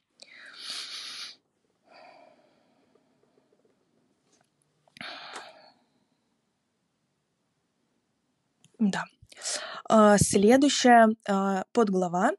Да. 8.79 9.03
А, 9.87 10.17
следующая 10.17 11.09
а, 11.27 11.65
подглава, 11.71 12.31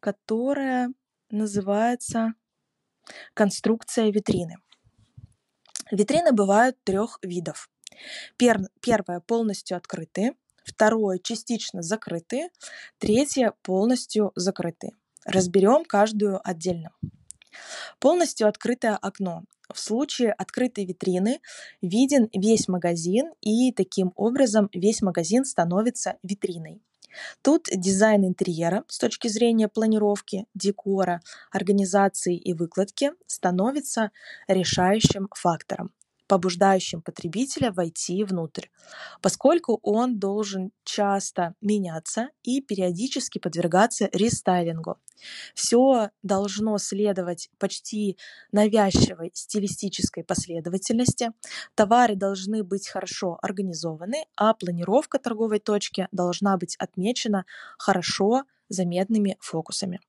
которая 0.00 0.92
называется 1.30 2.32
«Конструкция 3.34 4.10
витрины». 4.10 4.56
Витрины 5.90 6.32
бывают 6.32 6.82
трех 6.84 7.18
видов. 7.22 7.70
Пер, 8.36 8.60
первое 8.80 9.20
полностью 9.20 9.76
открытые, 9.76 10.32
второе 10.64 11.18
частично 11.18 11.82
закрытые, 11.82 12.50
третье 12.98 13.52
полностью 13.62 14.32
закрытые. 14.34 14.92
Разберем 15.28 15.84
каждую 15.84 16.40
отдельно. 16.42 16.90
Полностью 18.00 18.48
открытое 18.48 18.96
окно. 18.96 19.42
В 19.70 19.78
случае 19.78 20.32
открытой 20.32 20.86
витрины 20.86 21.42
виден 21.82 22.30
весь 22.32 22.66
магазин, 22.66 23.32
и 23.42 23.70
таким 23.72 24.12
образом 24.16 24.70
весь 24.72 25.02
магазин 25.02 25.44
становится 25.44 26.16
витриной. 26.22 26.80
Тут 27.42 27.68
дизайн 27.70 28.24
интерьера 28.24 28.84
с 28.88 28.98
точки 28.98 29.28
зрения 29.28 29.68
планировки, 29.68 30.46
декора, 30.54 31.20
организации 31.52 32.38
и 32.38 32.54
выкладки 32.54 33.12
становится 33.26 34.12
решающим 34.46 35.28
фактором 35.34 35.92
побуждающим 36.28 37.02
потребителя 37.02 37.72
войти 37.72 38.22
внутрь, 38.22 38.66
поскольку 39.20 39.80
он 39.82 40.18
должен 40.18 40.70
часто 40.84 41.54
меняться 41.60 42.28
и 42.44 42.60
периодически 42.60 43.38
подвергаться 43.38 44.08
рестайлингу. 44.12 44.98
Все 45.54 46.10
должно 46.22 46.78
следовать 46.78 47.50
почти 47.58 48.16
навязчивой 48.52 49.32
стилистической 49.34 50.22
последовательности, 50.22 51.32
товары 51.74 52.14
должны 52.14 52.62
быть 52.62 52.88
хорошо 52.88 53.38
организованы, 53.42 54.26
а 54.36 54.54
планировка 54.54 55.18
торговой 55.18 55.58
точки 55.58 56.08
должна 56.12 56.56
быть 56.56 56.76
отмечена 56.76 57.46
хорошо 57.78 58.44
заметными 58.68 59.36
фокусами. 59.40 60.00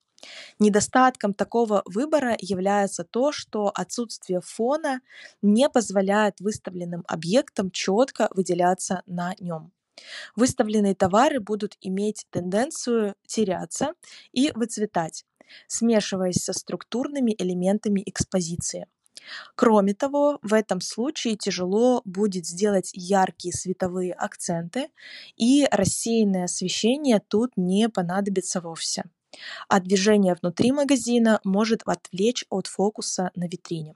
Недостатком 0.60 1.34
такого 1.34 1.82
выбора 1.86 2.36
является 2.40 3.04
то, 3.04 3.32
что 3.32 3.72
отсутствие 3.74 4.42
фона 4.42 5.02
не 5.42 5.70
позволяет 5.70 6.40
выставленным 6.40 7.04
объектам 7.08 7.72
четко 7.72 8.30
выделяться 8.32 9.04
на 9.06 9.34
нем. 9.40 9.72
Выставленные 10.36 10.96
товары 10.96 11.40
будут 11.40 11.78
иметь 11.82 12.26
тенденцию 12.30 13.16
теряться 13.28 13.94
и 14.32 14.52
выцветать, 14.56 15.26
смешиваясь 15.68 16.44
со 16.44 16.54
структурными 16.54 17.36
элементами 17.38 18.02
экспозиции. 18.06 18.88
Кроме 19.56 19.94
того, 19.94 20.40
в 20.42 20.54
этом 20.54 20.80
случае 20.80 21.36
тяжело 21.36 22.02
будет 22.06 22.46
сделать 22.46 22.92
яркие 22.94 23.54
световые 23.54 24.14
акценты, 24.14 24.90
и 25.36 25.68
рассеянное 25.70 26.46
освещение 26.46 27.20
тут 27.20 27.52
не 27.58 27.90
понадобится 27.90 28.62
вовсе 28.62 29.04
а 29.68 29.80
движение 29.80 30.36
внутри 30.36 30.72
магазина 30.72 31.40
может 31.44 31.82
отвлечь 31.86 32.46
от 32.50 32.68
фокуса 32.68 33.32
на 33.36 33.46
витрине. 33.46 33.96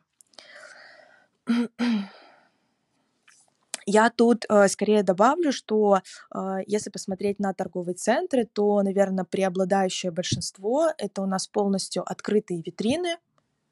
Я 3.85 4.09
тут 4.09 4.45
э, 4.47 4.67
скорее 4.69 5.03
добавлю, 5.03 5.51
что 5.51 5.99
э, 6.33 6.57
если 6.67 6.89
посмотреть 6.89 7.39
на 7.39 7.53
торговые 7.53 7.95
центры, 7.95 8.45
то, 8.45 8.81
наверное, 8.81 9.25
преобладающее 9.25 10.11
большинство 10.11 10.89
это 10.97 11.21
у 11.21 11.25
нас 11.25 11.47
полностью 11.47 12.09
открытые 12.09 12.61
витрины. 12.61 13.17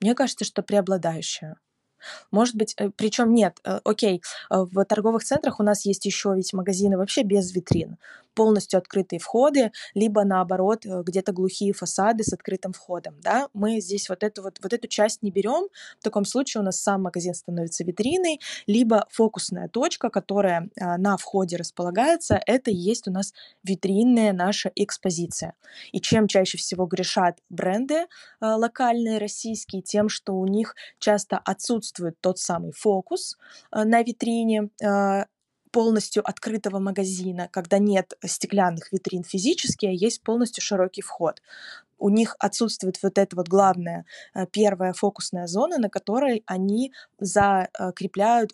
Мне 0.02 0.14
кажется, 0.14 0.44
что 0.44 0.64
преобладающее. 0.64 1.56
Может 2.32 2.56
быть, 2.56 2.74
э, 2.78 2.90
причем 2.96 3.34
нет, 3.34 3.60
э, 3.64 3.80
окей, 3.84 4.22
э, 4.50 4.56
в 4.72 4.86
торговых 4.86 5.24
центрах 5.24 5.60
у 5.60 5.64
нас 5.64 5.86
есть 5.86 6.06
еще 6.06 6.34
ведь 6.36 6.54
магазины 6.54 6.98
вообще 6.98 7.24
без 7.24 7.54
витрин, 7.54 7.98
полностью 8.34 8.78
открытые 8.78 9.20
входы, 9.20 9.72
либо 9.94 10.24
наоборот 10.24 10.86
где-то 10.86 11.32
глухие 11.32 11.74
фасады 11.74 12.24
с 12.24 12.34
открытым 12.34 12.74
входом, 12.74 13.16
да, 13.22 13.48
мы 13.54 13.80
здесь 13.80 14.10
вот 14.10 14.24
эту 14.24 14.44
вот, 14.44 14.60
вот 14.62 14.74
эту 14.74 14.88
часть 14.88 15.22
не 15.22 15.32
берем, 15.32 15.68
в 16.00 16.04
таком 16.04 16.26
случае 16.26 16.62
у 16.62 16.64
нас 16.64 16.82
сам 16.82 17.04
магазин 17.04 17.34
становится 17.34 17.84
витриной, 17.84 18.40
либо 18.68 19.08
фокусная 19.10 19.68
точка, 19.68 20.10
которая 20.10 20.70
на 20.76 21.18
входе 21.18 21.58
располагается, 21.58 22.40
это 22.46 22.72
и 22.72 22.76
есть 22.76 23.08
у 23.08 23.12
нас 23.12 23.34
витринная 23.64 24.34
наша 24.34 24.72
экспозиция. 24.76 25.54
И 25.92 26.02
чем 26.02 26.28
чаще 26.28 26.58
всего 26.58 26.86
грешат 26.86 27.40
бренды 27.50 28.08
локальные 28.40 29.18
российские, 29.18 29.82
тем, 29.82 30.10
что 30.10 30.34
у 30.34 30.48
них 30.48 30.76
часто 31.00 31.38
отсутствует 31.38 32.20
тот 32.22 32.40
самый 32.40 32.72
фокус 32.72 33.38
э, 33.72 33.84
на 33.84 34.02
витрине 34.04 34.70
э, 34.82 35.26
полностью 35.72 36.28
открытого 36.28 36.80
магазина, 36.80 37.50
когда 37.52 37.78
нет 37.80 38.14
стеклянных 38.26 38.92
витрин 38.92 39.24
физически, 39.24 39.86
а 39.86 39.92
есть 39.92 40.22
полностью 40.22 40.64
широкий 40.64 41.02
вход 41.02 41.42
у 42.02 42.10
них 42.10 42.36
отсутствует 42.40 42.98
вот 43.04 43.18
эта 43.18 43.36
вот 43.36 43.48
главная 43.48 44.06
э, 44.34 44.48
первая 44.48 44.92
фокусная 44.92 45.46
зона, 45.48 45.78
на 45.78 45.88
которой 45.88 46.44
они 46.48 46.92
закрепляют 47.20 48.52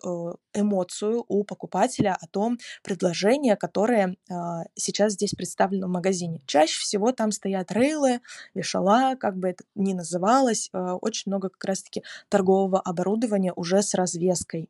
эмоцию 0.52 1.24
у 1.28 1.44
покупателя 1.44 2.16
о 2.20 2.26
том 2.26 2.58
предложении, 2.82 3.54
которое 3.54 4.16
а, 4.30 4.64
сейчас 4.74 5.14
здесь 5.14 5.32
представлено 5.32 5.86
в 5.86 5.90
магазине. 5.90 6.42
Чаще 6.46 6.80
всего 6.80 7.12
там 7.12 7.32
стоят 7.32 7.72
рейлы, 7.72 8.20
вешала, 8.54 9.14
как 9.16 9.36
бы 9.36 9.48
это 9.48 9.64
ни 9.74 9.94
называлось, 9.94 10.68
а, 10.72 10.96
очень 10.96 11.24
много 11.26 11.48
как 11.48 11.64
раз-таки 11.64 12.02
торгового 12.28 12.80
оборудования 12.80 13.52
уже 13.54 13.82
с 13.82 13.94
развеской 13.94 14.68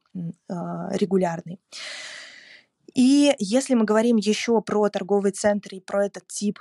а, 0.49 0.91
регулярной. 0.93 1.59
И 2.99 3.33
если 3.39 3.75
мы 3.75 3.85
говорим 3.85 4.17
еще 4.17 4.61
про 4.61 4.89
торговые 4.89 5.31
центры 5.33 5.77
и 5.77 5.81
про 5.81 6.07
этот 6.07 6.27
тип 6.27 6.59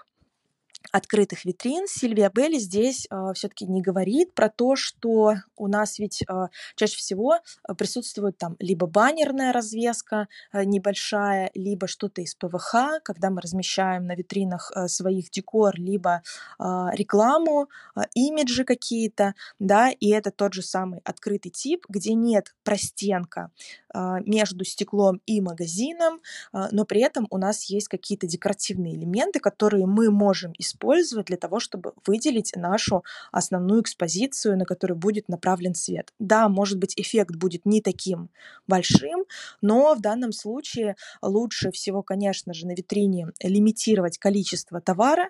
открытых 0.91 1.45
витрин. 1.45 1.87
Сильвия 1.87 2.31
Белли 2.33 2.57
здесь 2.57 3.05
э, 3.05 3.17
а, 3.17 3.33
все-таки 3.33 3.65
не 3.65 3.81
говорит 3.81 4.33
про 4.33 4.49
то, 4.49 4.75
что 4.75 5.35
у 5.55 5.67
нас 5.67 5.99
ведь 5.99 6.23
э, 6.27 6.47
чаще 6.75 6.97
всего 6.97 7.39
а, 7.63 7.73
присутствует 7.75 8.37
там 8.37 8.55
либо 8.59 8.87
баннерная 8.87 9.51
развеска 9.51 10.27
э, 10.53 10.63
небольшая, 10.63 11.51
либо 11.53 11.87
что-то 11.87 12.21
из 12.21 12.35
ПВХ, 12.35 13.01
когда 13.03 13.29
мы 13.29 13.41
размещаем 13.41 14.05
на 14.05 14.15
витринах 14.15 14.71
э, 14.75 14.87
своих 14.87 15.29
декор, 15.29 15.75
либо 15.75 16.21
э, 16.59 16.63
рекламу, 16.93 17.69
э, 17.95 18.01
имиджи 18.13 18.63
какие-то, 18.63 19.33
да, 19.59 19.89
и 19.89 20.09
это 20.09 20.31
тот 20.31 20.53
же 20.53 20.61
самый 20.61 21.01
открытый 21.03 21.51
тип, 21.51 21.85
где 21.89 22.13
нет 22.13 22.55
простенка 22.63 23.51
э, 23.93 24.17
между 24.25 24.63
стеклом 24.63 25.21
и 25.25 25.41
магазином, 25.41 26.21
э, 26.53 26.67
но 26.71 26.85
при 26.85 27.01
этом 27.01 27.27
у 27.29 27.37
нас 27.37 27.65
есть 27.65 27.87
какие-то 27.87 28.27
декоративные 28.27 28.95
элементы, 28.95 29.39
которые 29.39 29.85
мы 29.85 30.11
можем 30.11 30.53
использовать 30.57 30.76
использовать 30.77 31.27
для 31.27 31.37
того, 31.37 31.59
чтобы 31.59 31.93
выделить 32.05 32.53
нашу 32.55 33.03
основную 33.31 33.81
экспозицию, 33.81 34.57
на 34.57 34.65
которую 34.65 34.97
будет 34.97 35.27
направлен 35.29 35.75
свет. 35.75 36.13
Да, 36.19 36.49
может 36.49 36.77
быть, 36.77 36.93
эффект 36.97 37.35
будет 37.35 37.65
не 37.65 37.81
таким 37.81 38.29
большим, 38.67 39.25
но 39.61 39.95
в 39.95 40.01
данном 40.01 40.31
случае 40.31 40.95
лучше 41.21 41.71
всего, 41.71 42.03
конечно 42.03 42.53
же, 42.53 42.67
на 42.67 42.71
витрине 42.71 43.29
лимитировать 43.41 44.17
количество 44.17 44.81
товара, 44.81 45.29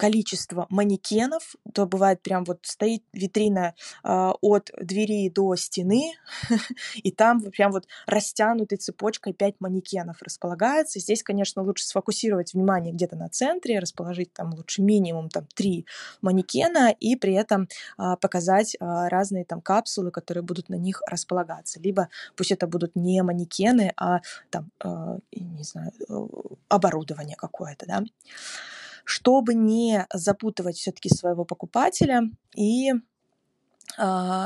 количество 0.00 0.66
манекенов, 0.70 1.56
то 1.74 1.84
бывает 1.84 2.22
прям 2.22 2.44
вот 2.44 2.60
стоит 2.62 3.02
витрина 3.12 3.74
э, 4.02 4.32
от 4.40 4.70
двери 4.80 5.28
до 5.28 5.54
стены, 5.56 6.14
и 6.94 7.10
там 7.12 7.42
прям 7.42 7.70
вот 7.70 7.86
растянутой 8.06 8.78
цепочкой 8.78 9.34
5 9.34 9.56
манекенов 9.60 10.22
располагается. 10.22 11.00
Здесь, 11.00 11.22
конечно, 11.22 11.62
лучше 11.62 11.84
сфокусировать 11.84 12.54
внимание 12.54 12.94
где-то 12.94 13.14
на 13.14 13.28
центре, 13.28 13.78
расположить 13.78 14.32
там 14.32 14.54
лучше 14.54 14.80
минимум 14.80 15.28
там 15.28 15.46
3 15.54 15.84
манекена 16.22 16.90
и 16.98 17.14
при 17.14 17.34
этом 17.34 17.68
э, 17.98 18.16
показать 18.22 18.76
э, 18.76 18.78
разные 18.80 19.44
там 19.44 19.60
капсулы, 19.60 20.10
которые 20.10 20.42
будут 20.42 20.70
на 20.70 20.76
них 20.76 21.02
располагаться. 21.06 21.78
Либо 21.78 22.08
пусть 22.36 22.52
это 22.52 22.66
будут 22.66 22.96
не 22.96 23.22
манекены, 23.22 23.92
а 23.98 24.20
там, 24.48 24.70
э, 24.82 25.18
не 25.32 25.62
знаю, 25.62 25.92
оборудование 26.68 27.36
какое-то, 27.36 27.84
да. 27.84 28.02
Чтобы 29.04 29.54
не 29.54 30.06
запутывать 30.12 30.76
все-таки 30.76 31.08
своего 31.08 31.44
покупателя 31.44 32.22
и 32.54 32.92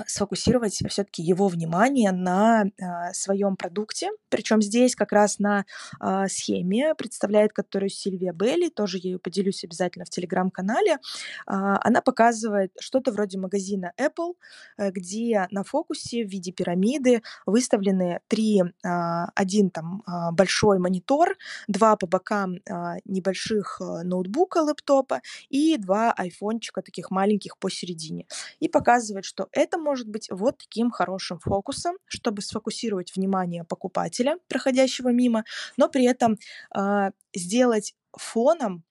сфокусировать 0.07 0.83
все-таки 0.89 1.23
его 1.23 1.49
внимание 1.49 2.13
на 2.13 2.65
а, 2.81 3.13
своем 3.13 3.57
продукте. 3.57 4.11
Причем 4.29 4.63
здесь 4.63 4.97
как 4.97 5.13
раз 5.13 5.39
на 5.39 5.65
а, 6.01 6.29
схеме, 6.29 6.95
представляет 6.95 7.53
которую 7.53 7.91
Сильвия 7.91 8.33
Белли, 8.33 8.69
тоже 8.69 8.99
ею 8.99 9.19
поделюсь 9.21 9.65
обязательно 9.65 10.05
в 10.05 10.11
телеграм-канале. 10.11 10.99
Она 11.47 12.01
показывает 12.01 12.73
что-то 12.79 13.13
вроде 13.13 13.39
магазина 13.39 13.93
Apple, 13.99 14.35
э, 14.77 14.91
где 14.91 15.47
на 15.51 15.65
фокусе 15.65 16.25
в 16.25 16.31
виде 16.31 16.53
пирамиды 16.53 17.23
выставлены 17.47 18.21
три, 18.29 18.63
один 18.83 19.71
там 19.71 20.03
большой 20.33 20.79
монитор, 20.79 21.37
два 21.69 21.97
по 21.97 22.07
бокам 22.07 22.57
небольших 23.05 23.81
э, 23.81 24.03
ноутбука, 24.03 24.59
лэптопа 24.59 25.21
и 25.49 25.77
два 25.79 26.13
айфончика 26.13 26.83
таких 26.83 27.11
маленьких 27.11 27.59
посередине. 27.59 28.27
И 28.61 28.69
показывает, 28.69 29.25
что 29.35 29.49
это 29.53 29.79
может 29.79 30.09
быть 30.09 30.29
вот 30.31 30.59
таким 30.59 30.91
хорошим 30.91 31.39
фокусом, 31.41 31.97
чтобы 32.07 32.41
сфокусировать 32.41 33.15
внимание 33.17 33.65
покупателя, 33.65 34.39
проходящего 34.49 35.09
мимо, 35.09 35.45
но 35.77 35.89
при 35.89 36.05
этом 36.05 36.39
э, 36.77 37.11
сделать 37.35 37.95
фоном 38.17 38.85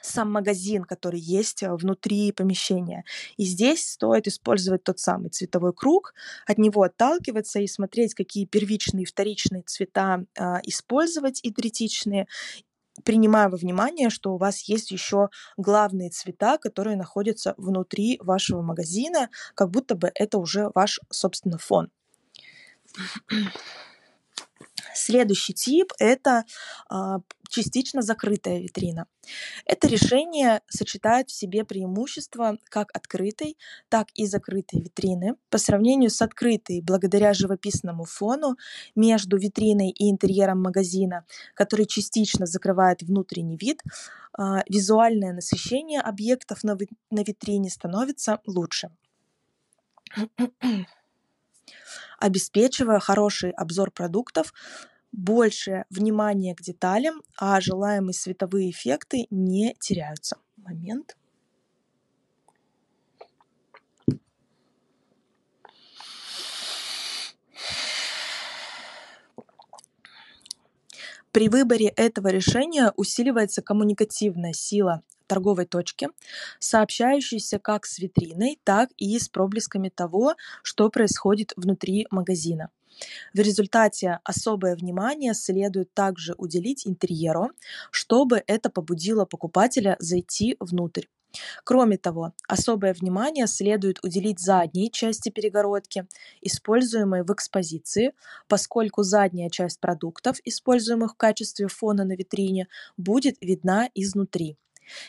сам 0.00 0.32
магазин, 0.32 0.84
который 0.84 1.20
есть 1.20 1.62
а, 1.62 1.76
внутри 1.76 2.32
помещения. 2.32 3.04
И 3.36 3.44
здесь 3.44 3.90
стоит 3.90 4.26
использовать 4.28 4.84
тот 4.84 5.00
самый 5.00 5.28
цветовой 5.30 5.74
круг, 5.74 6.14
от 6.46 6.56
него 6.56 6.82
отталкиваться 6.82 7.58
и 7.58 7.66
смотреть, 7.66 8.14
какие 8.14 8.46
первичные 8.46 9.02
и 9.02 9.06
вторичные 9.06 9.64
цвета 9.64 10.24
э, 10.38 10.60
использовать 10.62 11.40
и 11.42 11.52
третичные, 11.52 12.26
принимая 13.04 13.48
во 13.48 13.56
внимание, 13.56 14.10
что 14.10 14.34
у 14.34 14.38
вас 14.38 14.62
есть 14.62 14.90
еще 14.90 15.28
главные 15.56 16.10
цвета, 16.10 16.58
которые 16.58 16.96
находятся 16.96 17.54
внутри 17.56 18.18
вашего 18.22 18.62
магазина, 18.62 19.30
как 19.54 19.70
будто 19.70 19.94
бы 19.94 20.10
это 20.14 20.38
уже 20.38 20.70
ваш, 20.74 21.00
собственно, 21.10 21.58
фон. 21.58 21.90
Следующий 24.94 25.54
тип– 25.54 25.92
это 25.98 26.44
а, 26.88 27.18
частично 27.48 28.02
закрытая 28.02 28.60
витрина. 28.60 29.06
Это 29.64 29.88
решение 29.88 30.62
сочетает 30.68 31.28
в 31.30 31.34
себе 31.34 31.64
преимущества 31.64 32.58
как 32.64 32.90
открытой, 32.94 33.56
так 33.88 34.08
и 34.14 34.26
закрытой 34.26 34.80
витрины. 34.80 35.36
По 35.50 35.58
сравнению 35.58 36.10
с 36.10 36.22
открытой, 36.22 36.80
благодаря 36.80 37.34
живописному 37.34 38.04
фону 38.04 38.56
между 38.94 39.36
витриной 39.36 39.90
и 39.90 40.10
интерьером 40.10 40.62
магазина, 40.62 41.24
который 41.54 41.86
частично 41.86 42.46
закрывает 42.46 43.02
внутренний 43.02 43.56
вид, 43.56 43.82
а, 44.32 44.62
визуальное 44.68 45.32
насыщение 45.32 46.00
объектов 46.00 46.64
на 46.64 46.76
витрине 47.10 47.70
становится 47.70 48.40
лучше 48.46 48.90
обеспечивая 52.18 52.98
хороший 52.98 53.50
обзор 53.50 53.90
продуктов, 53.90 54.52
больше 55.12 55.84
внимания 55.90 56.54
к 56.54 56.60
деталям, 56.60 57.22
а 57.36 57.60
желаемые 57.60 58.14
световые 58.14 58.70
эффекты 58.70 59.26
не 59.30 59.74
теряются. 59.80 60.36
Момент. 60.56 61.16
При 71.30 71.48
выборе 71.48 71.88
этого 71.88 72.28
решения 72.28 72.92
усиливается 72.96 73.62
коммуникативная 73.62 74.52
сила 74.52 75.02
торговой 75.28 75.66
точки, 75.66 76.08
сообщающейся 76.58 77.58
как 77.58 77.86
с 77.86 77.98
витриной, 77.98 78.58
так 78.64 78.90
и 78.96 79.18
с 79.18 79.28
проблесками 79.28 79.88
того, 79.88 80.34
что 80.62 80.90
происходит 80.90 81.52
внутри 81.56 82.06
магазина. 82.10 82.70
В 83.32 83.38
результате 83.38 84.18
особое 84.24 84.74
внимание 84.74 85.34
следует 85.34 85.94
также 85.94 86.34
уделить 86.36 86.86
интерьеру, 86.86 87.50
чтобы 87.90 88.42
это 88.46 88.70
побудило 88.70 89.24
покупателя 89.24 89.96
зайти 90.00 90.56
внутрь. 90.58 91.04
Кроме 91.64 91.98
того, 91.98 92.32
особое 92.48 92.94
внимание 92.94 93.46
следует 93.46 94.02
уделить 94.02 94.40
задней 94.40 94.90
части 94.90 95.28
перегородки, 95.28 96.06
используемой 96.40 97.22
в 97.22 97.32
экспозиции, 97.32 98.14
поскольку 98.48 99.02
задняя 99.02 99.50
часть 99.50 99.78
продуктов, 99.78 100.38
используемых 100.44 101.12
в 101.12 101.16
качестве 101.16 101.68
фона 101.68 102.04
на 102.04 102.12
витрине, 102.12 102.68
будет 102.96 103.36
видна 103.42 103.90
изнутри. 103.94 104.56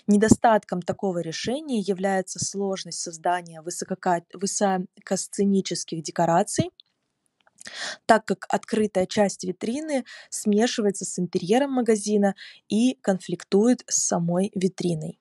Недостатком 0.07 0.81
такого 0.81 1.19
решения 1.19 1.79
является 1.79 2.39
сложность 2.39 2.99
создания 2.99 3.61
высокосценических 3.61 6.01
декораций, 6.01 6.71
так 8.05 8.25
как 8.25 8.45
открытая 8.49 9.05
часть 9.05 9.43
витрины 9.43 10.05
смешивается 10.29 11.05
с 11.05 11.19
интерьером 11.19 11.73
магазина 11.73 12.35
и 12.67 12.95
конфликтует 13.01 13.83
с 13.87 14.03
самой 14.03 14.51
витриной. 14.55 15.19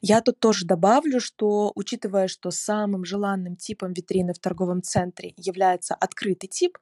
Я 0.00 0.20
тут 0.20 0.40
тоже 0.40 0.66
добавлю, 0.66 1.20
что 1.20 1.72
учитывая, 1.74 2.26
что 2.26 2.50
самым 2.50 3.04
желанным 3.04 3.56
типом 3.56 3.92
витрины 3.92 4.34
в 4.34 4.38
торговом 4.38 4.82
центре 4.82 5.34
является 5.36 5.94
открытый 5.94 6.48
тип, 6.48 6.78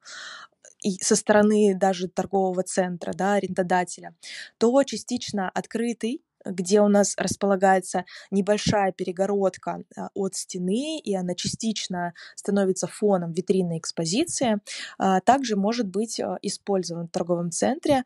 и 0.82 0.98
со 1.02 1.16
стороны 1.16 1.74
даже 1.74 2.08
торгового 2.08 2.62
центра, 2.62 3.12
да, 3.12 3.34
арендодателя, 3.34 4.14
то 4.58 4.82
частично 4.84 5.48
открытый 5.50 6.22
где 6.44 6.80
у 6.80 6.88
нас 6.88 7.14
располагается 7.18 8.04
небольшая 8.30 8.92
перегородка 8.92 9.82
а, 9.96 10.08
от 10.14 10.34
стены, 10.34 10.98
и 10.98 11.14
она 11.14 11.34
частично 11.34 12.14
становится 12.34 12.86
фоном 12.86 13.32
витринной 13.32 13.78
экспозиции, 13.78 14.58
а, 14.98 15.20
также 15.20 15.56
может 15.56 15.88
быть 15.88 16.18
а, 16.20 16.38
использован 16.42 17.08
в 17.08 17.10
торговом 17.10 17.50
центре 17.50 18.04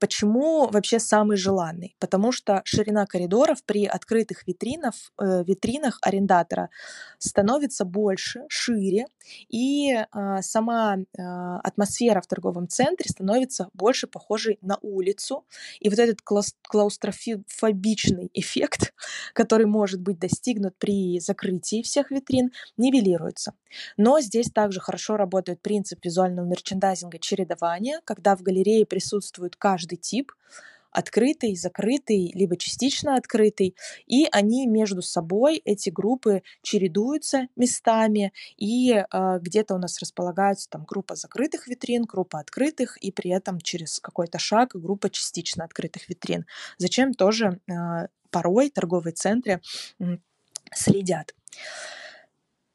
почему 0.00 0.68
вообще 0.68 0.98
самый 0.98 1.36
желанный? 1.36 1.96
Потому 1.98 2.32
что 2.32 2.62
ширина 2.64 3.06
коридоров 3.06 3.62
при 3.64 3.86
открытых 3.86 4.46
витринах, 4.46 4.94
э, 5.20 5.44
витринах 5.44 5.98
арендатора 6.02 6.70
становится 7.18 7.84
больше, 7.84 8.44
шире, 8.48 9.06
и 9.48 9.92
э, 9.92 10.04
сама 10.42 10.96
э, 10.96 11.22
атмосфера 11.62 12.20
в 12.20 12.26
торговом 12.26 12.68
центре 12.68 13.08
становится 13.08 13.68
больше 13.74 14.06
похожей 14.06 14.58
на 14.62 14.78
улицу. 14.82 15.44
И 15.80 15.88
вот 15.88 15.98
этот 15.98 16.20
клаустрофобичный 16.22 18.30
эффект, 18.34 18.94
который 19.32 19.66
может 19.66 20.00
быть 20.00 20.18
достигнут 20.18 20.76
при 20.78 21.20
закрытии 21.20 21.82
всех 21.82 22.10
витрин, 22.10 22.50
нивелируется. 22.76 23.54
Но 23.96 24.20
здесь 24.20 24.50
также 24.50 24.80
хорошо 24.80 25.16
работает 25.16 25.60
принцип 25.60 26.04
визуального 26.04 26.46
мерчендайзинга 26.46 27.18
чередования, 27.18 28.00
когда 28.04 28.36
в 28.36 28.42
галерее 28.42 28.86
присутствуют 28.86 29.56
каждый 29.68 29.98
тип, 29.98 30.32
открытый, 30.90 31.54
закрытый, 31.54 32.32
либо 32.34 32.56
частично 32.56 33.16
открытый, 33.16 33.76
и 34.06 34.26
они 34.32 34.66
между 34.66 35.02
собой, 35.02 35.60
эти 35.62 35.90
группы, 35.90 36.42
чередуются 36.62 37.48
местами, 37.54 38.32
и 38.56 38.92
э, 38.94 39.38
где-то 39.42 39.74
у 39.74 39.78
нас 39.78 40.00
располагаются 40.00 40.70
там 40.70 40.84
группа 40.84 41.16
закрытых 41.16 41.68
витрин, 41.68 42.04
группа 42.04 42.40
открытых, 42.40 42.96
и 42.96 43.12
при 43.12 43.30
этом 43.30 43.60
через 43.60 44.00
какой-то 44.00 44.38
шаг 44.38 44.70
группа 44.72 45.10
частично 45.10 45.64
открытых 45.64 46.08
витрин. 46.08 46.46
Зачем 46.78 47.12
тоже 47.12 47.60
э, 47.66 48.06
порой 48.30 48.70
торговые 48.70 49.12
центры 49.12 49.60
э, 50.00 50.04
следят. 50.72 51.34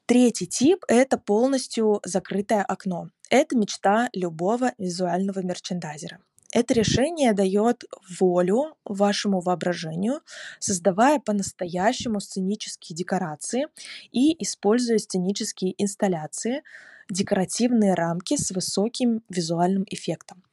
Третий 0.05 0.45
тип— 0.45 0.85
это 0.87 1.17
полностью 1.17 2.01
закрытое 2.05 2.61
окно. 2.61 3.09
Это 3.31 3.57
мечта 3.57 4.09
любого 4.13 4.73
визуального 4.77 5.39
мерчендайзера. 5.39 6.19
Это 6.53 6.75
решение 6.75 7.33
дает 7.33 7.83
волю 8.19 8.77
вашему 8.85 9.41
воображению, 9.41 10.21
создавая 10.59 11.19
по-настоящему 11.19 12.19
сценические 12.19 12.95
декорации 12.95 13.65
и 14.11 14.41
используя 14.43 14.99
сценические 14.99 15.73
инсталляции, 15.81 16.61
декоративные 17.09 17.95
рамки 17.95 18.37
с 18.37 18.51
высоким 18.51 19.23
визуальным 19.29 19.83
эффектом. 19.89 20.43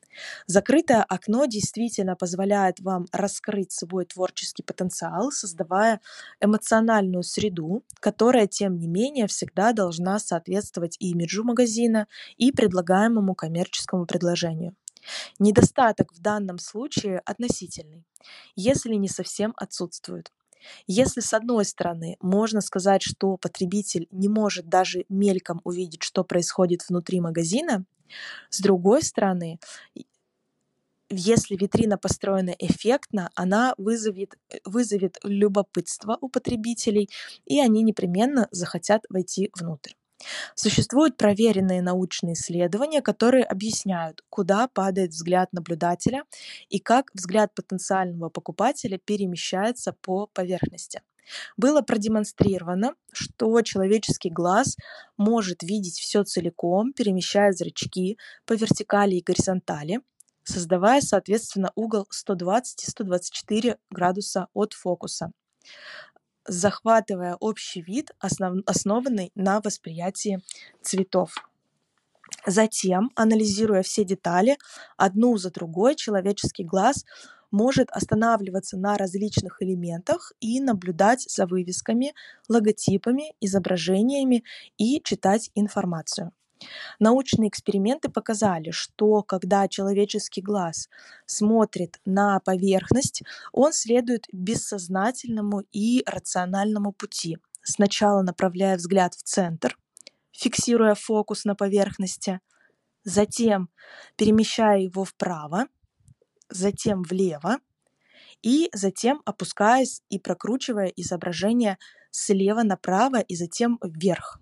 Закрытое 0.46 1.02
окно 1.02 1.44
действительно 1.44 2.16
позволяет 2.16 2.80
вам 2.80 3.06
раскрыть 3.12 3.72
свой 3.72 4.06
творческий 4.06 4.62
потенциал, 4.62 5.30
создавая 5.30 6.00
эмоциональную 6.40 7.22
среду, 7.22 7.84
которая, 8.00 8.46
тем 8.46 8.78
не 8.78 8.88
менее, 8.88 9.26
всегда 9.26 9.72
должна 9.72 10.18
соответствовать 10.18 10.96
имиджу 10.98 11.44
магазина 11.44 12.08
и 12.36 12.52
предлагаемому 12.52 13.34
коммерческому 13.34 14.06
предложению. 14.06 14.74
Недостаток 15.38 16.12
в 16.12 16.20
данном 16.20 16.58
случае 16.58 17.20
относительный, 17.20 18.04
если 18.56 18.94
не 18.94 19.08
совсем 19.08 19.54
отсутствует. 19.56 20.32
Если 20.86 21.20
с 21.20 21.32
одной 21.32 21.64
стороны 21.64 22.16
можно 22.20 22.60
сказать, 22.60 23.02
что 23.02 23.36
потребитель 23.36 24.06
не 24.10 24.28
может 24.28 24.68
даже 24.68 25.04
мельком 25.08 25.60
увидеть, 25.64 26.02
что 26.02 26.22
происходит 26.22 26.86
внутри 26.88 27.20
магазина, 27.20 27.84
с 28.50 28.60
другой 28.60 29.02
стороны, 29.02 29.58
если 31.08 31.56
витрина 31.56 31.98
построена 31.98 32.54
эффектно, 32.58 33.30
она 33.34 33.74
вызовет, 33.78 34.38
вызовет 34.64 35.18
любопытство 35.24 36.18
у 36.20 36.28
потребителей, 36.28 37.08
и 37.46 37.60
они 37.60 37.82
непременно 37.82 38.48
захотят 38.52 39.06
войти 39.08 39.50
внутрь. 39.58 39.94
Существуют 40.54 41.16
проверенные 41.16 41.82
научные 41.82 42.34
исследования, 42.34 43.02
которые 43.02 43.44
объясняют, 43.44 44.22
куда 44.28 44.68
падает 44.68 45.10
взгляд 45.10 45.52
наблюдателя 45.52 46.24
и 46.68 46.78
как 46.78 47.10
взгляд 47.14 47.54
потенциального 47.54 48.28
покупателя 48.28 48.98
перемещается 48.98 49.94
по 50.00 50.26
поверхности. 50.26 51.02
Было 51.56 51.80
продемонстрировано, 51.80 52.94
что 53.12 53.60
человеческий 53.62 54.30
глаз 54.30 54.76
может 55.16 55.62
видеть 55.62 55.98
все 55.98 56.24
целиком, 56.24 56.92
перемещая 56.92 57.52
зрачки 57.52 58.18
по 58.46 58.54
вертикали 58.54 59.16
и 59.16 59.22
горизонтали, 59.22 60.00
создавая, 60.42 61.00
соответственно, 61.00 61.70
угол 61.74 62.06
120 62.10 62.82
и 62.82 62.90
124 62.90 63.78
градуса 63.90 64.48
от 64.54 64.72
фокуса 64.72 65.32
захватывая 66.50 67.36
общий 67.36 67.80
вид, 67.80 68.10
основ, 68.18 68.62
основанный 68.66 69.30
на 69.34 69.60
восприятии 69.60 70.42
цветов. 70.82 71.34
Затем, 72.46 73.10
анализируя 73.14 73.82
все 73.82 74.04
детали, 74.04 74.58
одну 74.96 75.36
за 75.36 75.50
другой, 75.50 75.94
человеческий 75.94 76.64
глаз 76.64 77.04
может 77.50 77.90
останавливаться 77.90 78.76
на 78.76 78.96
различных 78.96 79.62
элементах 79.62 80.32
и 80.40 80.60
наблюдать 80.60 81.22
за 81.28 81.46
вывесками, 81.46 82.14
логотипами, 82.48 83.34
изображениями 83.40 84.44
и 84.76 85.00
читать 85.02 85.50
информацию. 85.54 86.32
Научные 86.98 87.48
эксперименты 87.48 88.10
показали, 88.10 88.70
что 88.70 89.22
когда 89.22 89.68
человеческий 89.68 90.42
глаз 90.42 90.88
смотрит 91.26 91.98
на 92.04 92.40
поверхность, 92.40 93.22
он 93.52 93.72
следует 93.72 94.26
бессознательному 94.32 95.62
и 95.72 96.02
рациональному 96.06 96.92
пути. 96.92 97.38
Сначала 97.62 98.22
направляя 98.22 98.76
взгляд 98.76 99.14
в 99.14 99.22
центр, 99.22 99.76
фиксируя 100.32 100.94
фокус 100.94 101.44
на 101.44 101.54
поверхности, 101.54 102.40
затем 103.04 103.70
перемещая 104.16 104.80
его 104.80 105.04
вправо, 105.04 105.66
затем 106.48 107.02
влево, 107.02 107.58
и 108.42 108.70
затем 108.72 109.20
опускаясь 109.24 110.02
и 110.08 110.18
прокручивая 110.18 110.86
изображение 110.96 111.78
слева 112.10 112.62
направо 112.62 113.20
и 113.20 113.36
затем 113.36 113.78
вверх 113.82 114.40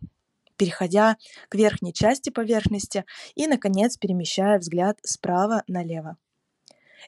переходя 0.58 1.16
к 1.48 1.54
верхней 1.54 1.94
части 1.94 2.28
поверхности 2.28 3.04
и, 3.34 3.46
наконец, 3.46 3.96
перемещая 3.96 4.58
взгляд 4.58 4.98
справа 5.02 5.62
налево. 5.66 6.18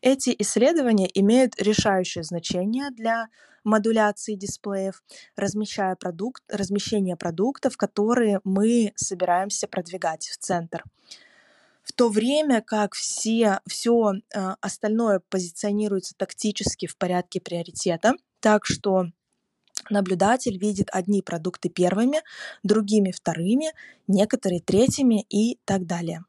Эти 0.00 0.34
исследования 0.38 1.10
имеют 1.12 1.60
решающее 1.60 2.24
значение 2.24 2.90
для 2.90 3.28
модуляции 3.64 4.34
дисплеев, 4.34 5.02
размещая 5.36 5.94
продукт, 5.96 6.42
размещение 6.48 7.16
продуктов, 7.16 7.76
которые 7.76 8.40
мы 8.44 8.92
собираемся 8.96 9.68
продвигать 9.68 10.28
в 10.28 10.38
центр. 10.38 10.84
В 11.82 11.92
то 11.92 12.08
время 12.08 12.62
как 12.62 12.94
все, 12.94 13.60
все 13.66 14.12
э, 14.12 14.54
остальное 14.60 15.20
позиционируется 15.28 16.14
тактически 16.16 16.86
в 16.86 16.96
порядке 16.96 17.40
приоритета, 17.40 18.14
так 18.40 18.64
что 18.64 19.06
Наблюдатель 19.88 20.58
видит 20.58 20.88
одни 20.92 21.22
продукты 21.22 21.68
первыми, 21.68 22.22
другими 22.62 23.12
вторыми, 23.12 23.72
некоторые 24.06 24.60
третьими 24.60 25.24
и 25.30 25.58
так 25.64 25.86
далее. 25.86 26.24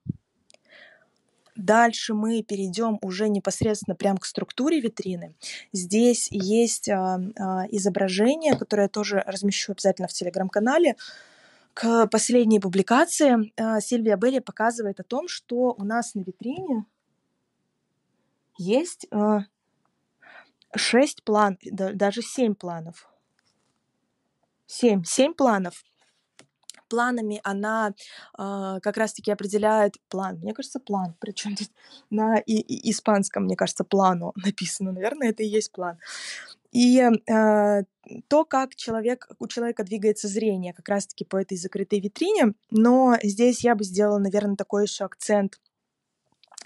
Дальше 1.56 2.14
мы 2.14 2.44
перейдем 2.44 2.98
уже 3.02 3.28
непосредственно 3.28 3.96
прямо 3.96 4.20
к 4.20 4.26
структуре 4.26 4.80
витрины. 4.80 5.36
Здесь 5.74 6.30
есть 6.32 6.90
а, 6.90 7.20
а, 7.38 7.66
изображение, 7.70 8.58
которое 8.58 8.84
я 8.84 8.90
тоже 8.90 9.24
размещу 9.28 9.74
обязательно 9.74 10.08
в 10.08 10.14
телеграм-канале. 10.14 10.96
К 11.74 12.08
последней 12.08 12.60
публикации 12.60 13.54
а, 13.58 13.82
Сильвия 13.82 14.16
Белли 14.16 14.40
показывает 14.40 15.00
о 15.02 15.04
том, 15.04 15.28
что 15.28 15.76
у 15.78 15.84
нас 15.84 16.16
на 16.16 16.22
витрине 16.22 16.86
есть 18.58 19.06
а, 19.12 19.42
шесть 20.76 21.24
планов, 21.24 21.60
даже 21.64 22.22
семь 22.22 22.56
планов 22.56 23.11
Семь. 24.72 25.04
Семь 25.04 25.34
планов. 25.34 25.84
Планами 26.88 27.42
она 27.44 27.90
э, 27.90 28.80
как 28.82 28.96
раз-таки 28.96 29.30
определяет 29.30 29.98
план. 30.08 30.38
Мне 30.38 30.54
кажется, 30.54 30.80
план. 30.80 31.14
Причем 31.20 31.56
на 32.10 32.38
и, 32.38 32.56
и 32.56 32.92
испанском, 32.92 33.44
мне 33.44 33.58
кажется, 33.58 33.84
плану 33.84 34.32
написано. 34.36 34.94
Наверное, 34.94 35.32
это 35.32 35.44
и 35.44 35.48
есть 35.48 35.74
план. 35.74 36.00
И 36.72 37.02
э, 37.02 37.84
то, 38.30 38.46
как 38.46 38.76
человек, 38.76 39.28
у 39.40 39.48
человека 39.48 39.84
двигается 39.84 40.30
зрение, 40.30 40.74
как 40.74 40.88
раз-таки 40.88 41.26
по 41.26 41.36
этой 41.36 41.58
закрытой 41.58 42.00
витрине. 42.00 42.54
Но 42.70 43.18
здесь 43.22 43.66
я 43.66 43.76
бы 43.76 43.84
сделала, 43.84 44.20
наверное, 44.20 44.56
такой 44.56 44.84
еще 44.84 45.04
акцент– 45.04 45.60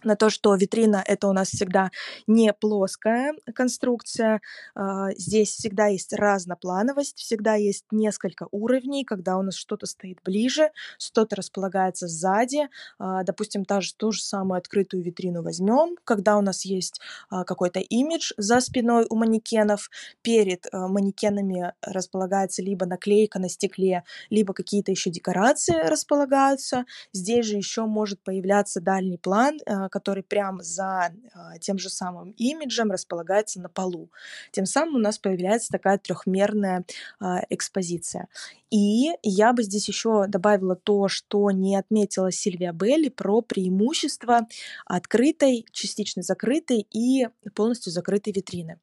на 0.06 0.16
то, 0.16 0.30
что 0.30 0.56
витрина 0.56 1.04
это 1.06 1.28
у 1.28 1.34
нас 1.34 1.50
всегда 1.50 1.92
не 2.28 2.54
плоская 2.54 3.34
конструкция. 3.54 4.42
А, 4.76 5.12
здесь 5.18 5.50
всегда 5.50 5.88
есть 5.88 6.14
разноплановость, 6.14 7.18
всегда 7.18 7.56
есть 7.56 7.86
несколько 7.92 8.48
уровней, 8.52 9.04
когда 9.04 9.38
у 9.38 9.42
нас 9.42 9.56
что-то 9.56 9.86
стоит 9.86 10.20
ближе, 10.24 10.72
что-то 11.00 11.36
располагается 11.36 12.08
сзади. 12.08 12.70
А, 13.00 13.24
допустим, 13.24 13.66
та 13.66 13.82
же, 13.82 13.94
ту 13.96 14.12
же 14.12 14.22
самую 14.22 14.60
открытую 14.60 15.04
витрину 15.04 15.42
возьмем, 15.42 15.98
когда 16.04 16.38
у 16.38 16.42
нас 16.42 16.66
есть 16.66 17.02
а, 17.30 17.44
какой-то 17.44 17.80
имидж 17.80 18.32
за 18.38 18.62
спиной 18.62 19.06
у 19.10 19.16
манекенов, 19.16 19.90
перед 20.22 20.68
манекенами 20.72 21.74
располагается 21.82 22.62
либо 22.62 22.86
наклейка 22.86 23.40
на 23.40 23.50
стекле, 23.50 24.04
либо 24.30 24.54
какие-то 24.54 24.92
еще 24.92 25.10
декорации 25.10 25.88
располагаются. 25.88 26.86
Здесь 27.14 27.46
же 27.46 27.56
еще 27.58 27.86
может 27.86 28.22
появляться 28.22 28.82
дальний 28.82 29.18
план, 29.18 29.60
который 29.96 30.24
прямо 30.24 30.62
за 30.62 31.14
а, 31.34 31.58
тем 31.60 31.80
же 31.80 31.90
самым 31.90 32.32
имиджем 32.32 32.92
располагается 32.92 33.62
на 33.62 33.70
полу. 33.70 34.10
Тем 34.52 34.66
самым 34.66 34.96
у 34.96 35.00
нас 35.00 35.18
появляется 35.18 35.72
такая 35.72 35.98
трехмерная 35.98 36.84
а, 37.22 37.44
экспозиция. 37.50 38.28
И 38.72 39.12
я 39.22 39.54
бы 39.54 39.64
здесь 39.64 39.88
еще 39.88 40.26
добавила 40.28 40.76
то, 40.76 41.08
что 41.08 41.52
не 41.52 41.76
отметила 41.76 42.32
Сильвия 42.32 42.72
Белли 42.72 43.10
про 43.10 43.42
преимущество 43.42 44.48
открытой, 44.86 45.66
частично 45.72 46.24
закрытой 46.24 46.88
и 46.92 47.28
полностью 47.54 47.92
закрытой 47.92 48.34
витрины. 48.34 48.80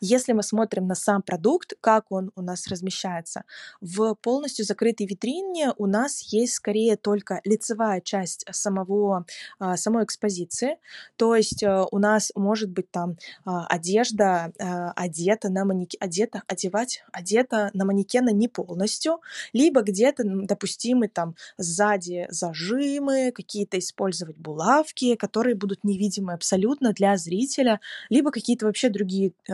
Если 0.00 0.32
мы 0.32 0.42
смотрим 0.42 0.86
на 0.86 0.94
сам 0.94 1.22
продукт, 1.22 1.74
как 1.80 2.10
он 2.10 2.32
у 2.34 2.42
нас 2.42 2.66
размещается, 2.66 3.44
в 3.80 4.14
полностью 4.16 4.64
закрытой 4.64 5.06
витрине 5.06 5.72
у 5.76 5.86
нас 5.86 6.20
есть 6.32 6.54
скорее 6.54 6.96
только 6.96 7.40
лицевая 7.44 8.00
часть 8.00 8.44
самого, 8.50 9.24
а, 9.58 9.76
самой 9.76 10.04
экспозиции, 10.04 10.78
то 11.16 11.34
есть 11.34 11.62
э, 11.62 11.84
у 11.90 11.98
нас 11.98 12.32
может 12.34 12.70
быть 12.70 12.90
там 12.90 13.16
а, 13.44 13.66
одежда 13.66 14.52
а, 14.58 14.92
одета 14.92 15.48
на 15.48 15.64
манекен, 15.64 15.98
одета, 16.00 16.42
одевать, 16.46 17.04
одета 17.12 17.70
на 17.72 17.84
манекена 17.84 18.30
не 18.30 18.48
полностью, 18.48 19.20
либо 19.52 19.82
где-то 19.82 20.22
допустимы 20.24 21.08
там 21.08 21.34
сзади 21.56 22.26
зажимы, 22.30 23.32
какие-то 23.32 23.78
использовать 23.78 24.36
булавки, 24.36 25.14
которые 25.14 25.54
будут 25.54 25.84
невидимы 25.84 26.32
абсолютно 26.32 26.92
для 26.92 27.16
зрителя, 27.16 27.80
либо 28.08 28.30
какие-то 28.30 28.66
вообще 28.66 28.88
другие 28.88 29.32
э, 29.48 29.52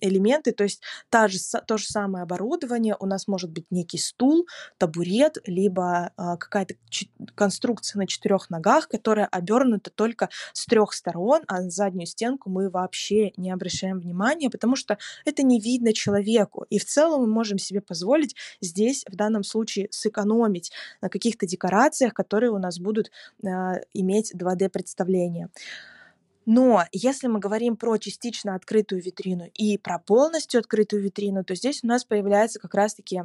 элементы, 0.00 0.52
то 0.52 0.64
есть 0.64 0.82
та 1.10 1.28
же, 1.28 1.38
то 1.66 1.76
же 1.76 1.86
самое 1.86 2.22
оборудование, 2.22 2.96
у 2.98 3.06
нас 3.06 3.28
может 3.28 3.50
быть 3.50 3.66
некий 3.70 3.98
стул, 3.98 4.46
табурет, 4.78 5.38
либо 5.46 6.12
э, 6.16 6.36
какая-то 6.38 6.74
конструкция 7.34 7.98
на 8.00 8.06
четырех 8.06 8.50
ногах, 8.50 8.88
которая 8.88 9.26
обернута 9.26 9.90
только 9.90 10.28
с 10.52 10.66
трех 10.66 10.92
сторон, 10.92 11.42
а 11.46 11.60
на 11.62 11.70
заднюю 11.70 12.06
стенку 12.06 12.50
мы 12.50 12.70
вообще 12.70 13.32
не 13.36 13.50
обращаем 13.50 13.98
внимания, 14.00 14.50
потому 14.50 14.76
что 14.76 14.98
это 15.24 15.42
не 15.42 15.60
видно 15.60 15.92
человеку. 15.92 16.66
И 16.70 16.78
в 16.78 16.84
целом 16.84 17.22
мы 17.22 17.26
можем 17.26 17.58
себе 17.58 17.80
позволить 17.80 18.36
здесь 18.60 18.93
в 19.10 19.16
данном 19.16 19.42
случае 19.42 19.88
сэкономить 19.90 20.70
на 21.00 21.08
каких-то 21.08 21.46
декорациях, 21.46 22.14
которые 22.14 22.50
у 22.50 22.58
нас 22.58 22.78
будут 22.78 23.10
э, 23.42 23.48
иметь 23.92 24.32
2D-представление. 24.34 25.48
Но 26.46 26.84
если 26.92 27.26
мы 27.26 27.40
говорим 27.40 27.76
про 27.76 27.96
частично 27.96 28.54
открытую 28.54 29.02
витрину 29.02 29.48
и 29.54 29.78
про 29.78 29.98
полностью 29.98 30.60
открытую 30.60 31.02
витрину, 31.02 31.42
то 31.42 31.54
здесь 31.54 31.82
у 31.82 31.86
нас 31.86 32.04
появляется 32.04 32.60
как 32.60 32.74
раз-таки 32.74 33.22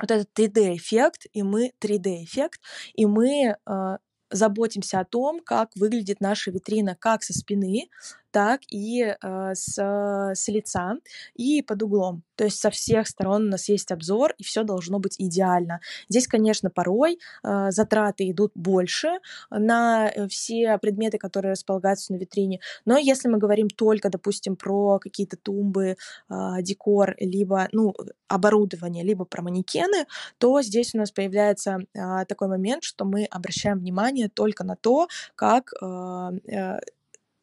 вот 0.00 0.10
этот 0.10 0.28
3D-эффект, 0.36 1.26
и 1.32 1.42
мы 1.42 1.72
3D-эффект, 1.80 2.60
и 2.94 3.06
мы 3.06 3.56
э, 3.56 3.98
заботимся 4.30 5.00
о 5.00 5.04
том, 5.04 5.40
как 5.40 5.70
выглядит 5.76 6.20
наша 6.20 6.50
витрина 6.50 6.96
как 6.96 7.22
со 7.22 7.32
спины, 7.32 7.88
так 8.34 8.62
и 8.68 9.00
э, 9.04 9.54
с, 9.54 9.78
с 9.78 10.48
лица 10.48 10.96
и 11.36 11.62
под 11.62 11.84
углом. 11.84 12.24
То 12.34 12.42
есть 12.42 12.58
со 12.58 12.70
всех 12.70 13.06
сторон 13.06 13.46
у 13.46 13.50
нас 13.50 13.68
есть 13.68 13.92
обзор, 13.92 14.34
и 14.38 14.42
все 14.42 14.64
должно 14.64 14.98
быть 14.98 15.14
идеально. 15.20 15.78
Здесь, 16.08 16.26
конечно, 16.26 16.68
порой 16.68 17.20
э, 17.44 17.70
затраты 17.70 18.28
идут 18.28 18.50
больше 18.56 19.20
на 19.50 20.10
э, 20.10 20.26
все 20.26 20.78
предметы, 20.78 21.16
которые 21.16 21.52
располагаются 21.52 22.12
на 22.12 22.16
витрине. 22.16 22.58
Но 22.84 22.98
если 22.98 23.28
мы 23.28 23.38
говорим 23.38 23.68
только, 23.68 24.10
допустим, 24.10 24.56
про 24.56 24.98
какие-то 24.98 25.36
тумбы, 25.36 25.96
э, 26.28 26.62
декор, 26.62 27.14
либо 27.20 27.68
ну, 27.70 27.94
оборудование, 28.26 29.04
либо 29.04 29.24
про 29.24 29.42
манекены, 29.42 30.06
то 30.38 30.60
здесь 30.60 30.92
у 30.92 30.98
нас 30.98 31.12
появляется 31.12 31.78
э, 31.94 32.24
такой 32.26 32.48
момент, 32.48 32.82
что 32.82 33.04
мы 33.04 33.26
обращаем 33.26 33.78
внимание 33.78 34.28
только 34.28 34.64
на 34.64 34.74
то, 34.74 35.06
как 35.36 35.70
э, 35.80 36.30
э, 36.48 36.80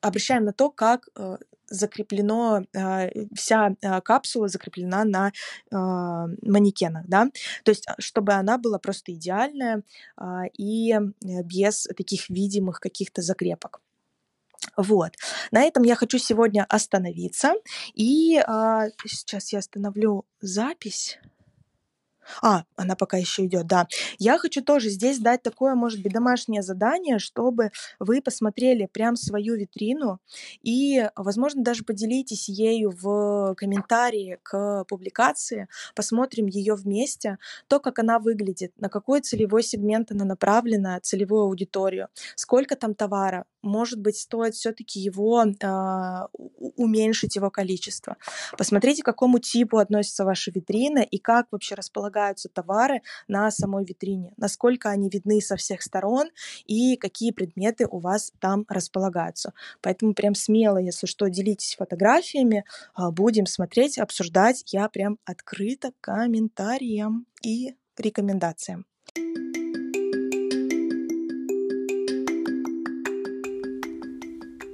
обращаем 0.02 0.46
на 0.46 0.54
то, 0.54 0.70
как 0.70 1.10
э, 1.16 1.38
закреплено, 1.68 2.64
э, 2.74 3.26
вся 3.36 3.76
э, 3.82 4.02
капсула 4.02 4.48
закреплена 4.48 5.04
на 5.06 5.32
манекенах, 5.72 7.08
да, 7.08 7.28
то 7.64 7.72
есть 7.72 7.86
чтобы 8.00 8.34
она 8.34 8.58
была 8.58 8.80
просто 8.80 9.14
идеальная 9.14 9.84
и 10.58 10.96
без 11.22 11.84
таких 11.96 12.30
видимых 12.30 12.80
каких-то 12.80 13.22
закрепок. 13.22 13.82
Вот. 14.78 15.14
На 15.52 15.64
этом 15.64 15.84
я 15.84 15.96
хочу 15.96 16.18
сегодня 16.18 16.66
остановиться. 16.70 17.54
И 17.94 18.38
а, 18.38 18.88
сейчас 19.06 19.54
я 19.54 19.60
остановлю 19.60 20.26
запись. 20.40 21.20
А, 22.42 22.64
она 22.76 22.96
пока 22.96 23.18
еще 23.18 23.46
идет, 23.46 23.68
да. 23.68 23.88
Я 24.20 24.38
хочу 24.38 24.62
тоже 24.64 24.90
здесь 24.90 25.20
дать 25.20 25.42
такое, 25.44 25.76
может 25.76 26.02
быть, 26.02 26.14
домашнее 26.14 26.62
задание, 26.62 27.20
чтобы 27.20 27.72
вы 28.00 28.22
посмотрели 28.22 28.88
прям 28.92 29.16
свою 29.16 29.56
витрину 29.56 30.20
и, 30.62 31.10
возможно, 31.16 31.64
даже 31.64 31.84
поделитесь 31.84 32.50
ею 32.50 32.92
в 32.92 33.56
комментарии 33.56 34.40
к 34.44 34.86
публикации, 34.88 35.68
посмотрим 35.96 36.46
ее 36.48 36.76
вместе, 36.76 37.38
то, 37.68 37.80
как 37.80 38.00
она 38.00 38.20
выглядит, 38.20 38.72
на 38.78 38.90
какой 38.90 39.22
целевой 39.22 39.64
сегмент 39.64 40.12
она 40.12 40.26
направлена, 40.26 41.00
целевую 41.02 41.44
аудиторию, 41.44 42.08
сколько 42.36 42.76
там 42.76 42.94
товара, 42.96 43.46
может 43.62 44.00
быть, 44.00 44.18
стоит 44.18 44.56
все-таки 44.56 45.00
его 45.00 45.44
э, 45.44 46.28
уменьшить 46.76 47.36
его 47.36 47.50
количество. 47.50 48.18
Посмотрите, 48.58 49.02
к 49.02 49.06
какому 49.06 49.40
типу 49.40 49.78
относится 49.78 50.26
ваша 50.26 50.52
витрина 50.52 51.00
и 51.00 51.18
как 51.18 51.48
вообще 51.52 51.76
располагаются 51.76 52.50
товары 52.50 53.02
на 53.28 53.52
самой 53.52 53.86
витрине, 53.86 54.34
насколько 54.38 54.90
они 54.90 55.10
видны 55.10 55.42
со 55.42 55.56
всех 55.56 55.82
сторон 55.82 56.30
и 56.66 56.96
какие 56.98 57.32
предметы 57.32 57.88
у 57.90 58.00
вас 58.00 58.34
там 58.40 58.66
располагаются. 58.68 59.54
Поэтому 59.82 60.14
прям 60.14 60.36
смело, 60.36 60.78
если 60.78 61.08
что, 61.08 61.28
делитесь 61.28 61.76
фотографиями, 61.76 62.66
э, 62.98 63.10
будем 63.12 63.46
смотреть, 63.46 63.98
обсуждать. 63.98 64.64
Я 64.68 64.90
прям 64.90 65.18
открыта 65.26 65.92
комментариям 66.02 67.26
и 67.44 67.76
рекомендациям. 67.98 68.86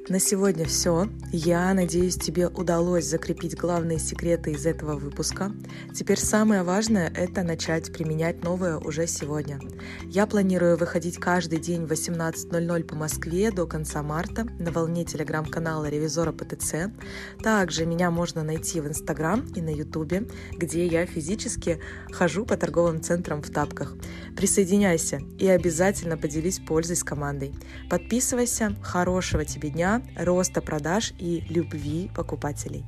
На 0.10 0.22
сегодня 0.22 0.64
все. 0.64 1.10
Я 1.34 1.74
надеюсь, 1.74 2.16
тебе 2.16 2.48
удалось 2.48 3.04
закрепить 3.04 3.58
главные 3.58 4.00
секреты 4.00 4.52
из 4.52 4.66
этого 4.66 4.94
выпуска. 4.98 5.52
Теперь 5.94 6.18
самое 6.18 6.64
важное— 6.64 7.12
это 7.16 7.44
начать 7.44 7.92
применять 7.92 8.42
новое 8.42 8.78
уже 8.78 9.06
сегодня. 9.06 9.60
Я 10.06 10.26
планирую 10.26 10.78
выходить 10.78 11.18
каждый 11.18 11.60
день 11.60 11.86
в 11.86 11.92
18.00 11.92 12.84
по 12.86 12.96
Москве 12.96 13.52
до 13.52 13.68
конца 13.68 14.02
марта 14.02 14.46
на 14.60 14.72
волне 14.72 15.04
телеграм-канала 15.04 15.90
Ревизора 15.90 16.32
ПТЦ. 16.32 16.90
Также 17.44 17.86
меня 17.86 18.10
можно 18.10 18.44
найти 18.44 18.80
в 18.80 18.88
Инстаграм 18.88 19.46
и 19.56 19.62
на 19.62 19.72
Ютубе, 19.76 20.26
где 20.54 20.88
я 20.88 21.06
физически 21.06 21.82
хожу 22.14 22.46
по 22.46 22.56
торговым 22.56 23.02
центрам 23.02 23.42
в 23.42 23.50
тапках. 23.50 23.94
Присоединяйся 24.38 25.20
и 25.38 25.50
обязательно 25.50 26.16
поделись 26.16 26.60
пользой 26.60 26.96
с 26.96 27.04
командой. 27.04 27.54
Подписывайся. 27.90 28.74
Хорошего 28.82 29.44
тебе 29.44 29.70
дня 29.70 29.97
роста 30.16 30.62
продаж 30.62 31.14
и 31.20 31.44
любви 31.50 32.10
покупателей. 32.16 32.84